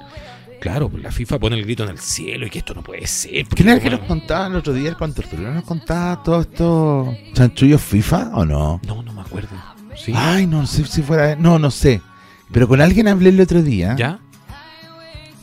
claro, 0.59 0.89
pues 0.89 1.01
la 1.01 1.11
FIFA 1.11 1.39
pone 1.39 1.55
el 1.55 1.63
grito 1.63 1.83
en 1.83 1.89
el 1.89 1.99
cielo 1.99 2.45
y 2.45 2.49
que 2.49 2.59
esto 2.59 2.73
no 2.73 2.83
puede 2.83 3.07
ser. 3.07 3.47
¿Quién 3.47 3.69
era 3.69 3.77
el 3.77 3.83
que 3.83 3.89
nos 3.89 4.01
contaba 4.01 4.47
el 4.47 4.55
otro 4.55 4.73
día, 4.73 4.89
el 4.89 4.97
contertulio? 4.97 5.51
¿Nos 5.51 5.63
contaba 5.63 6.21
todos 6.21 6.45
estos 6.45 7.09
chanchullos 7.33 7.81
FIFA 7.81 8.31
o 8.35 8.45
no? 8.45 8.81
No, 8.85 9.01
no 9.01 9.13
me 9.13 9.21
acuerdo. 9.21 9.49
¿Sí? 9.95 10.13
Ay, 10.15 10.45
no 10.47 10.65
sé 10.65 10.85
si 10.85 11.01
fuera. 11.01 11.35
No, 11.35 11.59
no 11.59 11.71
sé. 11.71 12.01
Pero 12.51 12.67
con 12.67 12.81
alguien 12.81 13.07
hablé 13.07 13.29
el 13.29 13.41
otro 13.41 13.61
día. 13.61 13.95
¿Ya? 13.97 14.19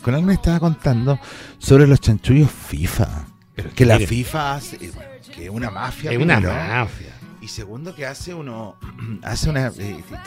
Con 0.06 0.14
alguien 0.14 0.30
estaba 0.34 0.60
contando 0.60 1.18
sobre 1.58 1.84
los 1.88 2.00
chanchullos 2.00 2.48
FIFA. 2.48 3.26
Pero 3.56 3.70
Que 3.74 3.84
la 3.84 3.98
FIFA 3.98 4.54
hace. 4.54 4.76
eh, 4.76 4.92
bueno, 4.94 5.10
que 5.34 5.44
es 5.46 5.50
una 5.50 5.68
mafia. 5.72 6.12
es 6.12 6.18
una 6.18 6.38
mafia. 6.40 7.12
Y 7.42 7.48
segundo, 7.48 7.92
que 7.92 8.06
hace 8.06 8.32
uno. 8.32 8.76
Hace 9.24 9.50
una. 9.50 9.66
eh, 9.66 9.72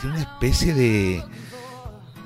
tiene 0.00 0.16
una 0.16 0.20
especie 0.20 0.74
de. 0.74 1.24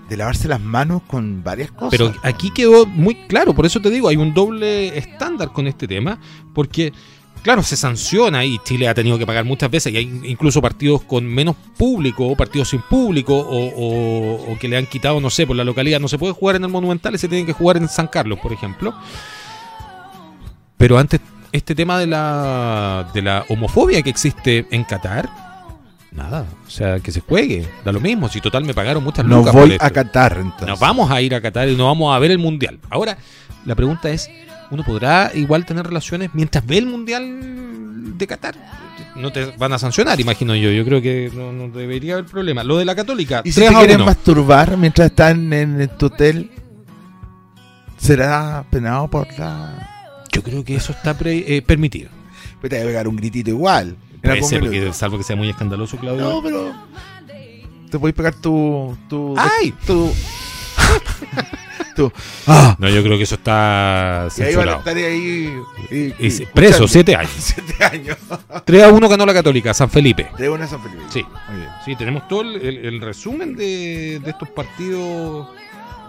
De 0.09 0.17
lavarse 0.17 0.49
las 0.49 0.61
manos 0.61 1.03
con 1.07 1.45
varias 1.45 1.71
cosas. 1.71 1.91
Pero 1.93 2.13
aquí 2.25 2.51
quedó 2.53 2.87
muy 2.87 3.15
claro, 3.29 3.55
por 3.55 3.67
eso 3.67 3.81
te 3.81 3.89
digo, 3.89 4.09
hay 4.09 4.17
un 4.17 4.35
doble 4.35 4.99
estándar 4.99 5.53
con 5.53 5.69
este 5.69 5.87
tema, 5.87 6.19
porque, 6.53 6.93
claro, 7.45 7.63
se 7.63 7.77
sanciona 7.77 8.45
y 8.45 8.59
Chile 8.65 8.89
ha 8.89 8.95
tenido 8.95 9.17
que 9.19 9.27
pagar 9.27 9.45
muchas 9.45 9.71
veces, 9.71 9.93
y 9.93 9.97
hay 9.99 10.21
incluso 10.25 10.61
partidos 10.61 11.03
con 11.03 11.25
menos 11.27 11.55
público, 11.77 12.27
o 12.27 12.35
partidos 12.37 12.71
sin 12.71 12.81
público, 12.81 13.39
o, 13.39 13.67
o- 13.69 14.53
o 14.53 14.59
que 14.59 14.67
le 14.67 14.77
han 14.77 14.87
quitado, 14.87 15.21
no 15.21 15.31
sé, 15.31 15.47
por 15.47 15.55
la 15.55 15.63
localidad, 15.63 16.01
no 16.01 16.09
se 16.09 16.19
puede 16.19 16.33
jugar 16.33 16.57
en 16.57 16.65
el 16.65 16.71
Monumental 16.71 17.15
y 17.15 17.19
se 17.19 17.29
tiene 17.29 17.47
que 17.47 17.53
jugar 17.53 17.77
en 17.77 17.89
San 17.89 18.09
Carlos, 18.09 18.39
por 18.43 18.53
ejemplo. 18.53 18.93
Pero 20.77 20.99
antes, 20.99 21.21
este 21.53 21.75
tema 21.75 21.99
de 21.99 22.07
la, 22.07 23.09
de 23.15 23.23
la 23.23 23.45
homofobia 23.49 24.03
que 24.03 24.11
existe 24.11 24.67
en 24.71 24.85
Qatar, 24.85 25.29
nada, 26.11 26.47
o 26.67 26.71
sea, 26.71 27.01
que 27.01 27.13
se 27.13 27.21
juegue, 27.21 27.67
da 27.85 27.93
lo 27.93 28.01
mismo, 28.01 28.29
si 28.29 28.41
total 28.41 28.65
me 28.65 28.75
pagaron 28.75 29.03
muchas 29.05 29.25
no 29.25 29.39
lucas 29.39 29.53
por 29.53 29.63
voy 29.63 29.73
esto. 29.73 29.85
a 29.85 29.91
Qatar 29.91 30.39
entonces. 30.41 30.69
Nos 30.69 30.81
vamos 30.81 31.11
a 31.11 31.21
ir 31.21 31.35
a 31.35 31.41
Qatar 31.41 31.69
y 31.69 31.77
nos 31.77 31.87
vamos 31.87 32.15
a 32.15 32.19
ver 32.19 32.31
el 32.33 32.39
mundial. 32.39 32.79
Ahora, 32.91 33.17
la 33.65 33.75
pregunta 33.75 34.11
es: 34.11 34.29
¿uno 34.71 34.83
podrá 34.85 35.31
igual 35.35 35.65
tener 35.65 35.87
relaciones 35.87 36.31
mientras 36.35 36.65
ve 36.67 36.79
el 36.79 36.87
mundial 36.87 38.17
de 38.19 38.27
Qatar? 38.27 38.55
No 39.17 39.31
te 39.33 39.47
van 39.57 39.73
a 39.73 39.79
sancionar, 39.79 40.21
imagino 40.21 40.55
yo. 40.57 40.71
Yo 40.73 40.85
creo 40.85 41.01
que 41.01 41.31
no, 41.35 41.53
no 41.53 41.69
debería 41.69 42.15
haber 42.15 42.27
problema. 42.27 42.65
Lo 42.65 42.79
de 42.79 42.85
la 42.85 42.97
Católica, 42.97 43.43
¿Y 43.45 43.53
si 43.53 43.61
3 43.61 43.71
te 43.71 43.75
a 43.77 43.79
quieren 43.79 43.97
1. 43.99 44.05
masturbar 44.07 44.77
mientras 44.77 45.11
están 45.11 45.53
en, 45.53 45.89
tu 45.97 46.07
hotel? 46.07 46.51
¿Será 47.97 48.65
penado 48.71 49.09
por 49.09 49.27
la.? 49.39 49.89
Yo 50.33 50.43
creo 50.43 50.65
que 50.65 50.75
eso 50.75 50.93
está 50.93 51.17
pre- 51.17 51.57
eh, 51.57 51.63
permitido. 51.63 52.11
Pues 52.61 52.71
te 52.71 52.81
a 52.83 52.85
pegar 52.85 53.07
un 53.07 53.17
gritito 53.17 53.51
igual. 53.51 53.97
Puede 54.21 54.43
ser, 54.43 54.61
porque, 54.61 54.93
salvo 54.93 55.19
que 55.19 55.25
sea 55.25 55.37
muy 55.37 55.49
escandaloso, 55.49 55.97
Claudio. 55.97 56.25
No, 56.29 56.43
pero. 56.43 56.73
Te 57.91 57.99
puedes 57.99 58.17
pegar 58.17 58.35
tu. 58.35 58.97
tu 59.09 59.35
¡Ay! 59.39 59.73
Tu. 59.87 60.11
tu. 61.95 62.13
¡Ah! 62.47 62.77
No, 62.79 62.89
yo 62.89 63.03
creo 63.03 63.17
que 63.17 63.25
eso 63.25 63.37
está 63.37 64.29
Y 64.37 64.43
ahí 64.43 64.55
van 64.55 64.69
a 64.69 64.77
estar 64.77 64.97
ahí. 64.97 65.53
y- 65.91 65.97
y- 65.97 66.15
Y 66.19 66.31
se- 66.31 66.47
preso, 66.47 66.85
escuchando. 66.85 66.89
7 66.89 67.17
años. 67.17 67.33
Siete 67.39 67.85
años. 67.85 68.17
3 68.65 68.83
a 68.83 68.89
1 68.89 69.09
ganó 69.09 69.27
la 69.27 69.35
Católica, 69.35 69.73
San 69.75 69.89
Felipe. 69.91 70.29
De 70.39 70.49
una 70.49 70.67
San 70.67 70.83
Felipe. 70.83 71.03
Sí. 71.11 71.25
Muy 71.49 71.59
bien. 71.59 71.71
Sí, 71.85 71.97
tenemos 71.97 72.27
todo 72.29 72.43
el, 72.43 72.57
el- 72.57 72.85
el 72.87 73.01
resumen 73.01 73.55
de, 73.57 74.21
de 74.23 74.31
estos 74.31 74.49
partidos 74.51 75.49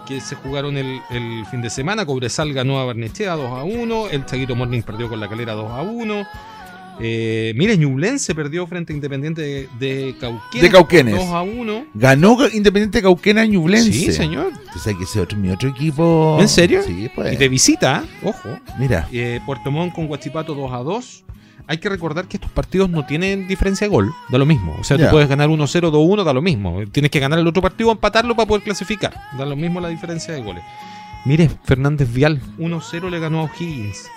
que 0.06 0.20
se 0.20 0.36
jugaron 0.36 0.76
el, 0.76 1.00
el 1.10 1.44
fin 1.50 1.60
de 1.62 1.68
semana. 1.70 2.06
Cobresal 2.06 2.52
ganó 2.52 2.78
a 2.78 2.84
Barnechea 2.84 3.34
2 3.34 3.50
a 3.58 3.64
1. 3.64 4.08
El 4.10 4.24
Chaguito 4.24 4.54
Morning 4.54 4.82
perdió 4.82 5.08
con 5.08 5.18
la 5.18 5.28
calera 5.28 5.54
2 5.54 5.70
a 5.70 5.82
1. 5.82 6.26
Eh, 7.00 7.52
mire, 7.56 7.76
Ñublense 7.76 8.34
perdió 8.34 8.66
frente 8.66 8.92
a 8.92 8.96
Independiente 8.96 9.42
de, 9.42 9.68
de 9.78 10.14
Cauquenes. 10.18 10.62
De 10.62 10.70
Cauquenes. 10.70 11.14
2 11.16 11.24
a 11.28 11.42
1. 11.42 11.86
Ganó 11.94 12.36
Independiente 12.52 13.02
Cauquena 13.02 13.44
Ñublense. 13.44 13.92
Sí, 13.92 14.12
señor. 14.12 14.52
Tú 14.72 14.78
sabes 14.78 14.96
que 14.98 15.04
ese 15.04 15.20
otro, 15.20 15.36
mi 15.38 15.50
otro 15.50 15.68
equipo. 15.68 16.38
¿En 16.40 16.48
serio? 16.48 16.82
Sí, 16.82 17.10
pues. 17.14 17.34
Y 17.34 17.36
de 17.36 17.48
visita, 17.48 18.04
ojo. 18.22 18.48
Mira. 18.78 19.08
Eh, 19.12 19.40
Puerto 19.44 19.70
Montt 19.70 19.94
con 19.94 20.06
Guachipato 20.06 20.54
2 20.54 20.72
a 20.72 20.78
2. 20.78 21.24
Hay 21.68 21.78
que 21.78 21.88
recordar 21.88 22.28
que 22.28 22.36
estos 22.36 22.50
partidos 22.52 22.88
no 22.88 23.04
tienen 23.06 23.48
diferencia 23.48 23.88
de 23.88 23.90
gol, 23.90 24.12
da 24.28 24.38
lo 24.38 24.46
mismo. 24.46 24.76
O 24.78 24.84
sea, 24.84 24.96
Ya. 24.96 25.06
tú 25.06 25.10
puedes 25.10 25.28
ganar 25.28 25.48
1-0, 25.48 25.90
2-1, 25.90 26.22
da 26.22 26.32
lo 26.32 26.40
mismo. 26.40 26.78
Tienes 26.92 27.10
que 27.10 27.18
ganar 27.18 27.40
el 27.40 27.46
otro 27.48 27.60
partido 27.60 27.88
o 27.88 27.92
empatarlo 27.92 28.36
para 28.36 28.46
poder 28.46 28.62
clasificar. 28.62 29.12
Da 29.36 29.44
lo 29.44 29.56
mismo 29.56 29.80
la 29.80 29.88
diferencia 29.88 30.32
de 30.32 30.42
goles. 30.42 30.62
Mire, 31.24 31.50
Fernández 31.64 32.12
Vial, 32.12 32.40
1-0 32.58 33.10
le 33.10 33.18
ganó 33.18 33.40
a 33.40 33.44
O'Higgins. 33.44 34.08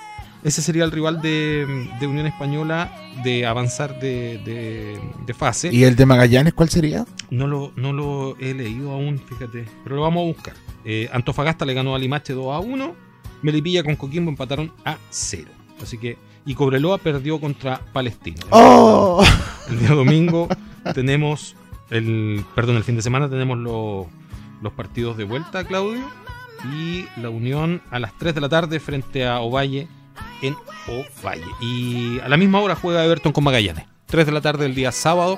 Ese 0.44 0.62
sería 0.62 0.86
el 0.86 0.92
rival 0.92 1.22
de, 1.22 1.90
de 2.00 2.08
Unión 2.08 2.26
Española 2.26 2.94
de 3.24 3.46
avanzar 3.46 4.00
de, 4.00 4.38
de- 4.46 5.00
de 5.26 5.34
fase. 5.34 5.70
¿Y 5.74 5.84
el 5.84 5.96
de 5.98 6.06
Magallanes 6.06 6.54
cuál 6.54 6.70
sería? 6.70 7.06
No 7.30 7.46
lo, 7.48 7.74
no 7.76 7.92
lo 7.92 8.38
he 8.40 8.54
leído 8.54 8.92
aún, 8.92 9.20
fíjate. 9.20 9.66
Pero 9.84 9.98
lo 9.98 10.02
vamos 10.04 10.24
a 10.24 10.28
buscar. 10.34 10.54
Eh, 10.86 11.10
Antofagasta 11.12 11.66
le 11.66 11.74
ganó 11.74 11.94
a 11.94 12.00
Limache 12.00 12.34
2 12.34 12.56
a 12.56 12.60
1. 12.60 12.96
Melipilla 13.42 13.84
con 13.84 13.96
Coquimbo 13.98 14.30
empataron 14.32 14.72
a 14.86 14.98
0. 15.10 15.50
Así 15.82 15.98
que. 15.98 16.18
Y 16.46 16.56
Cobreloa 16.56 16.98
perdió 17.00 17.40
contra 17.42 17.82
Palestina. 17.92 18.40
¡Oh! 18.52 19.24
El 19.70 19.80
día 19.80 19.90
domingo 19.90 20.48
tenemos. 20.96 21.56
El, 21.90 22.46
perdón, 22.56 22.78
el 22.78 22.84
fin 22.84 22.96
de 22.96 23.02
semana 23.02 23.30
tenemos 23.30 23.58
los, 23.58 24.08
los 24.62 24.74
partidos 24.74 25.18
de 25.18 25.26
vuelta, 25.26 25.66
Claudio. 25.66 26.02
Y 26.74 27.06
la 27.20 27.30
unión 27.30 27.82
a 27.92 28.00
las 28.00 28.18
3 28.18 28.36
de 28.36 28.42
la 28.42 28.50
tarde 28.50 28.80
frente 28.80 29.26
a 29.28 29.40
Ovalle 29.42 29.88
en 30.42 30.56
Ovalle. 30.88 31.44
Y 31.62 32.20
a 32.20 32.30
la 32.30 32.38
misma 32.38 32.60
hora 32.62 32.76
juega 32.76 33.04
Everton 33.06 33.32
con 33.32 33.44
Magallanes. 33.44 33.86
3 34.08 34.26
de 34.26 34.32
la 34.32 34.42
tarde 34.42 34.64
del 34.64 34.76
día 34.76 34.92
sábado 34.92 35.38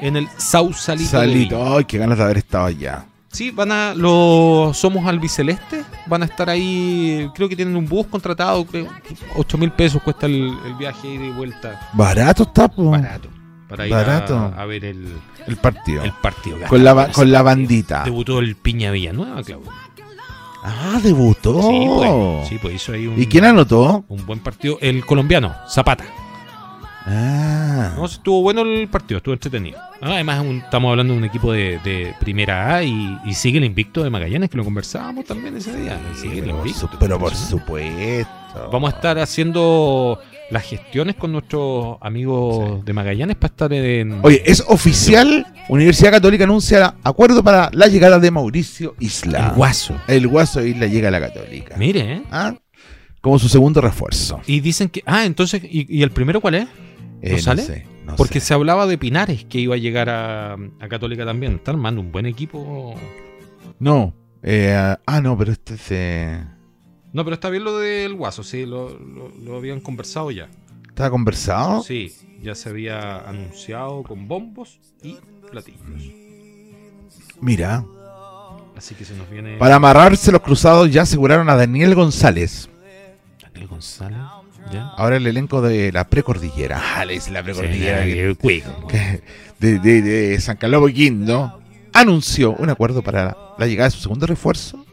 en 0.00 0.16
el 0.16 0.28
Sausalito. 0.38 1.10
Salito. 1.10 1.76
¡Ay, 1.76 1.84
qué 1.84 1.98
ganas 1.98 2.18
de 2.18 2.24
haber 2.24 2.38
estado 2.38 2.66
allá! 2.66 3.04
Sí, 3.30 3.50
van 3.50 3.70
a 3.70 3.94
los 3.94 4.74
Somos 4.76 5.06
Albiceleste, 5.06 5.84
van 6.06 6.22
a 6.22 6.24
estar 6.24 6.48
ahí, 6.48 7.28
creo 7.34 7.46
que 7.48 7.54
tienen 7.56 7.76
un 7.76 7.86
bus 7.86 8.06
contratado, 8.06 8.64
creo, 8.64 8.88
8 9.36 9.58
mil 9.58 9.70
pesos 9.70 10.02
cuesta 10.02 10.24
el, 10.24 10.50
el 10.64 10.74
viaje 10.78 11.06
ida 11.08 11.26
y 11.26 11.30
vuelta, 11.30 11.90
Barato 11.92 12.44
está, 12.44 12.68
po. 12.68 12.88
barato, 12.90 13.28
para 13.68 13.86
ir 13.86 13.92
a- 13.92 13.96
Barato. 13.98 14.54
A, 14.56 14.64
ver 14.64 14.86
el, 14.86 15.12
El 15.46 15.56
partido. 15.58 16.02
el 16.04 16.12
partido. 16.12 16.56
con 16.68 16.82
la, 16.82 17.12
con 17.12 17.30
la 17.30 17.42
bandita. 17.42 18.02
Debutó 18.04 18.38
el 18.38 18.56
Piña 18.56 18.90
Villanueva, 18.92 19.42
Claudio. 19.42 19.70
Ah, 20.70 21.00
debutó. 21.02 21.62
Sí, 21.62 21.86
pues, 21.88 22.48
sí, 22.48 22.58
pues 22.60 22.74
hizo 22.74 22.92
ahí 22.92 23.06
un. 23.06 23.20
¿Y 23.20 23.26
quién 23.26 23.44
anotó? 23.44 24.04
un 24.08 24.24
buen 24.26 24.40
partido, 24.40 24.78
el 24.80 25.04
colombiano, 25.04 25.54
Zapata. 25.68 26.04
Ah. 27.10 27.92
No, 27.96 28.04
estuvo 28.04 28.42
bueno 28.42 28.62
el 28.62 28.86
partido, 28.88 29.18
estuvo 29.18 29.32
entretenido. 29.32 29.78
Ah, 30.02 30.10
Además, 30.12 30.40
un- 30.40 30.58
estamos 30.58 30.90
hablando 30.90 31.14
de 31.14 31.18
un 31.18 31.24
equipo 31.24 31.52
de, 31.52 31.78
de 31.82 32.14
primera 32.20 32.74
A 32.76 32.82
y, 32.82 33.18
y 33.24 33.34
sigue 33.34 33.58
el 33.58 33.64
invicto 33.64 34.02
de 34.04 34.10
Magallanes, 34.10 34.50
que 34.50 34.56
lo 34.58 34.64
conversábamos 34.64 35.24
también 35.24 35.56
ese 35.56 35.74
día. 35.74 35.98
Sigue 36.14 36.34
el 36.38 36.40
pero, 36.44 36.56
por 36.56 36.66
invicto. 36.66 36.80
su- 36.92 36.98
pero 36.98 37.18
por 37.18 37.34
Sí. 37.34 37.46
supuesto. 37.50 38.68
Vamos 38.72 38.92
a 38.92 38.96
estar 38.96 39.18
haciendo 39.18 40.18
las 40.50 40.62
gestiones 40.64 41.14
con 41.16 41.32
nuestros 41.32 41.98
amigos 42.00 42.84
de 42.84 42.92
Magallanes 42.92 43.36
para 43.36 43.50
estar 43.52 43.72
en. 43.72 44.20
Oye, 44.22 44.42
es 44.46 44.64
oficial. 44.66 45.46
Universidad 45.68 46.12
Católica 46.12 46.44
anuncia 46.44 46.94
acuerdo 47.04 47.42
para 47.42 47.68
la 47.72 47.86
llegada 47.88 48.18
de 48.18 48.30
Mauricio 48.30 48.94
Isla. 48.98 49.48
el 49.50 49.54
guaso. 49.56 49.94
El 50.08 50.26
Guaso 50.28 50.64
Isla 50.64 50.86
llega 50.86 51.08
a 51.08 51.10
la 51.10 51.20
Católica. 51.20 51.76
Mire, 51.76 52.12
¿eh? 52.14 52.22
¿Ah? 52.30 52.54
como 53.20 53.38
su 53.38 53.48
segundo 53.48 53.80
refuerzo. 53.80 54.40
Y 54.46 54.60
dicen 54.60 54.88
que. 54.88 55.02
Ah, 55.04 55.24
entonces. 55.26 55.62
¿Y, 55.64 55.86
y 55.94 56.02
el 56.02 56.10
primero 56.10 56.40
cuál 56.40 56.54
es? 56.54 56.68
Eh, 57.20 57.32
no 57.32 57.38
sale? 57.38 57.62
sé, 57.62 57.86
no 58.06 58.16
Porque 58.16 58.40
sé. 58.40 58.46
se 58.46 58.54
hablaba 58.54 58.86
de 58.86 58.96
Pinares 58.96 59.44
que 59.44 59.58
iba 59.58 59.74
a 59.74 59.78
llegar 59.78 60.08
a, 60.08 60.54
a 60.54 60.88
Católica 60.88 61.26
también. 61.26 61.56
Está 61.56 61.72
armando 61.72 62.00
un 62.00 62.10
buen 62.12 62.24
equipo. 62.26 62.94
No. 63.80 64.14
eh, 64.42 64.72
ah, 65.06 65.20
no, 65.20 65.36
pero 65.36 65.52
este 65.52 65.74
es 65.74 65.88
de- 65.90 66.40
No, 67.18 67.24
pero 67.24 67.34
está 67.34 67.50
bien 67.50 67.64
lo 67.64 67.76
del 67.78 68.14
Guaso, 68.14 68.44
sí, 68.44 68.64
lo, 68.64 68.90
lo- 68.96 69.32
lo 69.44 69.56
habían 69.56 69.80
conversado 69.80 70.30
ya. 70.30 70.48
¿Estaba 70.88 71.10
conversado? 71.10 71.82
Sí, 71.82 72.14
ya 72.40 72.54
se 72.54 72.68
había 72.68 73.28
anunciado 73.28 74.04
con 74.04 74.28
bombos 74.28 74.78
y 75.02 75.16
platillos. 75.50 75.80
Mira. 77.40 77.84
Así 78.76 78.94
que 78.94 79.04
se 79.04 79.16
nos 79.16 79.28
viene 79.28 79.56
Para 79.56 79.74
amarrarse 79.74 80.30
los 80.30 80.40
cruzados 80.42 80.92
ya 80.92 81.02
aseguraron 81.02 81.50
a 81.50 81.56
Daniel 81.56 81.96
González. 81.96 82.68
Daniel 83.42 83.66
González. 83.66 84.18
¿Ya? 84.72 84.90
Ahora 84.90 85.16
el 85.16 85.26
elenco 85.26 85.60
de 85.60 85.90
la 85.90 86.04
precordillera. 86.06 86.80
Ah, 86.98 87.04
le 87.04 87.14
dice 87.14 87.32
la 87.32 87.42
precordillera. 87.42 88.04
Sí, 88.04 88.62
que- 88.88 89.22
de, 89.58 89.78
de- 89.80 90.02
de 90.02 90.40
San 90.40 90.56
Carlos 90.56 90.82
Boquindo 90.82 91.60
anunció 91.92 92.52
un 92.52 92.70
acuerdo 92.70 93.02
para 93.02 93.36
la 93.58 93.66
llegada 93.66 93.88
de 93.88 93.96
su 93.96 94.00
segundo 94.02 94.24
refuerzo, 94.24 94.86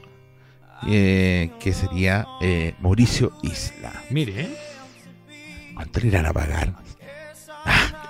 eh, 0.88 1.52
que 1.60 1.74
sería 1.74 2.26
eh, 2.42 2.74
Mauricio 2.82 3.32
Isla. 3.44 3.92
Mire. 4.10 4.48
¿Cuánto 5.74 6.00
le 6.00 6.08
irán 6.08 6.26
a 6.26 6.34
pagar? 6.34 6.74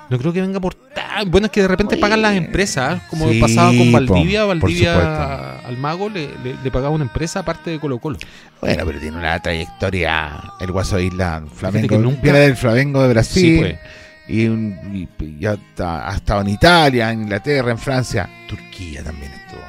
no 0.09 0.19
creo 0.19 0.31
que 0.31 0.41
venga 0.41 0.59
por 0.59 0.75
tan... 0.75 1.31
Bueno, 1.31 1.45
es 1.47 1.51
que 1.51 1.61
de 1.63 1.67
repente 1.67 1.95
Oye. 1.95 2.01
pagan 2.01 2.21
las 2.21 2.35
empresas, 2.35 3.01
como 3.09 3.27
Sí, 3.31 3.39
pasaba 3.39 3.69
con 3.75 3.91
Valdivia. 3.91 4.41
po, 4.43 4.47
Valdivia 4.49 5.59
al 5.65 5.77
mago 5.77 6.09
le, 6.09 6.27
le- 6.43 6.55
le 6.63 6.71
pagaba 6.71 6.93
una 6.93 7.05
empresa 7.05 7.39
aparte 7.39 7.71
de 7.71 7.79
Colo 7.79 7.97
Colo. 7.97 8.19
Bueno, 8.61 8.83
pero 8.85 8.99
tiene 8.99 9.17
una 9.17 9.39
trayectoria 9.39 10.43
el 10.59 10.71
Guaso 10.71 10.99
Isla, 10.99 11.43
Flamengo, 11.51 11.97
nunca- 11.97 12.21
viene 12.21 12.39
del 12.39 12.55
Flamengo 12.55 13.01
de 13.01 13.09
Brasil. 13.09 13.41
Sí, 13.43 13.57
pues. 13.59 13.79
y, 14.27 14.45
un- 14.45 15.09
está- 15.41 16.07
ha 16.11 16.15
estado 16.17 16.41
en 16.41 16.49
Italia, 16.49 17.11
en 17.11 17.23
Inglaterra, 17.23 17.71
en 17.71 17.79
Francia, 17.79 18.29
Turquía 18.47 19.03
también 19.03 19.31
estuvo. 19.31 19.61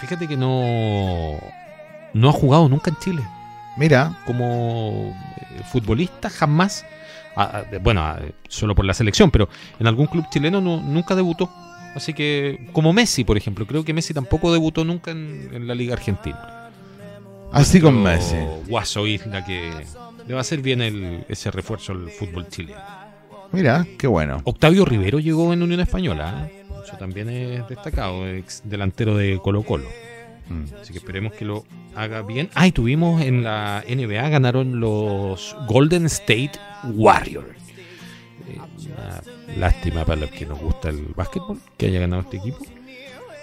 Fíjate 0.00 0.28
que 0.28 0.36
no... 0.36 1.40
No 2.14 2.28
ha 2.28 2.32
jugado 2.32 2.68
nunca 2.68 2.90
en 2.90 2.96
Chile. 2.96 3.22
Mira, 3.76 4.18
como 4.26 5.14
eh, 5.38 5.62
futbolista 5.70 6.28
jamás, 6.28 6.84
ah, 7.36 7.62
ah, 7.72 7.78
bueno, 7.82 8.02
ah, 8.02 8.18
solo 8.48 8.74
por 8.74 8.84
la 8.84 8.92
selección, 8.94 9.30
pero 9.30 9.48
en 9.80 9.86
algún 9.86 10.06
club 10.06 10.26
chileno 10.30 10.60
no, 10.60 10.80
nunca 10.80 11.14
debutó. 11.14 11.50
Así 11.94 12.14
que, 12.14 12.68
como 12.72 12.92
Messi, 12.92 13.24
por 13.24 13.36
ejemplo, 13.36 13.66
creo 13.66 13.84
que 13.84 13.92
Messi 13.92 14.14
tampoco 14.14 14.52
debutó 14.52 14.84
nunca 14.84 15.10
en, 15.10 15.50
en 15.52 15.66
la 15.66 15.74
Liga 15.74 15.94
Argentina. 15.94 16.70
así 17.52 17.80
con 17.80 18.02
Messi. 18.02 18.36
Guaso 18.66 19.06
Isla 19.06 19.44
que 19.44 19.70
le 20.26 20.32
va 20.34 20.40
a 20.40 20.42
hacer 20.42 20.60
bien 20.62 20.80
el- 20.82 21.24
ese 21.28 21.50
refuerzo 21.50 21.92
al 21.92 22.10
fútbol 22.10 22.48
chileno. 22.48 22.80
Mira, 23.52 23.86
qué 23.98 24.06
bueno. 24.06 24.40
Octavio 24.44 24.84
Rivero 24.86 25.18
llegó 25.18 25.52
en 25.52 25.62
Unión 25.62 25.80
Española, 25.80 26.48
¿eh? 26.50 26.64
eso 26.86 26.96
también 26.96 27.28
es 27.28 27.68
destacado, 27.68 28.26
ex 28.26 28.62
delantero 28.64 29.14
de 29.16 29.38
Colo 29.42 29.62
Colo. 29.62 29.84
Mm. 30.48 30.64
Así 30.80 30.92
que 30.92 30.98
esperemos 30.98 31.32
que 31.32 31.44
lo 31.44 31.64
haga 31.94 32.22
bien. 32.22 32.50
Ah, 32.54 32.66
y 32.66 32.72
tuvimos 32.72 33.22
en 33.22 33.44
la 33.44 33.84
NBA, 33.88 34.28
ganaron 34.28 34.80
los 34.80 35.56
Golden 35.66 36.06
State 36.06 36.52
Warriors. 36.84 37.48
Eh, 38.48 38.58
lástima 39.58 40.04
para 40.04 40.22
los 40.22 40.30
que 40.30 40.46
nos 40.46 40.58
gusta 40.58 40.88
el 40.88 41.06
básquetbol 41.16 41.58
que 41.76 41.86
haya 41.86 42.00
ganado 42.00 42.22
este 42.22 42.38
equipo. 42.38 42.58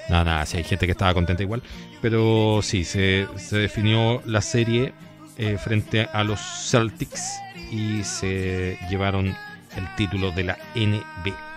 Nada, 0.10 0.24
nada, 0.24 0.46
sí 0.46 0.58
hay 0.58 0.64
gente 0.64 0.86
que 0.86 0.92
estaba 0.92 1.14
contenta 1.14 1.44
igual. 1.44 1.62
Pero 2.02 2.62
sí, 2.64 2.84
se, 2.84 3.28
se 3.38 3.58
definió 3.58 4.22
la 4.26 4.42
serie 4.42 4.94
eh, 5.38 5.58
frente 5.58 6.08
a 6.12 6.24
los 6.24 6.40
Celtics 6.40 7.40
y 7.72 8.04
se 8.04 8.78
llevaron 8.90 9.28
el 9.28 9.96
título 9.96 10.32
de 10.32 10.44
la 10.44 10.58
NBA. 10.76 11.50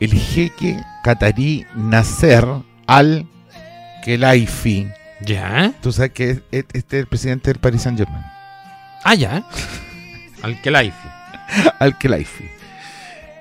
El 0.00 0.12
jeque 0.12 0.80
catarí 1.04 1.64
Nasser 1.76 2.44
al 2.86 3.26
Khelaifi. 4.02 4.88
¿Ya? 5.20 5.72
Tú 5.80 5.92
sabes 5.92 6.12
que 6.12 6.30
es- 6.30 6.42
es- 6.50 6.64
este 6.72 6.96
es 6.98 7.00
el 7.02 7.06
presidente 7.06 7.50
del 7.50 7.60
Paris 7.60 7.82
Saint 7.82 7.98
Germain. 7.98 8.24
Ah, 9.04 9.14
ya. 9.14 9.44
Al 10.42 10.60
Kelaifi. 10.60 11.08
Al 11.78 11.96
Khelaifi. 11.98 12.44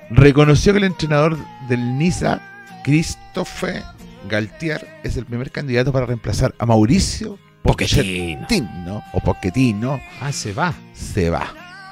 Reconoció 0.09 0.73
que 0.73 0.79
el 0.79 0.83
entrenador 0.85 1.37
del 1.69 1.97
Niza, 1.97 2.41
Christophe 2.83 3.81
Galtier, 4.29 4.87
es 5.03 5.17
el 5.17 5.25
primer 5.25 5.51
candidato 5.51 5.91
para 5.93 6.05
reemplazar 6.05 6.53
a 6.59 6.65
Mauricio 6.65 7.39
Pochettino. 7.63 8.41
Pochettino 8.41 9.03
o 9.13 9.19
Pochettino. 9.21 10.01
Ah, 10.19 10.31
se 10.31 10.51
va. 10.53 10.73
Se 10.93 11.29
va. 11.29 11.47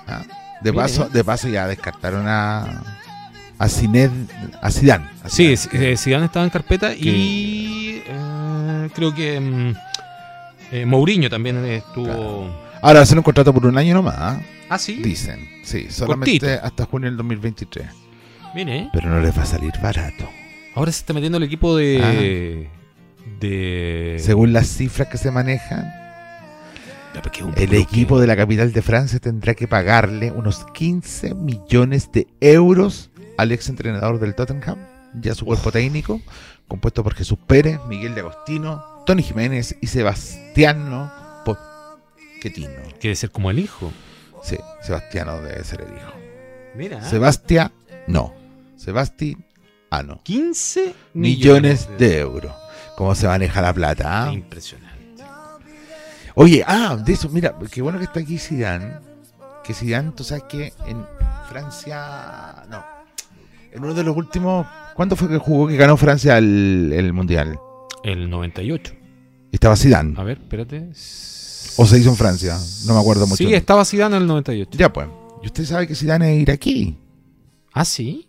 ¿ah? 0.07 0.23
De 0.61 0.71
Mire. 0.71 0.83
paso, 0.83 1.07
de 1.09 1.23
paso 1.23 1.47
ya 1.47 1.67
descartaron 1.67 2.27
a 2.27 2.98
a 3.59 3.67
Zined- 3.67 4.27
a 4.61 4.71
Zidane. 4.71 5.05
a 5.23 5.29
Sí, 5.29 5.53
eh, 5.73 5.95
Zidane 5.97 6.25
estaba 6.25 6.45
en 6.45 6.49
carpeta 6.51 6.93
y 6.95 8.01
eh, 8.07 8.89
creo 8.95 9.13
que 9.13 9.39
mm, 9.39 9.73
eh, 10.71 10.85
Mourinho 10.85 11.29
también 11.29 11.63
estuvo. 11.65 12.49
Ahora 12.81 13.01
hacen 13.01 13.17
un 13.17 13.23
contrato 13.23 13.53
por 13.53 13.65
un 13.65 13.77
año 13.77 13.93
nomás, 13.93 14.15
¿ah? 14.17 14.41
Ah, 14.69 14.77
sí. 14.77 14.93
dicen. 15.03 15.47
Sí, 15.63 15.87
solamente 15.89 16.39
Cortito. 16.39 16.65
hasta 16.65 16.85
junio 16.85 17.09
del 17.09 17.17
2023. 17.17 17.85
Mire, 18.55 18.89
Pero 18.93 19.09
no 19.09 19.19
les 19.19 19.37
va 19.37 19.43
a 19.43 19.45
salir 19.45 19.73
barato. 19.81 20.27
ahora 20.75 20.91
se 20.91 20.99
está 20.99 21.13
metiendo 21.13 21.37
el 21.37 21.43
equipo 21.43 21.75
de. 21.75 22.67
de. 23.39 24.15
Ah. 24.17 24.23
Según 24.23 24.53
las 24.53 24.67
cifras 24.67 25.07
que 25.09 25.17
se 25.17 25.29
manejan, 25.31 25.91
el 27.57 27.73
equipo 27.73 28.19
de 28.19 28.27
la 28.27 28.35
capital 28.35 28.71
de 28.71 28.81
Francia 28.81 29.19
tendrá 29.19 29.53
que 29.55 29.67
pagarle 29.67 30.31
unos 30.31 30.65
15 30.73 31.33
millones 31.35 32.11
de 32.11 32.27
euros 32.39 33.09
al 33.39 33.53
ex 33.53 33.69
entrenador 33.69 34.19
del 34.19 34.35
Tottenham 34.35 34.77
y 35.23 35.29
a 35.29 35.33
su 35.33 35.45
cuerpo 35.45 35.71
técnico, 35.71 36.21
compuesto 36.67 37.05
por 37.05 37.15
Jesús 37.15 37.39
Pérez, 37.47 37.79
Miguel 37.87 38.13
de 38.13 38.19
Agostino, 38.19 38.83
Tony 39.05 39.23
Jiménez 39.23 39.77
y 39.79 39.87
Sebastiano 39.87 41.09
Pochettino. 41.45 42.81
Quiere 42.99 43.15
ser 43.15 43.31
como 43.31 43.49
el 43.49 43.59
hijo. 43.59 43.93
Sí, 44.43 44.57
Sebastiano 44.81 45.41
debe 45.41 45.63
ser 45.63 45.81
el 45.81 45.87
hijo. 45.87 46.11
Mira. 46.75 47.01
Sebastián, 47.01 47.71
no. 48.07 48.33
Sebasti, 48.75 49.37
ah, 49.89 50.03
no. 50.03 50.21
15 50.23 50.93
Millones 51.13 51.87
de 51.97 52.19
euros. 52.19 52.51
¿Cómo 52.97 53.15
se 53.15 53.27
maneja 53.27 53.61
la 53.61 53.73
plata? 53.73 54.25
ah? 54.25 54.33
Impresionante. 54.33 55.23
Oye, 56.35 56.61
ah, 56.67 56.97
de 56.97 57.13
eso, 57.13 57.29
mira, 57.29 57.55
qué 57.71 57.81
bueno 57.81 57.99
que 57.99 58.03
está 58.03 58.19
aquí 58.19 58.37
Zidane. 58.37 58.97
Que 59.63 59.73
Zidane, 59.73 60.11
tú 60.11 60.25
sabes 60.25 60.43
que 60.49 60.73
en 60.87 61.05
Francia, 61.47 62.65
no, 62.69 62.98
en 63.71 63.83
uno 63.83 63.93
de 63.93 64.03
los 64.03 64.15
últimos, 64.15 64.65
¿cuándo 64.95 65.15
fue 65.15 65.27
que 65.29 65.37
jugó 65.37 65.67
que 65.67 65.77
ganó 65.77 65.97
Francia 65.97 66.37
el, 66.37 66.91
el 66.93 67.13
mundial? 67.13 67.59
El 68.03 68.29
98. 68.29 68.93
Estaba 69.51 69.75
Zidane. 69.75 70.13
A 70.17 70.23
ver, 70.23 70.37
espérate. 70.39 70.89
O 71.77 71.85
se 71.85 71.99
hizo 71.99 72.09
en 72.09 72.15
Francia, 72.15 72.57
no 72.85 72.93
me 72.93 72.99
acuerdo 72.99 73.25
mucho. 73.27 73.37
Sí, 73.37 73.53
estaba 73.53 73.85
Zidane 73.85 74.15
en 74.17 74.21
el 74.23 74.27
98. 74.27 74.71
Ya 74.77 74.91
pues. 74.91 75.07
Y 75.41 75.45
usted 75.47 75.65
sabe 75.65 75.87
que 75.87 75.95
Zidane 75.95 76.35
es 76.35 76.41
iraquí 76.41 76.97
Ah, 77.73 77.85
sí. 77.85 78.27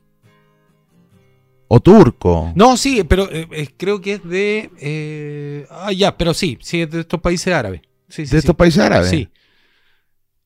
o 1.68 1.80
turco. 1.80 2.52
No, 2.54 2.76
sí, 2.76 3.04
pero 3.04 3.30
eh, 3.30 3.48
eh, 3.52 3.68
creo 3.76 4.00
que 4.00 4.14
es 4.14 4.24
de. 4.24 4.70
eh, 4.78 5.66
ah, 5.70 5.92
ya, 5.92 6.16
pero 6.16 6.34
sí, 6.34 6.58
sí, 6.60 6.82
es 6.82 6.90
de 6.90 7.00
estos 7.00 7.20
países 7.20 7.52
árabes. 7.52 7.80
Sí, 8.08 8.26
sí, 8.26 8.32
de 8.32 8.38
estos 8.38 8.56
países 8.56 8.82
árabes. 8.82 9.08
Sí, 9.10 9.28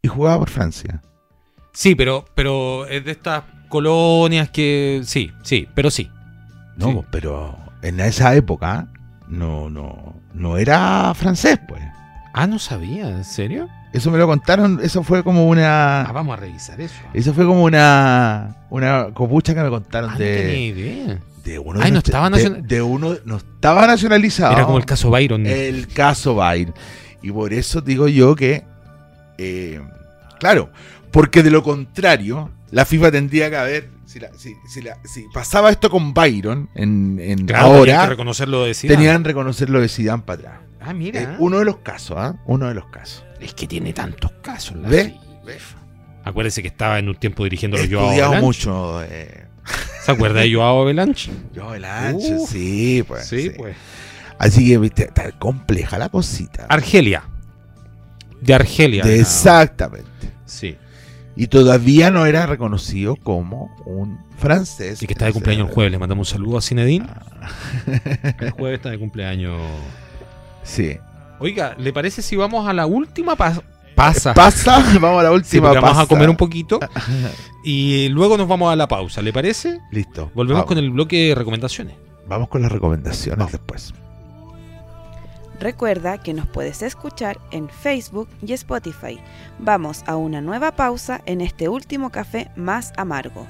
Y 0.03 0.09
jugaba 0.09 0.39
por 0.39 0.51
Francia. 0.51 1.03
sí, 1.73 1.95
pero, 1.95 2.25
pero 2.35 2.87
es 2.87 3.05
de 3.05 3.13
estas 3.13 3.43
colonias 3.75 4.49
que. 4.51 5.03
Sí, 5.05 5.33
sí, 5.43 5.69
pero 5.75 5.91
sí. 5.91 6.11
No, 6.77 6.91
Sí. 6.91 6.99
pero 7.11 7.57
en 7.83 8.01
esa 8.01 8.35
época 8.35 8.87
no, 9.29 9.69
no, 9.69 10.15
no 10.33 10.57
era 10.57 11.13
francés, 11.15 11.59
pues. 11.69 11.83
Ah, 12.33 12.47
no 12.47 12.59
sabía, 12.59 13.09
¿en 13.11 13.25
serio? 13.25 13.69
Eso 13.93 14.11
me 14.11 14.19
lo 14.19 14.27
contaron, 14.27 14.81
eso 14.83 15.03
fue 15.05 15.23
como 15.23 15.47
una. 15.49 16.03
Ah, 16.03 16.13
vamos 16.13 16.37
a 16.37 16.41
revisar 16.41 16.81
eso. 16.81 16.95
Eso 17.13 17.33
fue 17.35 17.45
como 17.47 17.63
una 17.65 18.57
una 18.71 19.09
copucha 19.15 19.55
que 19.55 19.63
me 19.63 19.71
contaron 19.71 20.11
Ah, 20.11 20.13
no 20.15 20.19
tenía 20.19 20.43
de, 20.43 20.59
idea. 20.61 21.19
de 21.45 21.59
uno 21.61 21.79
Ay, 21.81 21.87
de 21.87 21.93
no 21.93 21.99
estaba 21.99 22.25
de- 22.31 22.31
nacional- 22.37 22.67
de 22.67 22.83
uno 22.83 23.15
no 23.25 23.37
estaba 23.37 23.87
nacionalizado. 23.87 24.53
Era 24.53 24.65
como 24.65 24.79
el 24.79 24.85
caso 24.85 25.11
Byron. 25.11 25.47
El 25.47 25.87
caso 25.89 26.35
Bayer. 26.35 26.73
Y 27.23 27.31
por 27.31 27.53
eso 27.53 27.81
digo 27.81 28.09
yo 28.09 28.35
que 28.35 28.65
eh, 29.39 29.81
claro, 30.41 30.71
porque 31.13 31.43
de 31.45 31.51
lo 31.53 31.63
contrario, 31.63 32.51
la 32.75 32.85
FIFA 32.85 33.11
tendría 33.13 33.49
que 33.51 33.57
haber 33.57 33.91
si, 34.05 34.21
la- 34.21 34.31
si- 34.37 34.55
si 34.69 34.83
la- 34.83 34.99
si 35.05 35.27
pasaba 35.33 35.71
esto 35.71 35.89
con 35.91 36.13
Byron 36.13 36.69
en, 36.75 37.19
en 37.21 37.47
Claro, 37.47 37.69
tenían 37.69 37.85
que 37.85 37.93
ahora 37.93 38.07
reconocerlo 38.07 38.65
de 38.65 38.75
Zidane. 38.75 38.97
tenían 38.97 39.25
reconocerlo 39.25 39.81
de 39.81 39.89
Zidane 39.89 40.23
para 40.23 40.39
atrás. 40.41 40.61
Ah, 40.81 40.93
mira. 40.93 41.21
Eh, 41.23 41.37
uno 41.39 41.59
de 41.61 41.65
los 41.65 41.79
casos, 41.79 42.17
¿ah? 42.19 42.37
Uno 42.47 42.69
de 42.69 42.75
los 42.75 42.87
casos. 42.89 43.25
Es 43.41 43.55
que 43.55 43.67
tiene 43.67 43.93
tantos 43.93 44.33
casos. 44.43 44.77
La 44.77 44.89
¿Ve? 44.89 45.15
FIFA. 45.47 45.79
Acuérdese 46.25 46.63
que 46.63 46.69
estaba 46.69 46.99
en 46.99 47.09
un 47.09 47.15
tiempo 47.17 47.45
dirigiendo 47.45 47.77
los 47.79 47.87
Joao 47.89 48.05
estudiado 48.07 48.33
Avalanche. 48.33 48.47
mucho. 48.69 49.03
Eh, 49.05 49.47
¿Se 50.05 50.13
acuerda 50.13 50.41
de 50.41 50.53
Joao 50.55 50.83
Avalanche? 50.83 51.31
ancho, 51.31 52.17
Uh, 52.17 52.47
sí, 52.47 53.05
pues. 53.07 53.27
sí, 53.27 53.43
sí. 53.43 53.51
pues. 53.51 53.77
Así 54.39 54.67
que, 54.69 54.79
viste, 54.79 55.05
está 55.05 55.31
compleja 55.33 55.97
la 55.97 56.09
cosita. 56.09 56.67
Argelia. 56.69 57.23
De 58.41 58.53
Argelia. 58.55 59.05
De- 59.05 59.21
exactamente. 59.21 60.11
Sí. 60.45 60.77
Y 61.37 61.49
todavía 61.49 62.11
no 62.11 62.27
era 62.27 62.47
reconocido 62.47 63.17
como 63.17 63.75
un 63.85 64.19
francés. 64.39 65.03
Y 65.03 65.07
que 65.07 65.15
está 65.15 65.25
de 65.27 65.33
cumpleaños 65.33 65.69
el 65.69 65.75
jueves. 65.75 65.91
Le 65.93 65.99
mandamos 65.99 66.29
un 66.29 66.33
saludo 66.39 66.59
a 66.59 66.63
Zinedine. 66.63 67.07
El 68.41 68.51
jueves 68.53 68.79
está 68.79 68.91
de 68.91 68.99
cumpleaños. 68.99 69.61
Sí. 70.63 70.97
Oiga, 71.41 71.75
¿le 71.79 71.93
parece 71.93 72.23
si 72.23 72.37
vamos 72.37 72.69
a 72.69 72.73
la 72.73 72.87
última 72.87 73.35
pa- 73.37 73.61
pasa? 73.95 74.33
Pasa, 74.35 74.79
vamos 75.01 75.21
a 75.21 75.25
la 75.25 75.29
Sí, 75.31 75.59
última 75.59 75.73
vamos 75.73 75.99
a 75.99 76.07
comer 76.07 76.31
un 76.31 76.37
poquito 76.37 76.79
y 77.65 78.09
luego 78.11 78.37
nos 78.39 78.47
vamos 78.49 78.73
a 78.73 78.77
la 78.77 78.87
pausa, 78.87 79.21
¿le 79.21 79.33
parece? 79.33 79.81
Listo. 79.91 80.31
Volvemos 80.35 80.61
vamos. 80.63 80.69
con 80.69 80.79
el 80.79 80.91
bloque 80.91 81.29
de 81.31 81.35
recomendaciones. 81.35 81.97
Vamos 82.29 82.49
con 82.49 82.63
las 82.63 82.71
recomendaciones 82.73 83.51
después. 83.53 83.93
Recuerda 85.61 86.19
que 86.19 86.35
nos 86.35 86.47
puedes 86.47 86.83
escuchar 86.83 87.39
en 87.51 87.69
Facebook 87.69 88.29
y 88.45 88.53
Spotify. 88.55 89.19
Vamos 89.59 90.03
a 90.07 90.17
una 90.17 90.41
nueva 90.41 90.73
pausa 90.77 91.21
en 91.27 91.41
este 91.41 91.69
último 91.69 92.11
café 92.11 92.51
más 92.57 92.93
amargo. 92.97 93.47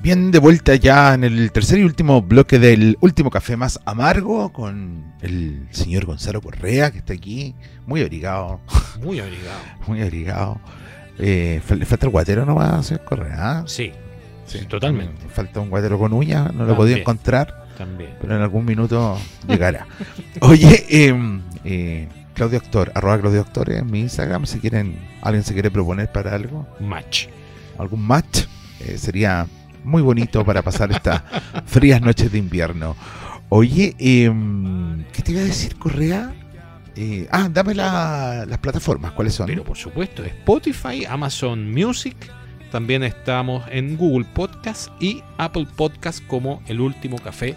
Bien, 0.00 0.30
de 0.30 0.38
vuelta 0.38 0.76
ya 0.76 1.14
en 1.14 1.24
el 1.24 1.50
tercer 1.50 1.80
y 1.80 1.82
último 1.82 2.22
bloque 2.22 2.60
del 2.60 2.96
último 3.00 3.30
café 3.30 3.56
más 3.56 3.80
amargo 3.84 4.52
con 4.52 5.12
el 5.22 5.66
señor 5.72 6.04
Gonzalo 6.06 6.40
Correa, 6.40 6.92
que 6.92 6.98
está 6.98 7.14
aquí, 7.14 7.56
muy 7.84 8.00
abrigado, 8.02 8.60
Muy 9.02 9.18
abrigado. 9.18 9.58
muy 9.88 10.00
abrigado. 10.02 10.60
Eh, 11.18 11.60
fal- 11.66 11.78
le 11.80 11.84
falta 11.86 12.06
el 12.06 12.12
guatero 12.12 12.46
nomás, 12.46 12.86
señor 12.86 13.04
Correa. 13.04 13.34
¿ah? 13.38 13.64
Sí, 13.66 13.90
sí, 14.46 14.60
totalmente. 14.66 15.26
Falta 15.30 15.58
un 15.58 15.68
guatero 15.68 15.98
con 15.98 16.12
uñas, 16.12 16.54
no 16.54 16.64
lo 16.64 16.74
he 16.74 16.76
podido 16.76 16.96
encontrar, 16.98 17.66
También. 17.78 18.14
pero 18.20 18.36
en 18.36 18.42
algún 18.42 18.64
minuto 18.66 19.18
llegará. 19.48 19.86
Oye, 20.40 20.84
eh, 20.90 21.40
eh, 21.64 22.08
Claudio 22.34 22.58
Actor, 22.58 22.92
arroba 22.94 23.18
Claudio 23.20 23.40
Actor 23.40 23.70
en 23.70 23.90
mi 23.90 24.00
Instagram, 24.00 24.44
si 24.46 24.58
quieren, 24.58 24.98
alguien 25.22 25.44
se 25.44 25.52
quiere 25.54 25.70
proponer 25.70 26.10
para 26.12 26.34
algo, 26.34 26.66
Match. 26.80 27.26
algún 27.78 28.04
match, 28.06 28.40
eh, 28.80 28.98
sería 28.98 29.46
muy 29.84 30.02
bonito 30.02 30.44
para 30.44 30.60
pasar 30.62 30.90
estas 30.92 31.22
frías 31.66 32.00
noches 32.02 32.30
de 32.32 32.38
invierno. 32.38 32.96
Oye, 33.48 33.94
em, 33.98 35.04
¿qué 35.12 35.22
te 35.22 35.32
iba 35.32 35.40
a 35.40 35.44
decir, 35.44 35.76
Correa? 35.78 36.34
Eh, 36.96 37.28
ah, 37.30 37.48
dame 37.50 37.74
la- 37.74 38.44
las 38.46 38.58
plataformas, 38.58 39.12
¿cuáles 39.12 39.34
son? 39.34 39.46
Pero 39.46 39.62
por 39.64 39.76
supuesto, 39.76 40.24
Spotify, 40.24 41.04
Amazon 41.06 41.72
Music. 41.72 42.16
También 42.70 43.02
estamos 43.02 43.64
en 43.70 43.96
Google 43.96 44.26
Podcast 44.34 44.88
y 45.00 45.22
Apple 45.38 45.66
Podcast 45.76 46.24
como 46.26 46.62
el 46.66 46.80
último 46.80 47.18
café 47.18 47.56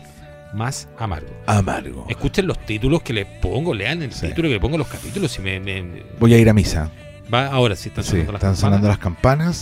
más 0.53 0.87
amargo. 0.97 1.29
Amargo. 1.47 2.05
Escuchen 2.09 2.47
los 2.47 2.57
títulos 2.65 3.01
que 3.03 3.13
les 3.13 3.25
pongo, 3.25 3.73
lean 3.73 4.01
el 4.03 4.13
Sí. 4.13 4.27
título 4.27 4.47
que 4.47 4.55
le 4.55 4.59
pongo 4.59 4.77
los 4.77 4.87
capítulos 4.87 5.37
y 5.37 5.41
me, 5.41 5.59
me- 5.59 5.81
me- 5.83 6.03
Voy 6.19 6.33
a 6.33 6.37
ir 6.37 6.49
a 6.49 6.53
misa. 6.53 6.89
va 7.33 7.47
ahora 7.47 7.75
sí 7.75 7.89
están 7.89 8.03
Sí, 8.03 8.11
sonando 8.11 8.31
las 8.33 8.39
están 8.41 8.55
sonando 8.57 8.87
campanas. 8.87 8.97
las 8.97 8.97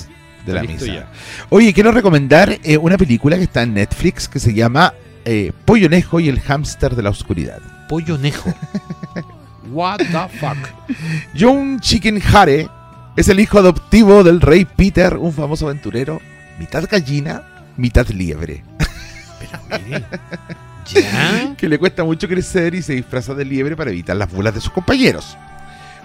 campanas 0.07 0.45
de 0.45 0.53
la 0.53 0.63
misa. 0.63 0.85
ya. 0.85 1.07
Oye, 1.49 1.73
quiero 1.73 1.91
recomendar 1.91 2.57
eh, 2.63 2.77
una 2.77 2.97
película 2.97 3.37
que 3.37 3.43
está 3.43 3.63
en 3.63 3.73
Netflix 3.73 4.27
que 4.27 4.39
se 4.39 4.53
llama 4.53 4.93
eh, 5.25 5.51
Pollo 5.65 5.89
Nejo 5.89 6.19
y 6.19 6.29
el 6.29 6.39
hámster 6.39 6.95
de 6.95 7.03
la 7.03 7.09
oscuridad. 7.09 7.59
Pollo 7.87 8.17
Nejo. 8.17 8.53
What 9.71 9.97
the 9.97 10.37
fuck. 10.39 10.57
John 11.37 11.79
Chicken 11.79 12.19
Hare 12.33 12.67
es 13.19 13.27
el 13.27 13.41
hijo 13.41 13.59
adoptivo 13.59 14.23
del 14.23 14.39
rey 14.39 14.63
Peter, 14.63 15.17
un 15.17 15.33
famoso 15.33 15.65
aventurero, 15.65 16.21
mitad 16.57 16.85
gallina, 16.89 17.43
mitad 17.75 18.07
liebre, 18.07 18.63
Mire. 19.85 20.05
¿Ya? 20.87 21.53
que 21.57 21.67
le 21.67 21.77
cuesta 21.77 22.05
mucho 22.05 22.29
crecer 22.29 22.75
y 22.75 22.81
se 22.81 22.93
disfraza 22.93 23.33
de 23.33 23.43
liebre 23.43 23.75
para 23.75 23.91
evitar 23.91 24.15
las 24.15 24.31
burlas 24.31 24.53
de 24.53 24.61
sus 24.61 24.71
compañeros. 24.71 25.37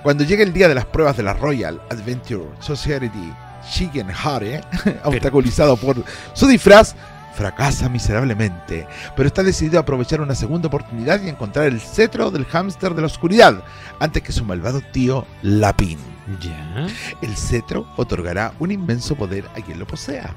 Cuando 0.03 0.25
llega 0.25 0.43
el 0.43 0.53
día 0.53 0.67
de 0.67 0.75
las 0.75 0.87
pruebas 0.87 1.17
de 1.17 1.23
la 1.23 1.35
Royal 1.35 1.81
Adventure 1.89 2.47
Society, 2.59 3.33
Chicken 3.71 4.09
Hare, 4.11 4.62
obstaculizado 5.05 5.77
por 5.77 6.03
su 6.33 6.49
disfraz, 6.49 6.97
fracasa 7.37 7.89
miserablemente, 7.89 8.89
pero 9.17 9.29
está 9.29 9.45
decidido 9.45 9.79
a 9.79 9.83
aprovechar 9.83 10.21
una 10.21 10.35
segunda 10.35 10.67
oportunidad 10.67 11.23
y 11.23 11.29
encontrar 11.29 11.67
el 11.67 11.81
cetro 11.81 12.33
del 12.33 12.45
hámster 12.47 12.93
de 12.93 13.03
la 13.03 13.07
oscuridad 13.07 13.62
antes 14.01 14.21
que 14.21 14.33
su 14.33 14.45
malvado 14.45 14.81
tío 14.81 15.25
Lapin. 15.43 16.14
¿Ya? 16.41 16.87
El 17.20 17.37
cetro 17.37 17.87
otorgará 17.97 18.55
un 18.59 18.70
inmenso 18.70 19.14
poder 19.14 19.45
a 19.55 19.61
quien 19.61 19.79
lo 19.79 19.87
posea. 19.87 20.35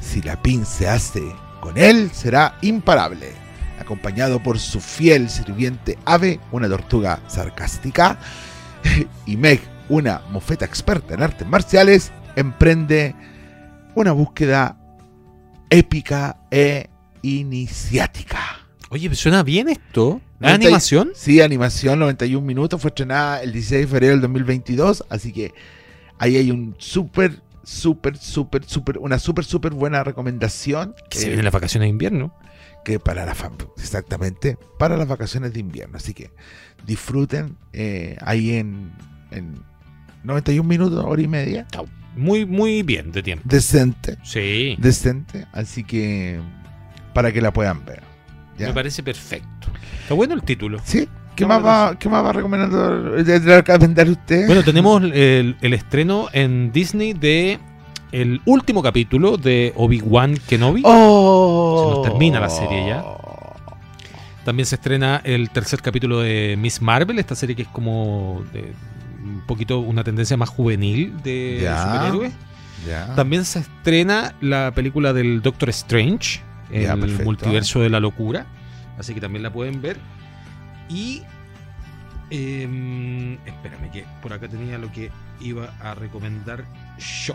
Si 0.00 0.22
la 0.22 0.40
pin 0.40 0.64
se 0.64 0.88
hace 0.88 1.22
con 1.60 1.76
él, 1.76 2.10
será 2.12 2.56
imparable. 2.62 3.32
Acompañado 3.78 4.42
por 4.42 4.58
su 4.58 4.80
fiel 4.80 5.28
sirviente 5.28 5.98
Ave, 6.04 6.40
una 6.50 6.68
tortuga 6.68 7.20
sarcástica, 7.26 8.18
y 9.26 9.36
Meg, 9.36 9.60
una 9.88 10.22
mofeta 10.30 10.64
experta 10.64 11.14
en 11.14 11.22
artes 11.22 11.46
marciales, 11.46 12.12
emprende 12.36 13.14
una 13.94 14.12
búsqueda 14.12 14.76
épica 15.70 16.38
e 16.50 16.88
iniciática. 17.22 18.67
Oye, 18.90 19.14
¿suena 19.14 19.42
bien 19.42 19.68
esto? 19.68 20.20
¿Es 20.36 20.40
Noventa 20.40 20.62
y- 20.62 20.66
animación? 20.66 21.10
Sí, 21.14 21.40
animación, 21.40 21.98
91 21.98 22.46
minutos, 22.46 22.80
fue 22.80 22.88
estrenada 22.88 23.42
el 23.42 23.52
16 23.52 23.82
de 23.82 23.86
febrero 23.86 24.12
del 24.12 24.20
2022, 24.22 25.04
así 25.10 25.32
que 25.32 25.52
ahí 26.18 26.36
hay 26.36 26.50
un 26.50 26.74
súper, 26.78 27.42
súper, 27.64 28.16
súper, 28.16 28.64
súper, 28.64 28.98
una 28.98 29.18
súper, 29.18 29.44
súper 29.44 29.72
buena 29.72 30.02
recomendación 30.04 30.94
Que 31.10 31.18
eh, 31.18 31.20
se 31.20 31.26
vienen 31.28 31.44
las 31.44 31.52
vacaciones 31.52 31.86
de 31.86 31.90
invierno. 31.90 32.34
que 32.84 32.98
para 32.98 33.26
la 33.26 33.34
exactamente, 33.76 34.56
para 34.78 34.96
las 34.96 35.06
vacaciones 35.08 35.52
de 35.52 35.60
invierno, 35.60 35.98
así 35.98 36.14
que 36.14 36.30
disfruten 36.86 37.56
eh, 37.74 38.16
ahí 38.22 38.54
en, 38.54 38.92
en 39.32 39.56
91 40.24 40.66
minutos, 40.66 41.04
hora 41.04 41.20
y 41.20 41.28
media, 41.28 41.66
Muy, 42.16 42.46
muy 42.46 42.82
bien 42.82 43.12
de 43.12 43.22
tiempo. 43.22 43.44
decente, 43.46 44.16
Sí. 44.24 44.76
decente, 44.78 45.46
así 45.52 45.84
que 45.84 46.40
para 47.12 47.32
que 47.32 47.42
la 47.42 47.52
puedan 47.52 47.84
ver. 47.84 48.02
¿Ya? 48.58 48.68
Me 48.68 48.74
parece 48.74 49.02
perfecto. 49.02 49.68
Está 50.02 50.14
bueno 50.14 50.34
el 50.34 50.42
título. 50.42 50.78
¿Sí? 50.84 51.08
¿Qué 51.36 51.46
más, 51.46 51.64
va, 51.64 51.96
¿Qué 51.98 52.08
más 52.08 52.24
va 52.24 52.32
recomendando 52.32 53.14
recomendar 53.16 54.08
usted? 54.08 54.46
Bueno, 54.46 54.64
tenemos 54.64 55.00
el, 55.02 55.56
el 55.60 55.72
estreno 55.74 56.26
en 56.32 56.72
Disney 56.72 57.12
de 57.12 57.60
el 58.10 58.40
último 58.44 58.82
capítulo 58.82 59.36
de 59.36 59.72
Obi-Wan 59.76 60.36
Kenobi. 60.48 60.82
¡Oh! 60.84 61.84
Se 61.90 61.96
nos 61.96 62.02
termina 62.10 62.40
la 62.40 62.48
serie 62.50 62.86
ya. 62.88 63.04
También 64.44 64.66
se 64.66 64.76
estrena 64.76 65.20
el 65.24 65.50
tercer 65.50 65.82
capítulo 65.82 66.20
de 66.20 66.56
Miss 66.58 66.80
Marvel, 66.80 67.18
esta 67.18 67.34
serie 67.34 67.54
que 67.54 67.62
es 67.62 67.68
como 67.68 68.42
de 68.52 68.72
un 69.22 69.42
poquito 69.46 69.78
una 69.80 70.02
tendencia 70.02 70.36
más 70.36 70.48
juvenil 70.48 71.14
de 71.22 71.60
Ya. 71.62 71.84
superhéroes. 71.84 72.32
Ya. 72.88 73.14
También 73.14 73.44
se 73.44 73.58
estrena 73.60 74.34
la 74.40 74.72
película 74.74 75.12
del 75.12 75.42
Doctor 75.42 75.68
Strange, 75.68 76.40
el 76.70 77.24
multiverso 77.24 77.80
de 77.80 77.90
la 77.90 78.00
locura. 78.00 78.46
Así 78.98 79.14
que 79.14 79.20
también 79.20 79.42
la 79.42 79.52
pueden 79.52 79.80
ver. 79.80 79.96
Y. 80.88 81.22
em, 82.30 83.34
espérame, 83.46 83.90
que 83.92 84.04
por 84.22 84.32
acá 84.32 84.48
tenía 84.48 84.78
lo 84.78 84.90
que 84.92 85.10
iba 85.40 85.72
a 85.80 85.94
recomendar 85.94 86.64
yo. 87.24 87.34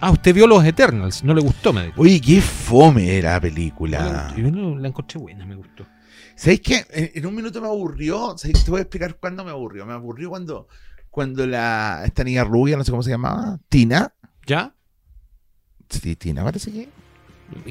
Ah, 0.00 0.10
usted 0.10 0.34
vio 0.34 0.46
Los 0.46 0.64
Eternals, 0.64 1.24
no 1.24 1.32
le 1.32 1.40
gustó, 1.40 1.72
me 1.72 1.86
dijo. 1.86 2.02
Oye, 2.02 2.20
qué 2.20 2.40
fome 2.42 3.16
era 3.16 3.32
la 3.32 3.40
película. 3.40 4.34
Yo 4.36 4.50
no- 4.50 4.76
la 4.78 4.88
encontré 4.88 5.18
buena, 5.18 5.46
me 5.46 5.54
gustó. 5.54 5.86
¿Sabéis 6.34 6.60
qué? 6.60 6.86
En, 6.90 7.10
en 7.14 7.26
un 7.26 7.34
minuto 7.34 7.62
me 7.62 7.66
aburrió. 7.68 8.36
¿Sabéis? 8.36 8.62
Te 8.62 8.70
voy 8.70 8.80
a 8.80 8.82
explicar 8.82 9.16
cuándo 9.16 9.42
me 9.42 9.50
aburrió. 9.50 9.86
Me 9.86 9.94
aburrió 9.94 10.28
cuando, 10.28 10.68
cuando 11.10 11.46
la, 11.46 12.02
esta 12.04 12.22
niña 12.24 12.44
rubia, 12.44 12.76
no 12.76 12.84
sé 12.84 12.90
cómo 12.90 13.02
se 13.02 13.08
llamaba, 13.10 13.58
Tina. 13.70 14.12
¿Ya? 14.46 14.74
Sí, 15.88 16.14
Tina, 16.16 16.44
parece 16.44 16.70
que. 16.70 16.90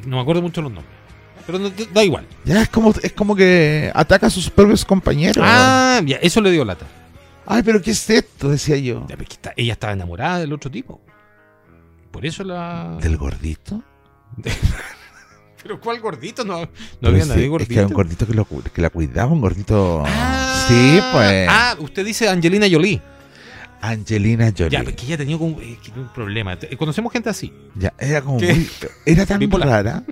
No 0.05 0.15
me 0.17 0.21
acuerdo 0.21 0.41
mucho 0.41 0.61
los 0.61 0.71
nombres. 0.71 0.93
Pero 1.45 1.59
no- 1.59 1.69
da 1.93 2.03
igual. 2.03 2.25
Ya 2.43 2.61
es 2.63 2.69
como, 2.69 2.93
es 3.03 3.11
como 3.13 3.35
que 3.35 3.91
ataca 3.93 4.27
a 4.27 4.29
sus 4.29 4.49
propios 4.49 4.83
compañeros. 4.83 5.37
Ah, 5.47 6.01
ya, 6.05 6.17
eso 6.17 6.41
le 6.41 6.51
dio 6.51 6.65
lata. 6.65 6.85
Ay, 7.45 7.61
pero 7.63 7.81
¿qué 7.81 7.91
es 7.91 8.09
esto? 8.09 8.49
Decía 8.49 8.77
yo. 8.77 9.05
Ya, 9.07 9.15
está- 9.15 9.53
ella 9.55 9.73
estaba 9.73 9.93
enamorada 9.93 10.39
del 10.39 10.51
otro 10.53 10.71
tipo. 10.71 10.99
Por 12.11 12.25
eso 12.25 12.43
la. 12.43 12.97
¿Del 13.01 13.17
gordito? 13.17 13.83
¿Pero 15.61 15.79
cuál 15.79 15.99
gordito? 15.99 16.43
No, 16.45 16.61
no 16.61 16.67
Pero 16.99 17.11
había 17.11 17.23
sí, 17.23 17.29
nadie 17.29 17.41
Es 17.41 17.45
que 17.45 17.49
gordito. 17.49 17.73
era 17.73 17.87
un 17.87 17.93
gordito 17.93 18.27
que, 18.27 18.33
lo, 18.33 18.45
que 18.45 18.81
la 18.81 18.89
cuidaba, 18.89 19.31
un 19.31 19.41
gordito. 19.41 20.03
Ah, 20.05 20.65
sí, 20.67 20.99
pues. 21.11 21.47
Ah, 21.49 21.75
usted 21.79 22.05
dice 22.05 22.29
Angelina 22.29 22.67
Jolie. 22.69 23.01
Angelina 23.81 24.51
Jolie. 24.57 24.71
Ya, 24.71 24.83
porque 24.83 25.05
ella 25.05 25.17
tenía 25.17 25.37
como, 25.37 25.59
eh, 25.61 25.77
tiene 25.83 26.01
un 26.01 26.07
problema. 26.13 26.57
Te- 26.57 26.75
Conocemos 26.77 27.11
gente 27.13 27.29
así. 27.29 27.53
Ya, 27.75 27.93
era 27.99 28.21
como 28.21 28.39
muy. 28.39 28.67
Era 29.05 29.25
tan 29.25 29.39
Bipolar. 29.39 29.67
rara. 29.69 30.03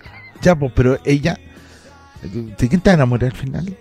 Ya, 0.41 0.55
pues, 0.55 0.71
pero 0.75 0.99
ella. 1.05 1.39
¿De 2.21 2.69
quién 2.69 2.79
te 2.81 2.91
enamoró 2.91 3.25
al 3.25 3.33
final? 3.33 3.75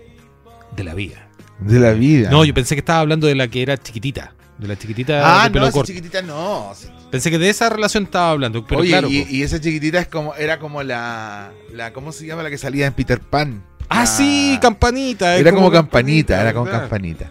De 0.77 0.85
la 0.85 0.95
vida. 0.95 1.29
De 1.61 1.79
la 1.79 1.93
vida. 1.93 2.31
No, 2.31 2.45
yo 2.45 2.55
pensé 2.55 2.75
que 2.75 2.81
estaba 2.81 3.01
hablando 3.01 3.27
de 3.27 3.35
la 3.35 3.49
que 3.49 3.63
era 3.63 3.77
chiquitita. 3.77 4.33
De 4.59 4.67
la 4.69 4.77
chiquitita 4.79 5.43
Ah, 5.45 5.49
de 5.49 5.61
no, 5.61 5.67
esa 5.67 5.83
chiquitita 5.83 6.23
no. 6.23 6.73
Pensé 7.11 7.31
que 7.31 7.39
de 7.39 7.51
esa 7.51 7.69
relación 7.69 8.05
estaba 8.05 8.31
hablando. 8.31 8.65
Pero 8.67 8.81
Oye, 8.81 8.91
claro. 8.91 9.09
y, 9.11 9.43
esa 9.43 9.61
chiquitita 9.61 9.99
es 10.01 10.09
como, 10.09 10.35
era 10.35 10.59
como 10.59 10.83
la, 10.83 11.53
la. 11.73 11.93
¿Cómo 11.93 12.11
se 12.13 12.27
llama 12.27 12.43
la 12.43 12.51
que 12.51 12.59
salía 12.59 12.87
en 12.87 12.93
Peter 12.95 13.21
Pan? 13.21 13.63
ah, 13.89 14.07
sí, 14.07 14.59
campanita. 14.63 15.37
Era 15.37 15.53
como 15.53 15.71
campanita, 15.71 16.41
era 16.41 16.55
como 16.55 16.71
campanita. 16.71 17.31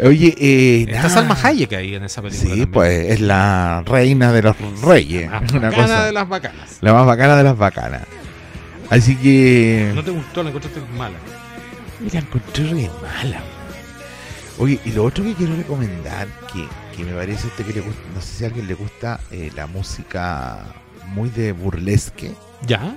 Oye, 0.00 0.34
eh, 0.38 0.86
Está. 0.88 1.08
Salma 1.08 1.36
Hayek 1.42 1.72
ahí 1.74 1.94
en 1.94 2.04
esa 2.04 2.22
película. 2.22 2.42
Sí, 2.42 2.48
también. 2.48 2.70
pues 2.72 3.10
es 3.10 3.20
la 3.20 3.82
reina 3.86 4.32
de 4.32 4.42
los 4.42 4.56
reyes. 4.82 5.30
La 5.30 5.40
más 5.40 5.52
Una 5.52 5.60
bacana 5.70 5.82
cosa- 5.86 6.04
de 6.06 6.12
las 6.12 6.28
bacanas. 6.28 6.78
La 6.80 6.92
más 6.94 7.06
bacana 7.06 7.36
de 7.36 7.42
las 7.44 7.58
bacanas. 7.58 8.02
Así 8.90 9.16
que. 9.16 9.92
¿No 9.94 10.02
te 10.02 10.10
gustó? 10.10 10.42
La 10.42 10.48
encontraste 10.50 10.80
mala. 10.96 11.16
La 12.12 12.18
encontré 12.20 12.64
re 12.64 12.90
mala. 13.02 13.40
Oye, 14.58 14.78
y 14.84 14.90
lo 14.92 15.04
otro 15.04 15.24
que 15.24 15.34
quiero 15.34 15.56
recomendar, 15.56 16.26
que, 16.52 16.66
que 16.96 17.04
me 17.04 17.12
parece 17.12 17.44
a 17.44 17.50
usted 17.50 17.64
que 17.66 17.72
le 17.72 17.80
gusta, 17.80 18.00
no 18.14 18.20
sé 18.20 18.34
si 18.38 18.44
a 18.44 18.46
alguien 18.48 18.66
le 18.66 18.74
gusta 18.74 19.20
eh, 19.30 19.50
la 19.56 19.66
música 19.66 20.58
muy 21.08 21.30
de 21.30 21.52
burlesque, 21.52 22.32
¿Ya? 22.66 22.94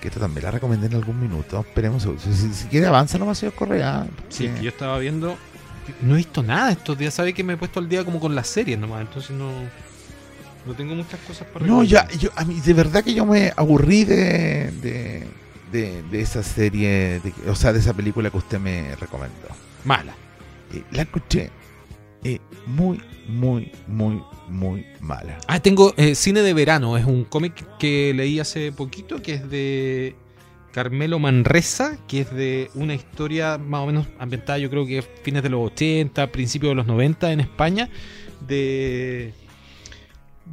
que 0.00 0.08
esto 0.08 0.20
también 0.20 0.44
la 0.44 0.50
recomendé 0.52 0.86
en 0.86 0.94
algún 0.94 1.20
minuto. 1.20 1.60
Esperemos, 1.60 2.02
si, 2.04 2.32
si, 2.34 2.52
si 2.54 2.68
quiere 2.68 2.86
avanza 2.86 3.18
nomás, 3.18 3.38
señor 3.38 3.54
Correa. 3.54 4.06
Sí, 4.28 4.48
que 4.48 4.62
yo 4.62 4.68
estaba 4.70 4.98
viendo. 4.98 5.36
No 6.00 6.14
he 6.14 6.18
visto 6.18 6.42
nada 6.42 6.72
estos 6.72 6.96
días. 6.98 7.14
Sabe 7.14 7.32
que 7.32 7.42
me 7.44 7.54
he 7.54 7.56
puesto 7.56 7.80
al 7.80 7.88
día 7.88 8.04
como 8.04 8.20
con 8.20 8.34
las 8.34 8.48
series 8.48 8.78
nomás. 8.78 9.02
Entonces 9.02 9.30
no. 9.32 9.50
No 10.64 10.74
tengo 10.74 10.94
muchas 10.94 11.18
cosas 11.26 11.46
para 11.52 11.66
No, 11.66 11.82
ya, 11.82 12.08
yo, 12.18 12.30
a 12.36 12.44
mí 12.44 12.60
de 12.60 12.72
verdad 12.72 13.02
que 13.02 13.12
yo 13.14 13.26
me 13.26 13.52
aburrí 13.56 14.04
de, 14.04 14.70
de, 14.80 15.26
de, 15.72 16.02
de 16.04 16.20
esa 16.20 16.44
serie, 16.44 17.20
de- 17.20 17.50
o 17.50 17.56
sea, 17.56 17.72
de 17.72 17.80
esa 17.80 17.94
película 17.94 18.30
que 18.30 18.36
usted 18.36 18.60
me 18.60 18.94
recomendó. 18.94 19.48
Mala. 19.84 20.14
Eh, 20.72 20.84
la 20.92 21.02
escuché 21.02 21.50
eh, 22.22 22.38
muy, 22.66 23.02
muy, 23.26 23.72
muy, 23.88 24.22
muy 24.48 24.86
mala. 25.00 25.36
Ah, 25.48 25.58
tengo 25.58 25.94
eh, 25.96 26.14
Cine 26.14 26.42
de 26.42 26.54
Verano. 26.54 26.96
Es 26.96 27.04
un 27.06 27.24
cómic 27.24 27.54
que 27.80 28.12
leí 28.14 28.38
hace 28.38 28.70
poquito 28.70 29.20
que 29.20 29.34
es 29.34 29.50
de 29.50 30.14
Carmelo 30.72 31.18
Manresa, 31.18 31.98
que 32.08 32.20
es 32.20 32.34
de 32.34 32.70
una 32.74 32.94
historia 32.94 33.58
más 33.58 33.82
o 33.82 33.86
menos 33.86 34.06
ambientada, 34.18 34.58
yo 34.58 34.70
creo 34.70 34.86
que 34.86 35.02
fines 35.02 35.42
de 35.42 35.50
los 35.50 35.72
80, 35.72 36.32
principios 36.32 36.70
de 36.70 36.74
los 36.76 36.86
90 36.86 37.32
en 37.32 37.40
España, 37.40 37.88
de, 38.46 39.32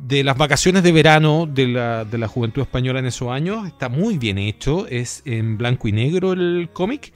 de 0.07 0.23
las 0.23 0.37
vacaciones 0.37 0.83
de 0.83 0.91
verano 0.91 1.47
de 1.51 1.67
la, 1.67 2.05
de 2.05 2.17
la 2.17 2.27
juventud 2.27 2.61
española 2.61 2.99
en 2.99 3.05
esos 3.05 3.29
años. 3.29 3.65
Está 3.67 3.89
muy 3.89 4.17
bien 4.17 4.37
hecho, 4.37 4.87
es 4.87 5.21
en 5.25 5.57
blanco 5.57 5.87
y 5.87 5.91
negro 5.93 6.33
el 6.33 6.69
cómic. 6.73 7.13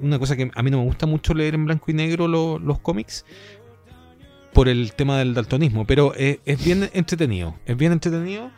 Una 0.00 0.18
cosa 0.18 0.36
que 0.36 0.50
a 0.54 0.62
mí 0.62 0.70
no 0.70 0.78
me 0.78 0.84
gusta 0.84 1.06
mucho 1.06 1.34
leer 1.34 1.54
en 1.54 1.64
blanco 1.64 1.90
y 1.90 1.94
negro 1.94 2.28
lo- 2.28 2.58
los 2.58 2.78
cómics 2.80 3.24
por 4.52 4.68
el 4.68 4.92
tema 4.92 5.18
del 5.18 5.32
daltonismo, 5.34 5.86
pero 5.86 6.12
eh, 6.16 6.40
es 6.44 6.62
bien 6.64 6.88
entretenido. 6.92 7.56
Es 7.66 7.76
bien 7.76 7.90
entretenido. 7.92 8.50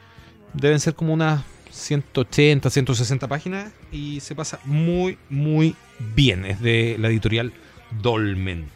Deben 0.53 0.80
ser 0.80 0.95
como 0.95 1.12
unas 1.14 1.45
180, 1.75 2.70
160 2.70 3.29
páginas 3.29 3.72
y 3.91 4.20
se 4.20 4.35
pasa 4.35 4.61
muy, 4.64 5.18
muy 5.29 5.75
bien. 6.14 6.45
Es 6.45 6.61
de 6.61 6.97
la 6.99 7.09
editorial 7.09 7.53
Dolmen. 8.01 8.68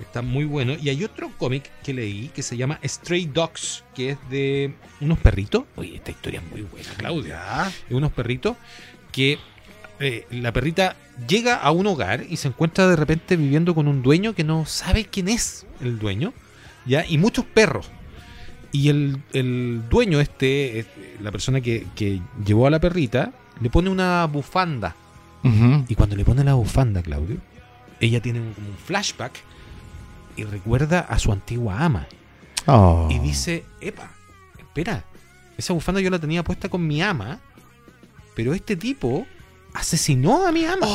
Está 0.00 0.22
muy 0.22 0.44
bueno. 0.44 0.74
Y 0.80 0.88
hay 0.90 1.04
otro 1.04 1.30
cómic 1.38 1.70
que 1.82 1.92
leí 1.92 2.28
que 2.28 2.42
se 2.42 2.56
llama 2.56 2.78
Stray 2.84 3.26
Dogs, 3.26 3.84
que 3.94 4.10
es 4.10 4.18
de 4.30 4.74
unos 5.00 5.18
perritos. 5.18 5.64
Oye, 5.74 5.96
esta 5.96 6.10
historia 6.10 6.40
es 6.40 6.50
muy 6.50 6.62
buena, 6.62 6.88
Claudia 6.96 7.72
de 7.88 7.94
unos 7.94 8.12
perritos 8.12 8.56
que 9.10 9.38
eh, 9.98 10.26
la 10.30 10.52
perrita 10.52 10.96
llega 11.26 11.56
a 11.56 11.70
un 11.70 11.86
hogar 11.86 12.24
y 12.28 12.36
se 12.36 12.48
encuentra 12.48 12.86
de 12.86 12.96
repente 12.96 13.36
viviendo 13.36 13.74
con 13.74 13.88
un 13.88 14.02
dueño 14.02 14.34
que 14.34 14.44
no 14.44 14.66
sabe 14.66 15.06
quién 15.06 15.28
es 15.28 15.66
el 15.80 15.98
dueño, 15.98 16.32
¿ya? 16.84 17.04
Y 17.06 17.18
muchos 17.18 17.44
perros. 17.44 17.90
Y 18.72 18.88
el, 18.88 19.22
el 19.32 19.82
dueño, 19.88 20.20
este, 20.20 20.86
la 21.20 21.32
persona 21.32 21.60
que, 21.60 21.86
que 21.94 22.20
llevó 22.44 22.66
a 22.66 22.70
la 22.70 22.80
perrita, 22.80 23.32
le 23.60 23.70
pone 23.70 23.90
una 23.90 24.26
bufanda. 24.26 24.94
Y 25.88 25.94
cuando 25.94 26.16
le 26.16 26.24
pone 26.24 26.42
la 26.42 26.54
bufanda, 26.54 27.02
Claudio, 27.02 27.36
ella 28.00 28.20
tiene 28.20 28.40
un, 28.40 28.52
como 28.52 28.68
un 28.68 28.76
flashback 28.76 29.32
y 30.34 30.42
recuerda 30.42 31.00
a 31.00 31.20
su 31.20 31.30
antigua 31.30 31.84
ama. 31.84 32.08
Oh. 32.66 33.06
Y 33.12 33.20
dice, 33.20 33.64
epa, 33.80 34.10
espera, 34.58 35.04
esa 35.56 35.72
bufanda 35.72 36.00
yo 36.00 36.10
la 36.10 36.18
tenía 36.18 36.42
puesta 36.42 36.68
con 36.68 36.84
mi 36.84 37.00
ama, 37.00 37.38
pero 38.34 38.54
este 38.54 38.74
tipo 38.74 39.24
asesinó 39.72 40.46
a 40.46 40.52
mi 40.52 40.64
ama. 40.64 40.86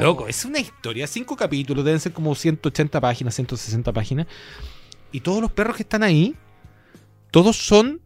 Loco, 0.00 0.26
es 0.26 0.44
una 0.44 0.58
historia, 0.58 1.06
cinco 1.06 1.36
capítulos, 1.36 1.84
deben 1.84 2.00
ser 2.00 2.12
como 2.12 2.34
180 2.34 3.00
páginas, 3.00 3.34
160 3.34 3.92
páginas. 3.92 4.26
Y 5.12 5.20
todos 5.20 5.42
los 5.42 5.52
perros 5.52 5.76
que 5.76 5.82
están 5.82 6.02
ahí, 6.02 6.34
todos 7.32 7.56
son 7.56 8.00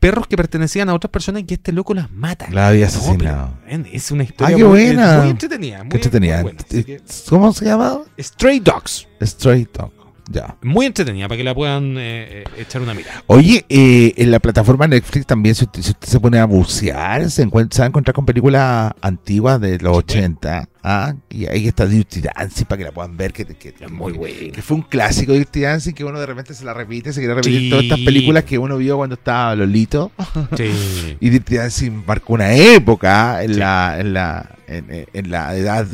perros 0.00 0.26
que 0.26 0.36
pertenecían 0.36 0.90
a 0.90 0.94
otras 0.94 1.10
personas 1.10 1.40
y 1.40 1.44
que 1.46 1.54
este 1.54 1.72
loco 1.72 1.94
las 1.94 2.10
mata. 2.12 2.46
La 2.50 2.68
había 2.68 2.88
asesinado. 2.88 3.56
es 3.90 4.10
una 4.10 4.24
historia 4.24 4.54
Ah, 4.54 4.58
qué 4.58 4.62
muy, 4.64 4.84
buena. 4.84 5.20
muy 5.22 5.30
entretenida. 5.30 5.78
Muy, 5.78 5.88
¿Qué 5.88 5.96
entretenida? 5.96 6.34
muy 6.42 6.52
buena, 6.52 6.64
que- 6.68 7.00
¿Cómo 7.30 7.52
se 7.54 7.64
llama? 7.64 8.00
Stray 8.20 8.60
Dogs. 8.60 9.08
Stray 9.22 9.66
Dog. 9.72 9.93
Ya. 10.30 10.56
Muy 10.62 10.86
entretenida 10.86 11.28
para 11.28 11.36
que 11.36 11.44
la 11.44 11.54
puedan 11.54 11.98
eh, 11.98 12.40
eh, 12.40 12.44
echar 12.58 12.80
una 12.80 12.94
mirada. 12.94 13.22
Oye, 13.26 13.66
eh, 13.68 14.14
en 14.16 14.30
la 14.30 14.38
plataforma 14.40 14.86
Netflix 14.86 15.26
también, 15.26 15.54
si 15.54 15.64
usted, 15.64 15.82
si 15.82 15.90
usted 15.90 16.08
se 16.08 16.18
pone 16.20 16.38
a 16.38 16.46
bucear, 16.46 17.30
se, 17.30 17.42
encuentra, 17.42 17.76
se 17.76 17.82
va 17.82 17.86
a 17.86 17.88
encontrar 17.88 18.14
con 18.14 18.24
películas 18.24 18.92
antiguas 19.02 19.60
de 19.60 19.78
los 19.78 19.98
80. 19.98 20.68
¿ah? 20.82 21.14
Y 21.28 21.46
ahí 21.46 21.68
está 21.68 21.84
Dirty 21.86 22.22
Dancing 22.22 22.64
para 22.64 22.78
que 22.78 22.84
la 22.84 22.92
puedan 22.92 23.16
ver. 23.18 23.32
Que, 23.34 23.44
que, 23.44 23.74
Es 23.78 23.90
muy 23.90 24.12
buena. 24.14 24.50
que 24.52 24.62
fue 24.62 24.76
un 24.78 24.82
clásico 24.82 25.32
Dirty 25.34 25.60
Dancing 25.60 25.92
que 25.92 26.04
uno 26.04 26.18
de 26.18 26.26
repente 26.26 26.54
se 26.54 26.64
la 26.64 26.72
repite, 26.72 27.12
se 27.12 27.20
quiere 27.20 27.34
repetir 27.34 27.60
Sí. 27.60 27.70
todas 27.70 27.84
estas 27.84 28.00
películas 28.00 28.44
que 28.44 28.56
uno 28.58 28.78
vio 28.78 28.96
cuando 28.96 29.14
estaba 29.16 29.54
Lolito. 29.54 30.10
Sí. 30.56 31.16
Y 31.20 31.28
Dirty 31.30 31.56
Dancing 31.56 32.02
marcó 32.06 32.32
una 32.32 32.54
época 32.54 33.42
en, 33.42 33.52
Sí. 33.54 33.60
la, 33.60 33.96
en, 34.00 34.14
la, 34.14 34.56
en, 34.68 35.06
en 35.12 35.30
la 35.30 35.54
edad 35.54 35.86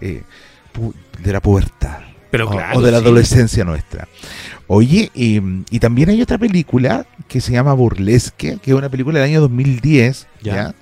eh, 0.00 0.22
de 1.22 1.32
la 1.32 1.40
pubertad. 1.40 1.98
Pero 2.34 2.48
o, 2.48 2.50
claro, 2.50 2.78
o 2.78 2.82
de 2.82 2.90
la 2.90 2.98
sí. 2.98 3.04
adolescencia 3.04 3.64
nuestra. 3.64 4.08
Oye, 4.66 5.10
y, 5.14 5.40
y 5.70 5.78
también 5.78 6.08
hay 6.08 6.20
otra 6.20 6.36
película 6.36 7.06
que 7.28 7.40
se 7.40 7.52
llama 7.52 7.74
Burlesque, 7.74 8.58
que 8.60 8.70
es 8.72 8.76
una 8.76 8.88
película 8.88 9.20
del 9.20 9.28
año 9.28 9.40
2010, 9.40 10.26
Ya. 10.42 10.54
¿ya? 10.54 10.74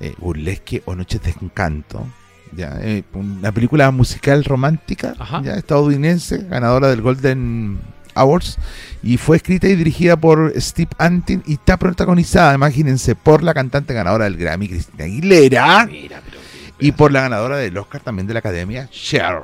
Eh, 0.00 0.14
Burlesque 0.18 0.82
o 0.86 0.94
Noches 0.94 1.22
de 1.22 1.34
Encanto, 1.42 2.06
¿ya? 2.56 2.78
Eh, 2.80 3.02
una 3.12 3.52
película 3.52 3.90
musical 3.90 4.42
romántica, 4.44 5.14
estadounidense, 5.56 6.46
ganadora 6.48 6.88
del 6.88 7.02
Golden 7.02 7.78
Awards, 8.14 8.56
y 9.02 9.18
fue 9.18 9.36
escrita 9.36 9.68
y 9.68 9.74
dirigida 9.76 10.16
por 10.16 10.52
Steve 10.58 10.90
Antin 10.96 11.42
y 11.46 11.54
está 11.54 11.76
protagonizada, 11.76 12.54
imagínense, 12.54 13.14
por 13.16 13.42
la 13.42 13.52
cantante 13.52 13.92
ganadora 13.92 14.24
del 14.24 14.36
Grammy, 14.38 14.68
Cristina 14.68 15.04
Aguilera, 15.04 15.86
Mira, 15.90 16.22
pero. 16.24 16.38
y 16.78 16.92
por 16.92 17.12
la 17.12 17.20
ganadora 17.22 17.56
del 17.58 17.76
Oscar 17.76 18.00
también 18.02 18.26
de 18.26 18.32
la 18.34 18.38
Academia, 18.38 18.88
Cher. 18.90 19.40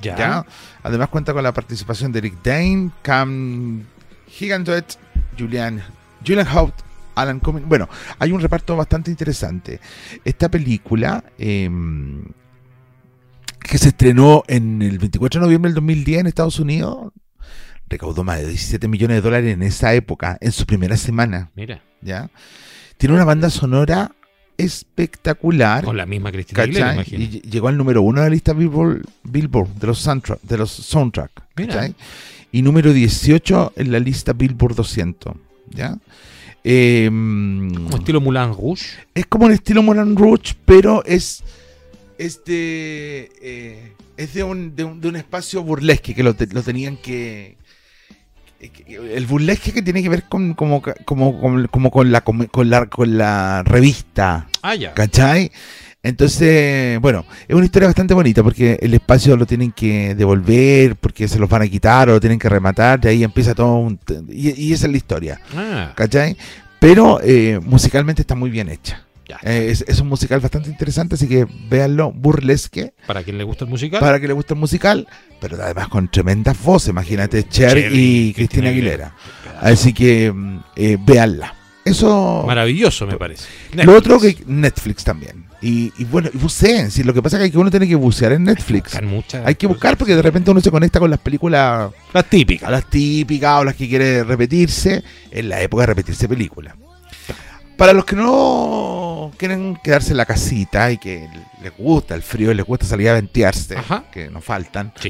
Ya. 0.00 0.16
¿ya? 0.16 0.46
Además 0.82 1.08
cuenta 1.08 1.32
con 1.32 1.42
la 1.42 1.52
participación 1.52 2.12
de 2.12 2.20
Rick 2.20 2.42
Dane, 2.42 2.90
Cam 3.02 3.84
Gigantoet, 4.28 4.98
Julian, 5.38 5.82
Julian 6.26 6.46
Hout, 6.54 6.74
Alan 7.14 7.40
Cumming. 7.40 7.68
Bueno, 7.68 7.88
hay 8.18 8.32
un 8.32 8.40
reparto 8.40 8.76
bastante 8.76 9.10
interesante. 9.10 9.80
Esta 10.24 10.50
película, 10.50 11.24
eh, 11.38 11.70
que 13.58 13.78
se 13.78 13.88
estrenó 13.88 14.44
en 14.46 14.82
el 14.82 14.98
24 14.98 15.40
de 15.40 15.46
noviembre 15.46 15.70
del 15.70 15.76
2010 15.76 16.20
en 16.20 16.26
Estados 16.26 16.60
Unidos, 16.60 17.12
recaudó 17.88 18.24
más 18.24 18.38
de 18.38 18.48
17 18.48 18.88
millones 18.88 19.16
de 19.16 19.20
dólares 19.22 19.54
en 19.54 19.62
esa 19.62 19.94
época, 19.94 20.38
en 20.40 20.52
su 20.52 20.66
primera 20.66 20.96
semana. 20.96 21.50
Mira. 21.54 21.82
¿ya? 22.00 22.30
Tiene 22.96 23.14
una 23.14 23.24
banda 23.24 23.50
sonora 23.50 24.12
espectacular. 24.58 25.84
Con 25.84 25.96
la 25.96 26.06
misma 26.06 26.32
Cristina 26.32 26.62
Aguilera, 26.62 26.94
imagino. 26.94 27.22
Y 27.24 27.28
ll- 27.28 27.42
llegó 27.42 27.68
al 27.68 27.76
número 27.76 28.02
uno 28.02 28.20
de 28.20 28.26
la 28.28 28.30
lista 28.32 28.52
Billboard, 28.52 29.02
Billboard 29.24 29.68
de 29.74 29.86
los 29.86 29.98
soundtrack, 29.98 30.40
de 30.42 30.58
los 30.58 30.70
soundtrack, 30.70 31.30
Mira. 31.56 31.74
¿cachai? 31.74 31.94
Y 32.52 32.62
número 32.62 32.92
18 32.92 33.72
en 33.76 33.92
la 33.92 33.98
lista 33.98 34.32
Billboard 34.32 34.76
200, 34.76 35.34
¿ya? 35.70 35.98
Eh, 36.64 37.06
Como 37.08 37.96
estilo 37.96 38.20
Moulin 38.20 38.52
Rouge. 38.54 38.86
es 39.14 39.26
como 39.26 39.46
el 39.46 39.52
estilo 39.54 39.82
Moulin 39.82 40.16
Rouge, 40.16 40.54
pero 40.64 41.04
es 41.04 41.42
es 42.18 42.42
de 42.44 43.30
eh, 43.42 43.92
es 44.16 44.32
de 44.34 44.42
un, 44.42 44.74
de 44.74 44.84
un, 44.84 45.00
de 45.00 45.08
un 45.08 45.16
espacio 45.16 45.62
burlesque 45.62 46.14
que 46.14 46.22
lo, 46.22 46.34
te- 46.34 46.46
lo 46.46 46.62
tenían 46.62 46.96
que- 46.96 47.56
el 48.86 49.26
burlesque 49.26 49.72
que 49.72 49.82
tiene 49.82 50.02
que 50.02 50.08
ver 50.08 50.24
con 50.24 50.54
como 50.54 50.82
como 51.04 51.40
como, 51.40 51.68
como 51.68 51.90
con 51.90 52.10
la 52.12 52.22
con 52.22 52.48
la 52.70 52.86
con 52.86 53.18
la 53.18 53.62
revista 53.64 54.46
Ah, 54.62 54.74
ya. 54.74 54.94
¿Cachai? 54.94 55.50
Entonces, 56.02 57.00
bueno, 57.00 57.24
es 57.48 57.54
una 57.56 57.64
historia 57.64 57.88
bastante 57.88 58.14
bonita 58.14 58.42
porque 58.42 58.78
el 58.80 58.94
espacio 58.94 59.36
lo 59.36 59.44
tienen 59.44 59.72
que 59.72 60.14
devolver, 60.14 60.94
porque 60.96 61.26
se 61.26 61.38
los 61.38 61.48
van 61.48 61.62
a 61.62 61.68
quitar 61.68 62.08
o 62.08 62.12
lo 62.12 62.20
tienen 62.20 62.38
que 62.38 62.48
rematar, 62.48 63.00
y 63.02 63.08
ahí 63.08 63.24
empieza 63.24 63.54
todo 63.56 63.76
un... 63.78 63.98
Y, 64.28 64.50
y 64.68 64.72
esa 64.72 64.86
es 64.86 64.92
la 64.92 64.96
historia, 64.98 65.40
Ah, 65.56 65.92
¿cachai? 65.96 66.36
Pero 66.78 67.20
eh, 67.24 67.58
musicalmente 67.62 68.22
está 68.22 68.36
muy 68.36 68.50
bien 68.50 68.68
hecha. 68.68 69.05
Eh, 69.42 69.68
es, 69.70 69.84
es 69.86 70.00
un 70.00 70.08
musical 70.08 70.40
bastante 70.40 70.68
interesante, 70.70 71.14
así 71.16 71.26
que 71.28 71.46
véanlo, 71.68 72.12
burlesque, 72.12 72.94
Para 73.06 73.22
quien 73.22 73.38
le 73.38 73.44
gusta 73.44 73.64
el 73.64 73.70
musical. 73.70 74.00
para 74.00 74.20
que 74.20 74.26
le 74.28 74.32
guste 74.34 74.54
el 74.54 74.60
musical, 74.60 75.06
pero 75.40 75.60
además 75.62 75.88
con 75.88 76.10
tremendas 76.10 76.62
voces, 76.62 76.88
imagínate, 76.90 77.42
Cher, 77.48 77.72
Cher 77.74 77.92
y 77.92 78.28
y 78.28 78.32
Cristina 78.34 78.70
Aguilera. 78.70 79.14
Así 79.60 79.92
que 79.92 80.32
mm, 80.32 80.58
eh, 80.76 80.98
véanla. 81.00 81.54
Eso. 81.84 82.42
Maravilloso, 82.44 83.06
me 83.06 83.16
parece. 83.16 83.44
Lo 83.72 83.94
otro 83.94 84.18
que 84.18 84.36
Netflix 84.46 85.04
también. 85.04 85.46
Y, 85.62 85.92
y 85.98 86.04
bueno, 86.04 86.28
y 86.34 86.36
buceen. 86.36 86.90
Si 86.90 87.04
lo 87.04 87.14
que 87.14 87.22
pasa 87.22 87.40
es 87.42 87.48
que 87.50 87.56
uno 87.58 87.70
tiene 87.70 87.86
que 87.86 87.94
bucear 87.94 88.32
en 88.32 88.42
Netflix. 88.42 88.86
Buscar 88.90 89.04
muchas 89.04 89.46
Hay 89.46 89.54
que 89.54 89.68
buscar 89.68 89.96
porque 89.96 90.16
de 90.16 90.20
repente 90.22 90.50
uno 90.50 90.60
se 90.60 90.72
conecta 90.72 90.98
con 90.98 91.10
las 91.10 91.20
películas, 91.20 91.92
Las 92.12 92.28
típicas. 92.28 92.70
las 92.72 92.90
típicas 92.90 93.60
o 93.60 93.64
las 93.64 93.76
que 93.76 93.88
quiere 93.88 94.24
repetirse 94.24 95.04
en 95.30 95.48
la 95.48 95.60
época 95.62 95.82
de 95.82 95.86
repetirse 95.86 96.28
películas. 96.28 96.74
Para 97.76 97.92
los 97.92 98.04
que 98.06 98.16
no 98.16 99.32
quieren 99.36 99.76
quedarse 99.82 100.12
en 100.12 100.16
la 100.16 100.24
casita 100.24 100.90
y 100.90 100.98
que 100.98 101.28
les 101.62 101.76
gusta 101.76 102.14
el 102.14 102.22
frío 102.22 102.50
y 102.50 102.54
les 102.54 102.64
gusta 102.64 102.86
salir 102.86 103.08
a 103.10 103.14
ventearse, 103.14 103.76
Ajá. 103.76 104.04
que 104.10 104.30
nos 104.30 104.44
faltan, 104.44 104.92
Sí. 105.00 105.08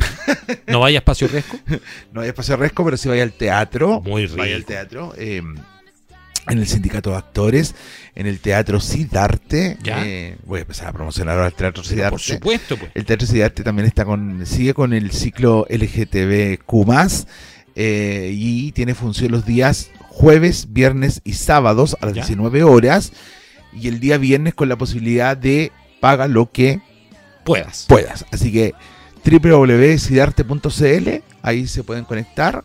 No 0.66 0.80
vaya 0.80 0.98
a 0.98 1.00
espacio 1.00 1.28
fresco. 1.28 1.58
no 2.12 2.22
hay 2.22 2.28
espacio 2.28 2.56
resco, 2.56 2.84
pero 2.84 2.96
sí 2.96 3.08
vaya 3.08 3.22
al 3.22 3.32
teatro. 3.32 4.00
Muy 4.00 4.26
Vaya 4.26 4.54
al 4.54 4.60
rico. 4.62 4.68
teatro. 4.68 5.14
eh, 5.16 5.42
en 6.48 6.58
el 6.58 6.68
sindicato 6.68 7.10
de 7.10 7.16
actores, 7.16 7.74
en 8.14 8.26
el 8.28 8.38
teatro 8.38 8.78
Sidarte. 8.80 9.78
Ya. 9.82 10.04
eh, 10.06 10.36
voy 10.44 10.58
a 10.58 10.62
empezar 10.62 10.86
a 10.88 10.92
promocionar 10.92 11.34
ahora 11.34 11.48
el 11.48 11.54
teatro 11.54 11.82
Sidarte. 11.82 12.10
Por 12.10 12.20
supuesto, 12.20 12.76
pues. 12.76 12.92
El 12.94 13.04
Teatro 13.04 13.26
Sidarte 13.26 13.64
también 13.64 13.86
está 13.88 14.04
con, 14.04 14.46
sigue 14.46 14.72
con 14.72 14.92
el 14.92 15.10
ciclo 15.10 15.66
LGTBQ+, 15.68 17.26
eh, 17.74 18.30
y 18.32 18.70
tiene 18.72 18.94
función 18.94 19.32
los 19.32 19.44
días 19.44 19.90
jueves, 20.16 20.68
viernes 20.72 21.20
y 21.24 21.34
sábados 21.34 21.94
a 22.00 22.06
las 22.06 22.14
Ya. 22.14 22.22
19 22.22 22.62
horas, 22.62 23.12
y 23.74 23.88
el 23.88 24.00
día 24.00 24.16
viernes 24.16 24.54
con 24.54 24.70
la 24.70 24.76
posibilidad 24.76 25.36
de 25.36 25.72
paga 26.00 26.26
lo 26.26 26.50
que 26.50 26.80
Puedas. 27.44 27.84
puedas. 27.86 28.24
Así 28.32 28.50
que 28.50 28.72
www.sidarte.cl, 29.24 31.08
ahí 31.42 31.66
se 31.66 31.84
pueden 31.84 32.04
conectar, 32.04 32.64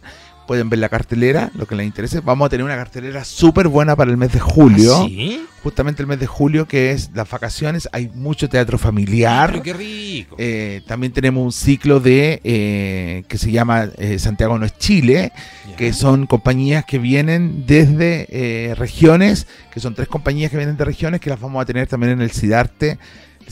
pueden 0.52 0.70
ver 0.70 0.80
la 0.80 0.90
cartelera, 0.90 1.50
lo 1.56 1.66
que 1.66 1.76
les 1.76 1.86
interese. 1.86 2.20
Vamos 2.20 2.46
a 2.46 2.50
tener 2.50 2.66
una 2.66 2.76
cartelera 2.76 3.24
súper 3.24 3.70
buena 3.70 3.96
para 3.96 4.12
el 4.12 4.18
mes 4.18 4.34
de 4.34 4.42
julio, 4.42 4.98
¿Ah, 4.98 5.06
¿Sí? 5.08 5.46
justamente 5.64 6.02
el 6.02 6.08
mes 6.10 6.20
de 6.20 6.28
julio 6.28 6.68
que 6.68 6.92
es 6.92 7.10
las 7.14 7.30
vacaciones, 7.30 7.88
hay 7.94 8.10
mucho 8.14 8.50
teatro 8.50 8.78
familiar. 8.78 9.50
Pero 9.52 9.64
qué 9.64 9.72
rico. 9.72 10.36
Eh, 10.38 10.82
también 10.86 11.14
tenemos 11.14 11.42
un 11.42 11.54
ciclo 11.54 12.02
de 12.02 12.42
eh, 12.44 13.24
que 13.30 13.38
se 13.38 13.50
llama 13.50 13.88
eh, 13.98 14.20
Santiago 14.20 14.60
no 14.60 14.66
es 14.66 14.78
Chile, 14.78 15.32
Ya. 15.70 15.76
que 15.78 15.94
son 15.94 16.28
compañías 16.28 16.84
que 16.84 16.98
vienen 17.00 17.66
desde 17.66 18.76
regiones, 18.76 19.48
que 19.74 19.80
son 19.80 19.96
tres 19.96 20.10
compañías 20.10 20.52
que 20.52 20.58
vienen 20.58 20.76
de 20.76 20.84
regiones, 20.84 21.22
que 21.22 21.30
las 21.30 21.40
vamos 21.40 21.62
a 21.62 21.66
tener 21.66 21.88
también 21.88 22.12
en 22.12 22.22
el 22.22 22.32
CIDARTE. 22.32 23.00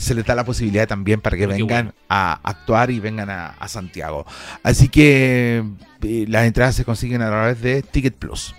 Se 0.00 0.14
les 0.14 0.24
da 0.24 0.34
la 0.34 0.44
posibilidad 0.44 0.88
también 0.88 1.20
para 1.20 1.36
que 1.36 1.46
vengan 1.46 1.66
bueno. 1.66 1.92
a 2.08 2.40
actuar 2.42 2.90
y 2.90 3.00
vengan 3.00 3.28
a, 3.30 3.48
a 3.48 3.68
Santiago. 3.68 4.24
Así 4.62 4.88
que 4.88 5.62
eh, 6.02 6.24
las 6.28 6.46
entradas 6.46 6.74
se 6.74 6.84
consiguen 6.84 7.22
a 7.22 7.28
través 7.28 7.60
de 7.60 7.82
Ticket 7.82 8.14
Plus. 8.16 8.54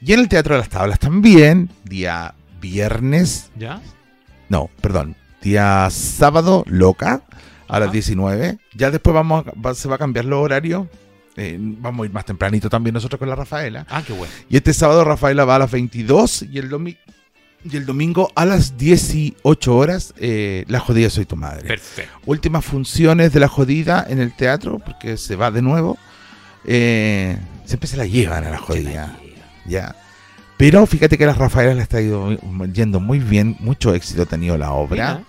Y 0.00 0.12
en 0.12 0.20
el 0.20 0.28
Teatro 0.28 0.54
de 0.54 0.60
las 0.60 0.68
Tablas 0.68 0.98
también, 1.00 1.70
día 1.84 2.34
viernes, 2.60 3.50
¿Ya? 3.56 3.80
no, 4.48 4.70
perdón, 4.80 5.16
día 5.42 5.88
sábado, 5.90 6.64
loca, 6.68 7.22
a 7.66 7.78
las 7.80 7.86
Ajá. 7.88 7.92
19. 7.92 8.58
Ya 8.74 8.90
después 8.90 9.12
vamos 9.14 9.44
a- 9.46 9.52
va- 9.60 9.74
se 9.74 9.88
va 9.88 9.96
a 9.96 9.98
cambiar 9.98 10.24
los 10.24 10.38
horarios. 10.42 10.86
Eh, 11.36 11.56
vamos 11.60 12.04
a 12.04 12.06
ir 12.06 12.12
más 12.12 12.24
tempranito 12.24 12.68
también 12.70 12.94
nosotros 12.94 13.18
con 13.18 13.28
la 13.28 13.34
Rafaela. 13.36 13.86
Ah, 13.90 14.02
qué 14.06 14.12
bueno. 14.12 14.32
Y 14.48 14.56
este 14.56 14.72
sábado 14.72 15.04
Rafaela 15.04 15.44
va 15.44 15.56
a 15.56 15.58
las 15.60 15.70
22 15.70 16.42
y 16.50 16.58
el, 16.58 16.68
domi- 16.70 16.96
y 17.64 17.76
el 17.76 17.86
domingo 17.86 18.30
a 18.34 18.44
las 18.44 18.76
18 18.78 19.76
horas 19.76 20.14
eh, 20.18 20.64
La 20.68 20.80
Jodida 20.80 21.10
Soy 21.10 21.24
Tu 21.26 21.36
Madre. 21.36 21.66
Perfecto. 21.68 22.18
Últimas 22.26 22.64
funciones 22.64 23.32
de 23.32 23.40
La 23.40 23.48
Jodida 23.48 24.06
en 24.08 24.20
el 24.20 24.34
teatro, 24.34 24.78
porque 24.78 25.16
se 25.16 25.36
va 25.36 25.50
de 25.50 25.62
nuevo. 25.62 25.98
Eh, 26.64 27.36
siempre 27.64 27.88
se 27.88 27.96
la 27.96 28.06
llevan 28.06 28.44
a 28.44 28.50
La 28.50 28.58
Jodida. 28.58 29.16
Ya. 29.66 29.94
Pero 30.56 30.86
fíjate 30.86 31.16
que 31.18 31.26
las 31.26 31.38
Rafaelas 31.38 31.76
le 31.76 31.82
está 31.82 31.98
yendo 32.00 33.00
muy 33.00 33.18
bien, 33.20 33.56
mucho 33.60 33.94
éxito 33.94 34.22
ha 34.22 34.26
tenido 34.26 34.56
la 34.58 34.72
obra. 34.72 35.14
Mira. 35.14 35.24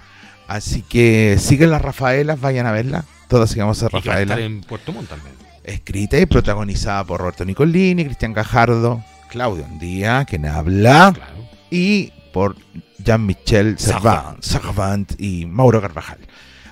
Así 0.48 0.82
que 0.82 1.38
siguen 1.40 1.70
las 1.70 1.82
Rafaelas, 1.82 2.40
vayan 2.42 2.66
a 2.66 2.72
verla. 2.72 3.06
Todas 3.28 3.52
sigamos 3.52 3.82
a 3.84 3.86
Y 3.86 3.88
a 3.88 3.90
Rafaela. 4.00 4.40
en 4.40 4.62
Puerto 4.62 4.92
Montt 4.92 5.10
también. 5.10 5.36
Escrita 5.64 6.18
y 6.18 6.26
protagonizada 6.26 7.04
por 7.04 7.20
Roberto 7.20 7.46
Nicolini, 7.46 8.04
Cristian 8.06 8.34
Gajardo, 8.34 9.04
Claudio 9.30 9.66
Andía, 9.66 10.26
quien 10.26 10.48
habla, 10.48 11.12
Claro. 11.14 11.32
y 11.70 12.12
por 12.32 12.56
Jean-Michel. 13.04 13.78
Servant, 13.78 15.14
y 15.20 15.46
Mauro 15.46 15.82
Carvajal. 15.82 16.20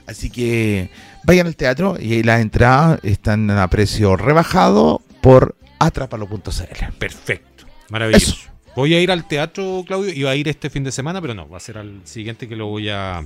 Así 0.07 0.29
que 0.29 0.89
vayan 1.23 1.47
al 1.47 1.55
teatro 1.55 1.97
y 1.99 2.23
las 2.23 2.39
entradas 2.41 2.99
están 3.03 3.49
a 3.51 3.67
precio 3.69 4.15
rebajado 4.15 5.01
por 5.21 5.55
atrapalo.cl. 5.79 6.93
Perfecto. 6.97 7.65
Maravilloso. 7.89 8.31
Eso. 8.33 8.49
Voy 8.75 8.93
a 8.93 9.01
ir 9.01 9.11
al 9.11 9.27
teatro, 9.27 9.83
Claudio. 9.87 10.13
Iba 10.13 10.31
a 10.31 10.35
ir 10.35 10.47
este 10.47 10.69
fin 10.69 10.83
de 10.83 10.91
semana, 10.91 11.19
pero 11.19 11.33
no. 11.33 11.49
Va 11.49 11.57
a 11.57 11.59
ser 11.59 11.77
al 11.77 12.01
siguiente 12.05 12.47
que 12.47 12.55
lo 12.55 12.67
voy 12.67 12.89
a 12.89 13.23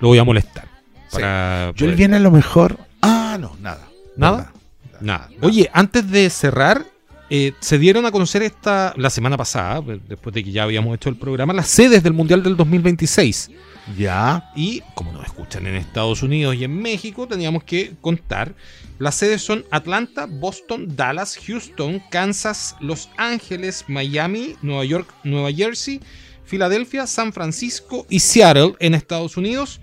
lo 0.00 0.08
voy 0.08 0.18
a 0.18 0.24
molestar. 0.24 0.66
Sí. 1.08 1.18
Yo 1.20 1.26
el 1.26 1.74
poder- 1.74 1.96
viene 1.96 2.16
a 2.16 2.20
lo 2.20 2.30
mejor. 2.30 2.78
Ah, 3.02 3.36
no, 3.38 3.56
nada. 3.60 3.86
¿Nada? 4.16 4.52
Nada. 5.00 5.28
Oye, 5.42 5.70
antes 5.72 6.10
de 6.10 6.28
cerrar, 6.30 6.84
eh, 7.30 7.52
se 7.60 7.78
dieron 7.78 8.06
a 8.06 8.10
conocer 8.10 8.42
esta 8.42 8.94
la 8.96 9.10
semana 9.10 9.36
pasada, 9.36 9.82
pues, 9.82 10.00
después 10.08 10.34
de 10.34 10.42
que 10.42 10.50
ya 10.50 10.62
habíamos 10.62 10.94
hecho 10.94 11.08
el 11.08 11.16
programa, 11.16 11.52
las 11.52 11.68
sedes 11.68 12.02
del 12.02 12.14
Mundial 12.14 12.42
del 12.42 12.56
2026. 12.56 13.50
Ya. 13.96 14.50
Y 14.54 14.82
como 14.94 15.12
nos 15.12 15.24
escuchan 15.24 15.66
en 15.66 15.74
Estados 15.74 16.22
Unidos 16.22 16.56
y 16.56 16.64
en 16.64 16.80
México, 16.80 17.26
teníamos 17.26 17.64
que 17.64 17.92
contar. 18.00 18.54
Las 18.98 19.14
sedes 19.14 19.42
son 19.42 19.64
Atlanta, 19.70 20.26
Boston, 20.26 20.96
Dallas, 20.96 21.38
Houston, 21.46 22.02
Kansas, 22.10 22.76
Los 22.80 23.10
Ángeles, 23.16 23.84
Miami, 23.88 24.56
Nueva 24.62 24.84
York, 24.84 25.14
Nueva 25.22 25.52
Jersey, 25.52 26.00
Filadelfia, 26.44 27.06
San 27.06 27.32
Francisco 27.32 28.06
y 28.08 28.20
Seattle 28.20 28.74
en 28.80 28.94
Estados 28.94 29.36
Unidos. 29.36 29.80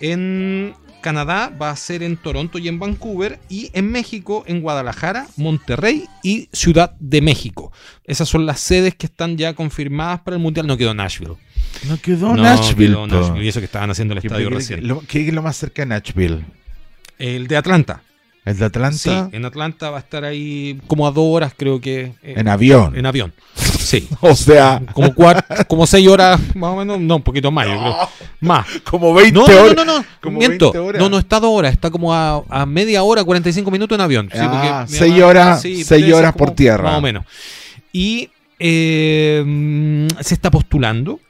En 0.00 0.74
Canadá 1.00 1.50
va 1.60 1.70
a 1.70 1.76
ser 1.76 2.02
en 2.02 2.16
Toronto 2.16 2.58
y 2.58 2.68
en 2.68 2.78
Vancouver. 2.78 3.38
Y 3.48 3.70
en 3.72 3.90
México, 3.90 4.44
en 4.46 4.60
Guadalajara, 4.60 5.26
Monterrey 5.36 6.04
y 6.22 6.48
Ciudad 6.52 6.92
de 7.00 7.20
México. 7.20 7.72
Esas 8.04 8.28
son 8.28 8.46
las 8.46 8.60
sedes 8.60 8.94
que 8.94 9.06
están 9.06 9.36
ya 9.36 9.54
confirmadas 9.54 10.20
para 10.20 10.36
el 10.36 10.42
Mundial. 10.42 10.66
No 10.66 10.76
quedó 10.76 10.94
Nashville. 10.94 11.34
No 11.88 12.00
quedó 12.00 12.34
No 12.36 12.42
Nashville. 12.42 12.88
quedó 12.94 13.00
po. 13.08 13.14
Nashville, 13.14 13.44
Y 13.44 13.48
eso 13.48 13.60
que 13.60 13.66
estaban 13.66 13.90
haciendo 13.90 14.14
el 14.14 14.20
¿Qué- 14.20 14.26
estadio 14.26 14.48
qué- 14.48 14.54
recién. 14.54 14.86
lo- 14.88 15.00
¿Qué 15.06 15.26
es 15.26 15.32
lo 15.34 15.42
más 15.42 15.56
cerca 15.56 15.82
de 15.82 15.86
Nashville? 15.86 16.44
El 17.18 17.46
de 17.48 17.56
Atlanta. 17.56 18.02
¿El 18.44 18.56
de 18.56 18.64
Atlanta? 18.64 18.96
Sí, 18.96 19.10
en 19.36 19.44
Atlanta 19.44 19.90
va 19.90 19.98
a 19.98 20.00
estar 20.00 20.24
ahí 20.24 20.80
como 20.86 21.06
a 21.06 21.10
dos 21.10 21.24
horas, 21.28 21.52
creo 21.56 21.80
que. 21.80 22.12
eh, 22.22 22.34
En 22.36 22.48
avión. 22.48 22.96
en 22.96 23.04
avión. 23.04 23.34
Sí. 23.88 24.06
O 24.20 24.34
sea, 24.34 24.82
Como 24.92 25.14
cuatro, 25.14 25.44
como 25.66 25.86
seis 25.86 26.06
horas, 26.08 26.38
más 26.54 26.70
o 26.72 26.76
menos. 26.76 27.00
No, 27.00 27.16
un 27.16 27.22
poquito 27.22 27.50
más, 27.50 27.66
yo 27.66 27.72
creo. 27.78 27.96
Más. 28.40 28.66
como 28.88 29.14
20 29.14 29.32
No, 29.32 29.46
no, 29.46 29.52
no, 29.54 29.62
horas. 29.62 29.76
no, 29.76 29.84
no. 29.84 30.04
como 30.20 30.38
Miento. 30.38 30.66
20 30.72 30.78
horas. 30.78 31.02
No, 31.02 31.08
no 31.08 31.18
está 31.18 31.40
dos 31.40 31.50
horas, 31.52 31.72
está 31.72 31.90
como 31.90 32.12
a, 32.14 32.42
a 32.50 32.66
media 32.66 33.02
hora, 33.02 33.24
45 33.24 33.70
minutos 33.70 33.96
en 33.96 34.00
avión. 34.02 34.28
Ah, 34.34 34.84
seis 34.88 35.20
horas- 35.22 35.62
sí, 35.62 35.84
seis 35.84 36.12
horas 36.12 36.34
por 36.34 36.50
tierra. 36.52 36.84
Más 36.84 36.98
o 36.98 37.00
menos. 37.00 37.24
Y 37.92 38.30
eh, 38.58 40.06
se 40.20 40.34
está 40.34 40.50
postulando. 40.50 41.20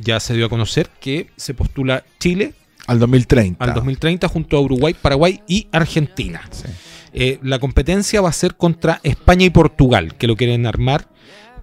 Ya 0.00 0.20
se 0.20 0.34
dio 0.34 0.46
a 0.46 0.48
conocer 0.48 0.88
que 1.00 1.28
se 1.36 1.54
postula 1.54 2.04
Chile 2.20 2.52
Al 2.86 2.98
2030. 2.98 3.64
al 3.64 3.74
2030 3.74 4.28
junto 4.28 4.56
a 4.56 4.60
Uruguay, 4.60 4.94
Paraguay 5.00 5.40
y 5.48 5.66
Argentina. 5.72 6.42
Sí. 6.50 6.64
Eh, 7.12 7.38
la 7.42 7.58
competencia 7.58 8.20
va 8.20 8.28
a 8.28 8.32
ser 8.32 8.56
contra 8.56 9.00
España 9.02 9.44
y 9.46 9.50
Portugal, 9.50 10.14
que 10.16 10.26
lo 10.26 10.36
quieren 10.36 10.66
armar, 10.66 11.08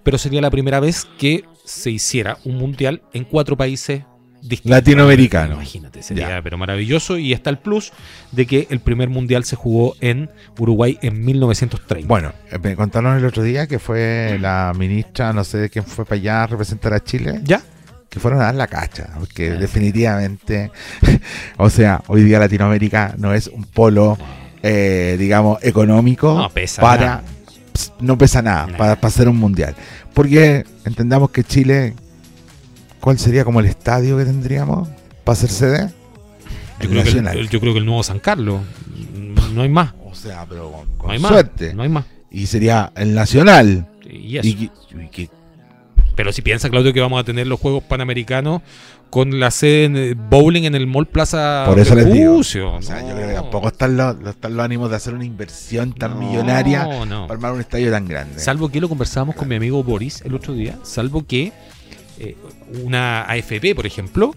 pero 0.02 0.18
sería 0.18 0.40
la 0.40 0.50
primera 0.50 0.80
vez 0.80 1.06
que 1.18 1.44
se 1.64 1.90
hiciera 1.90 2.38
un 2.44 2.56
mundial 2.56 3.02
en 3.12 3.24
cuatro 3.24 3.56
países 3.56 4.02
distintos. 4.42 4.70
Latinoamericanos. 4.78 5.56
Imagínate, 5.56 6.02
sería 6.02 6.28
Ya. 6.28 6.42
pero 6.42 6.56
maravilloso. 6.58 7.18
Y 7.18 7.32
está 7.32 7.50
el 7.50 7.58
plus 7.58 7.92
de 8.30 8.46
que 8.46 8.68
el 8.70 8.78
primer 8.78 9.08
mundial 9.08 9.44
se 9.44 9.56
jugó 9.56 9.96
en 10.00 10.30
Uruguay 10.58 10.98
en 11.02 11.24
1930. 11.24 12.06
Bueno, 12.06 12.32
eh, 12.52 12.58
me 12.62 12.76
contaron 12.76 13.16
el 13.16 13.24
otro 13.24 13.42
día 13.42 13.66
que 13.66 13.80
fue 13.80 14.38
la 14.40 14.72
ministra, 14.78 15.32
no 15.32 15.42
sé 15.42 15.58
de 15.58 15.70
quién 15.70 15.84
fue 15.84 16.04
para 16.04 16.20
allá 16.20 16.42
a 16.44 16.46
representar 16.46 16.92
a 16.94 17.02
Chile, 17.02 17.40
¿Ya? 17.42 17.60
que 18.08 18.20
fueron 18.20 18.40
a 18.40 18.44
dar 18.44 18.54
la 18.54 18.68
cacha, 18.68 19.10
porque 19.18 19.50
definitivamente, 19.50 20.70
o 21.56 21.68
sea, 21.68 22.02
hoy 22.06 22.22
día 22.22 22.38
Latinoamérica 22.38 23.14
no 23.18 23.34
es 23.34 23.48
un 23.48 23.64
polo, 23.64 24.16
eh, 24.62 25.16
digamos, 25.18 25.58
económico 25.62 26.34
No 26.34 26.50
pesa 26.50 26.82
para... 26.82 27.06
nada. 27.06 27.24
No 28.00 28.16
pesa 28.16 28.40
nada, 28.40 28.66
Nada. 28.66 28.78
Para, 28.78 28.94
para 28.96 29.08
hacer 29.08 29.28
un 29.28 29.36
mundial. 29.36 29.74
Porque 30.14 30.64
entendamos 30.84 31.30
que 31.30 31.44
Chile, 31.44 31.94
¿cuál 33.00 33.18
sería 33.18 33.44
como 33.44 33.60
el 33.60 33.66
estadio 33.66 34.16
que 34.16 34.24
tendríamos 34.24 34.88
para 35.24 35.34
hacer 35.34 35.50
sede? 35.50 35.90
Yo 36.80 36.88
creo, 36.90 37.04
que 37.04 37.10
el, 37.10 37.48
yo 37.48 37.60
creo 37.60 37.72
que 37.72 37.78
el 37.80 37.86
nuevo 37.86 38.02
San 38.02 38.18
Carlos. 38.18 38.60
No 39.52 39.62
hay 39.62 39.68
más. 39.68 39.94
O 40.04 40.14
sea, 40.14 40.46
pero 40.48 40.84
con, 40.96 41.08
No 41.08 41.12
hay 41.12 41.18
más. 41.18 41.30
suerte. 41.32 41.74
No 41.74 41.82
hay 41.82 41.88
más. 41.88 42.04
Y 42.30 42.46
sería 42.46 42.92
el 42.96 43.14
Nacional. 43.14 43.86
Y 44.04 44.38
eso. 44.38 44.48
Y 44.48 44.70
que 45.10 45.28
Pero 46.16 46.32
si 46.32 46.42
piensa, 46.42 46.68
Claudio, 46.70 46.92
que 46.92 47.00
vamos 47.00 47.20
a 47.20 47.24
tener 47.24 47.46
los 47.46 47.60
Juegos 47.60 47.84
Panamericanos 47.84 48.62
con 49.10 49.38
la 49.38 49.50
sede 49.52 49.84
en 49.84 49.96
eh, 49.96 50.14
bowling 50.16 50.64
en 50.64 50.74
el 50.74 50.86
Mall 50.88 51.06
Plaza 51.06 51.64
Por 51.66 51.78
eso 51.78 51.94
les 51.94 52.12
digo. 52.12 52.38
O 52.38 52.42
sea, 52.42 53.00
yo 53.06 53.14
creo 53.14 53.28
que 53.28 53.34
tampoco 53.34 53.68
están 53.68 53.96
los, 53.96 54.16
están 54.26 54.56
los 54.56 54.64
ánimos 54.64 54.90
de 54.90 54.96
hacer 54.96 55.14
una 55.14 55.24
inversión 55.24 55.92
tan 55.92 56.12
No, 56.14 56.16
millonaria 56.26 56.84
no. 57.06 57.26
para 57.28 57.34
armar 57.34 57.52
un 57.52 57.60
estadio 57.60 57.90
tan 57.92 58.08
grande. 58.08 58.40
Salvo 58.40 58.68
que 58.68 58.80
lo 58.80 58.88
conversábamos 58.88 59.36
con 59.36 59.46
mi 59.46 59.54
amigo 59.54 59.84
Boris 59.84 60.22
el 60.22 60.34
otro 60.34 60.54
día, 60.54 60.76
salvo 60.82 61.24
que 61.26 61.52
eh, 62.18 62.34
una 62.82 63.22
AFP, 63.24 63.74
por 63.76 63.86
ejemplo, 63.86 64.34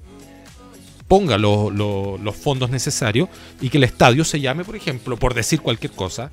ponga 1.08 1.38
lo- 1.38 1.72
lo- 1.72 2.18
los 2.22 2.36
fondos 2.36 2.70
necesarios 2.70 3.30
y 3.62 3.70
que 3.70 3.78
el 3.78 3.86
estadio 3.86 4.24
se 4.24 4.40
llame, 4.40 4.64
por 4.66 4.76
ejemplo, 4.76 5.18
por 5.18 5.34
decir 5.34 5.62
cualquier 5.62 5.94
cosa, 5.94 6.30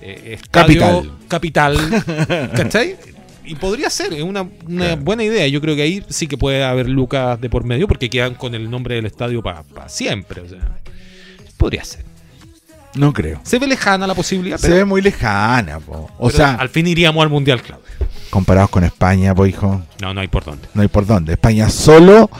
eh, 0.00 0.38
estadio 0.42 1.16
Capital, 1.28 1.76
¿cachai? 2.56 2.96
Y 3.46 3.54
podría 3.54 3.88
ser, 3.90 4.12
es 4.12 4.22
una, 4.22 4.42
una 4.42 4.84
Claro. 4.86 5.02
buena 5.02 5.22
idea. 5.24 5.46
Yo 5.48 5.60
creo 5.60 5.76
que 5.76 5.82
ahí 5.82 6.04
sí 6.08 6.26
que 6.26 6.36
puede 6.36 6.64
haber 6.64 6.88
lucas 6.88 7.40
de 7.40 7.48
por 7.48 7.64
medio 7.64 7.86
porque 7.88 8.10
quedan 8.10 8.34
con 8.34 8.54
el 8.54 8.68
nombre 8.70 8.96
del 8.96 9.06
estadio 9.06 9.42
para 9.42 9.62
siempre. 9.88 10.40
O 10.42 10.48
sea, 10.48 10.58
podría 11.56 11.84
ser. 11.84 12.04
No 12.94 13.12
creo. 13.12 13.40
Se 13.44 13.58
ve 13.58 13.66
lejana 13.66 14.06
la 14.06 14.14
posibilidad, 14.14 14.56
Se 14.56 14.68
pero, 14.68 14.76
ve 14.76 14.84
muy 14.86 15.02
lejana, 15.02 15.78
po. 15.80 16.10
O 16.18 16.30
sea, 16.30 16.54
al 16.54 16.68
fin 16.70 16.86
iríamos 16.86 17.22
al 17.22 17.28
Mundial, 17.30 17.60
Claudio. 17.62 17.84
comparados 18.30 18.70
con 18.70 18.84
España, 18.84 19.34
pues 19.34 19.50
hijo, 19.50 19.82
No, 20.00 20.14
no 20.14 20.20
hay 20.22 20.28
por 20.28 20.44
dónde. 20.44 20.66
no 20.74 20.82
hay 20.82 20.88
por 20.88 21.06
dónde. 21.06 21.32
España 21.34 21.68
solo 21.68 22.30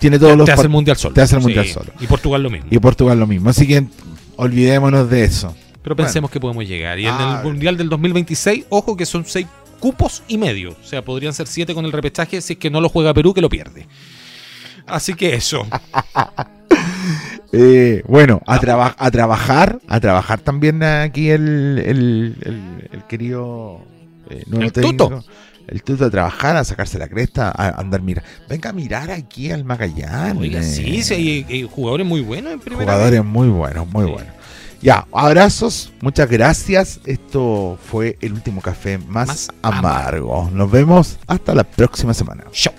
tiene 0.00 0.18
todos 0.18 0.36
los 0.36 0.46
te 0.46 0.52
hace 0.52 0.62
el 0.62 0.68
mundial 0.68 0.96
solo. 0.96 1.14
te 1.14 1.20
hace 1.22 1.36
el 1.36 1.42
mundial 1.42 1.66
solo. 1.66 1.92
Y 2.00 2.06
Portugal 2.08 2.42
lo 2.42 2.50
mismo. 2.50 2.66
y 2.70 2.78
Portugal 2.80 3.20
lo 3.20 3.26
mismo. 3.28 3.50
Así 3.50 3.66
que 3.68 3.84
olvidémonos 4.36 5.08
de 5.08 5.24
eso. 5.24 5.54
Pero 5.82 5.96
pensemos 5.96 6.30
que 6.30 6.38
podemos 6.40 6.66
llegar. 6.66 6.98
Y 6.98 7.06
en 7.06 7.12
Ah, 7.14 7.40
el 7.42 7.48
mundial 7.48 7.76
del 7.76 7.88
2026, 7.88 8.64
ojo 8.68 8.96
que 8.96 9.06
son 9.06 9.24
seis 9.24 9.46
cupos 9.80 10.22
y 10.28 10.38
medio. 10.38 10.76
O 10.80 10.84
sea, 10.86 11.02
podrían 11.04 11.32
ser 11.34 11.46
siete 11.48 11.74
con 11.74 11.84
el 11.84 11.92
repechaje 11.92 12.40
si 12.40 12.52
es 12.52 12.58
que 12.58 12.70
no 12.70 12.80
lo 12.80 12.88
juega 12.88 13.12
Perú, 13.14 13.34
que 13.34 13.40
lo 13.40 13.48
pierde. 13.48 13.88
Así 14.86 15.14
que 15.14 15.34
eso. 15.34 15.66
Eh, 17.52 18.02
bueno, 18.06 18.40
a, 18.46 18.60
traba- 18.60 18.94
a 18.96 19.10
trabajar, 19.10 19.80
a 19.88 19.98
trabajar 19.98 20.38
también 20.40 20.82
aquí 20.84 21.30
el, 21.30 21.82
el, 21.84 22.36
el- 22.42 22.88
el 22.92 23.02
querido 23.08 23.80
eh, 24.28 24.44
nuevo 24.46 24.64
El 24.66 24.72
técnico. 24.72 25.08
Tuto. 25.08 25.24
El 25.66 25.82
tuto 25.82 26.04
a 26.04 26.10
trabajar, 26.10 26.56
a 26.56 26.64
sacarse 26.64 26.98
la 26.98 27.08
cresta, 27.08 27.52
a 27.54 27.80
andar 27.80 28.02
mirar. 28.02 28.24
Venga 28.48 28.70
a 28.70 28.72
mirar 28.72 29.10
aquí 29.10 29.50
al 29.50 29.64
Magallanes. 29.64 30.36
Oiga, 30.40 30.62
sí, 30.62 31.02
sí, 31.02 31.14
hay, 31.14 31.46
hay 31.48 31.62
jugadores 31.68 32.06
muy 32.06 32.20
buenos 32.20 32.52
en 32.52 32.60
primera. 32.60 32.84
Jugadores 32.92 33.24
muy 33.24 33.48
buenos, 33.48 33.88
muy 33.88 34.04
Sí. 34.06 34.10
buenos. 34.12 34.34
Ya, 34.82 35.06
abrazos, 35.12 35.92
muchas 36.00 36.28
gracias. 36.30 37.00
Esto 37.04 37.78
fue 37.82 38.16
el 38.20 38.32
último 38.32 38.62
café 38.62 38.96
más, 38.98 39.28
Más 39.28 39.48
amargo. 39.60 40.48
Nos 40.52 40.70
vemos 40.70 41.18
hasta 41.26 41.54
la 41.54 41.64
próxima 41.64 42.14
semana. 42.14 42.44
Chao. 42.50 42.74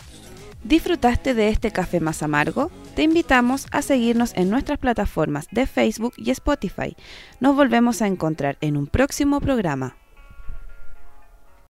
¿Disfrutaste 0.63 1.33
de 1.33 1.49
este 1.49 1.71
café 1.71 1.99
más 1.99 2.23
amargo? 2.23 2.71
Te 2.95 3.03
invitamos 3.03 3.67
a 3.71 3.81
seguirnos 3.81 4.31
en 4.35 4.49
nuestras 4.49 4.79
plataformas 4.79 5.47
de 5.51 5.65
Facebook 5.65 6.13
y 6.17 6.31
Spotify. 6.31 6.95
Nos 7.39 7.55
volvemos 7.55 8.01
a 8.01 8.07
encontrar 8.07 8.57
en 8.61 8.77
un 8.77 8.87
próximo 8.87 9.39
programa. 9.39 9.95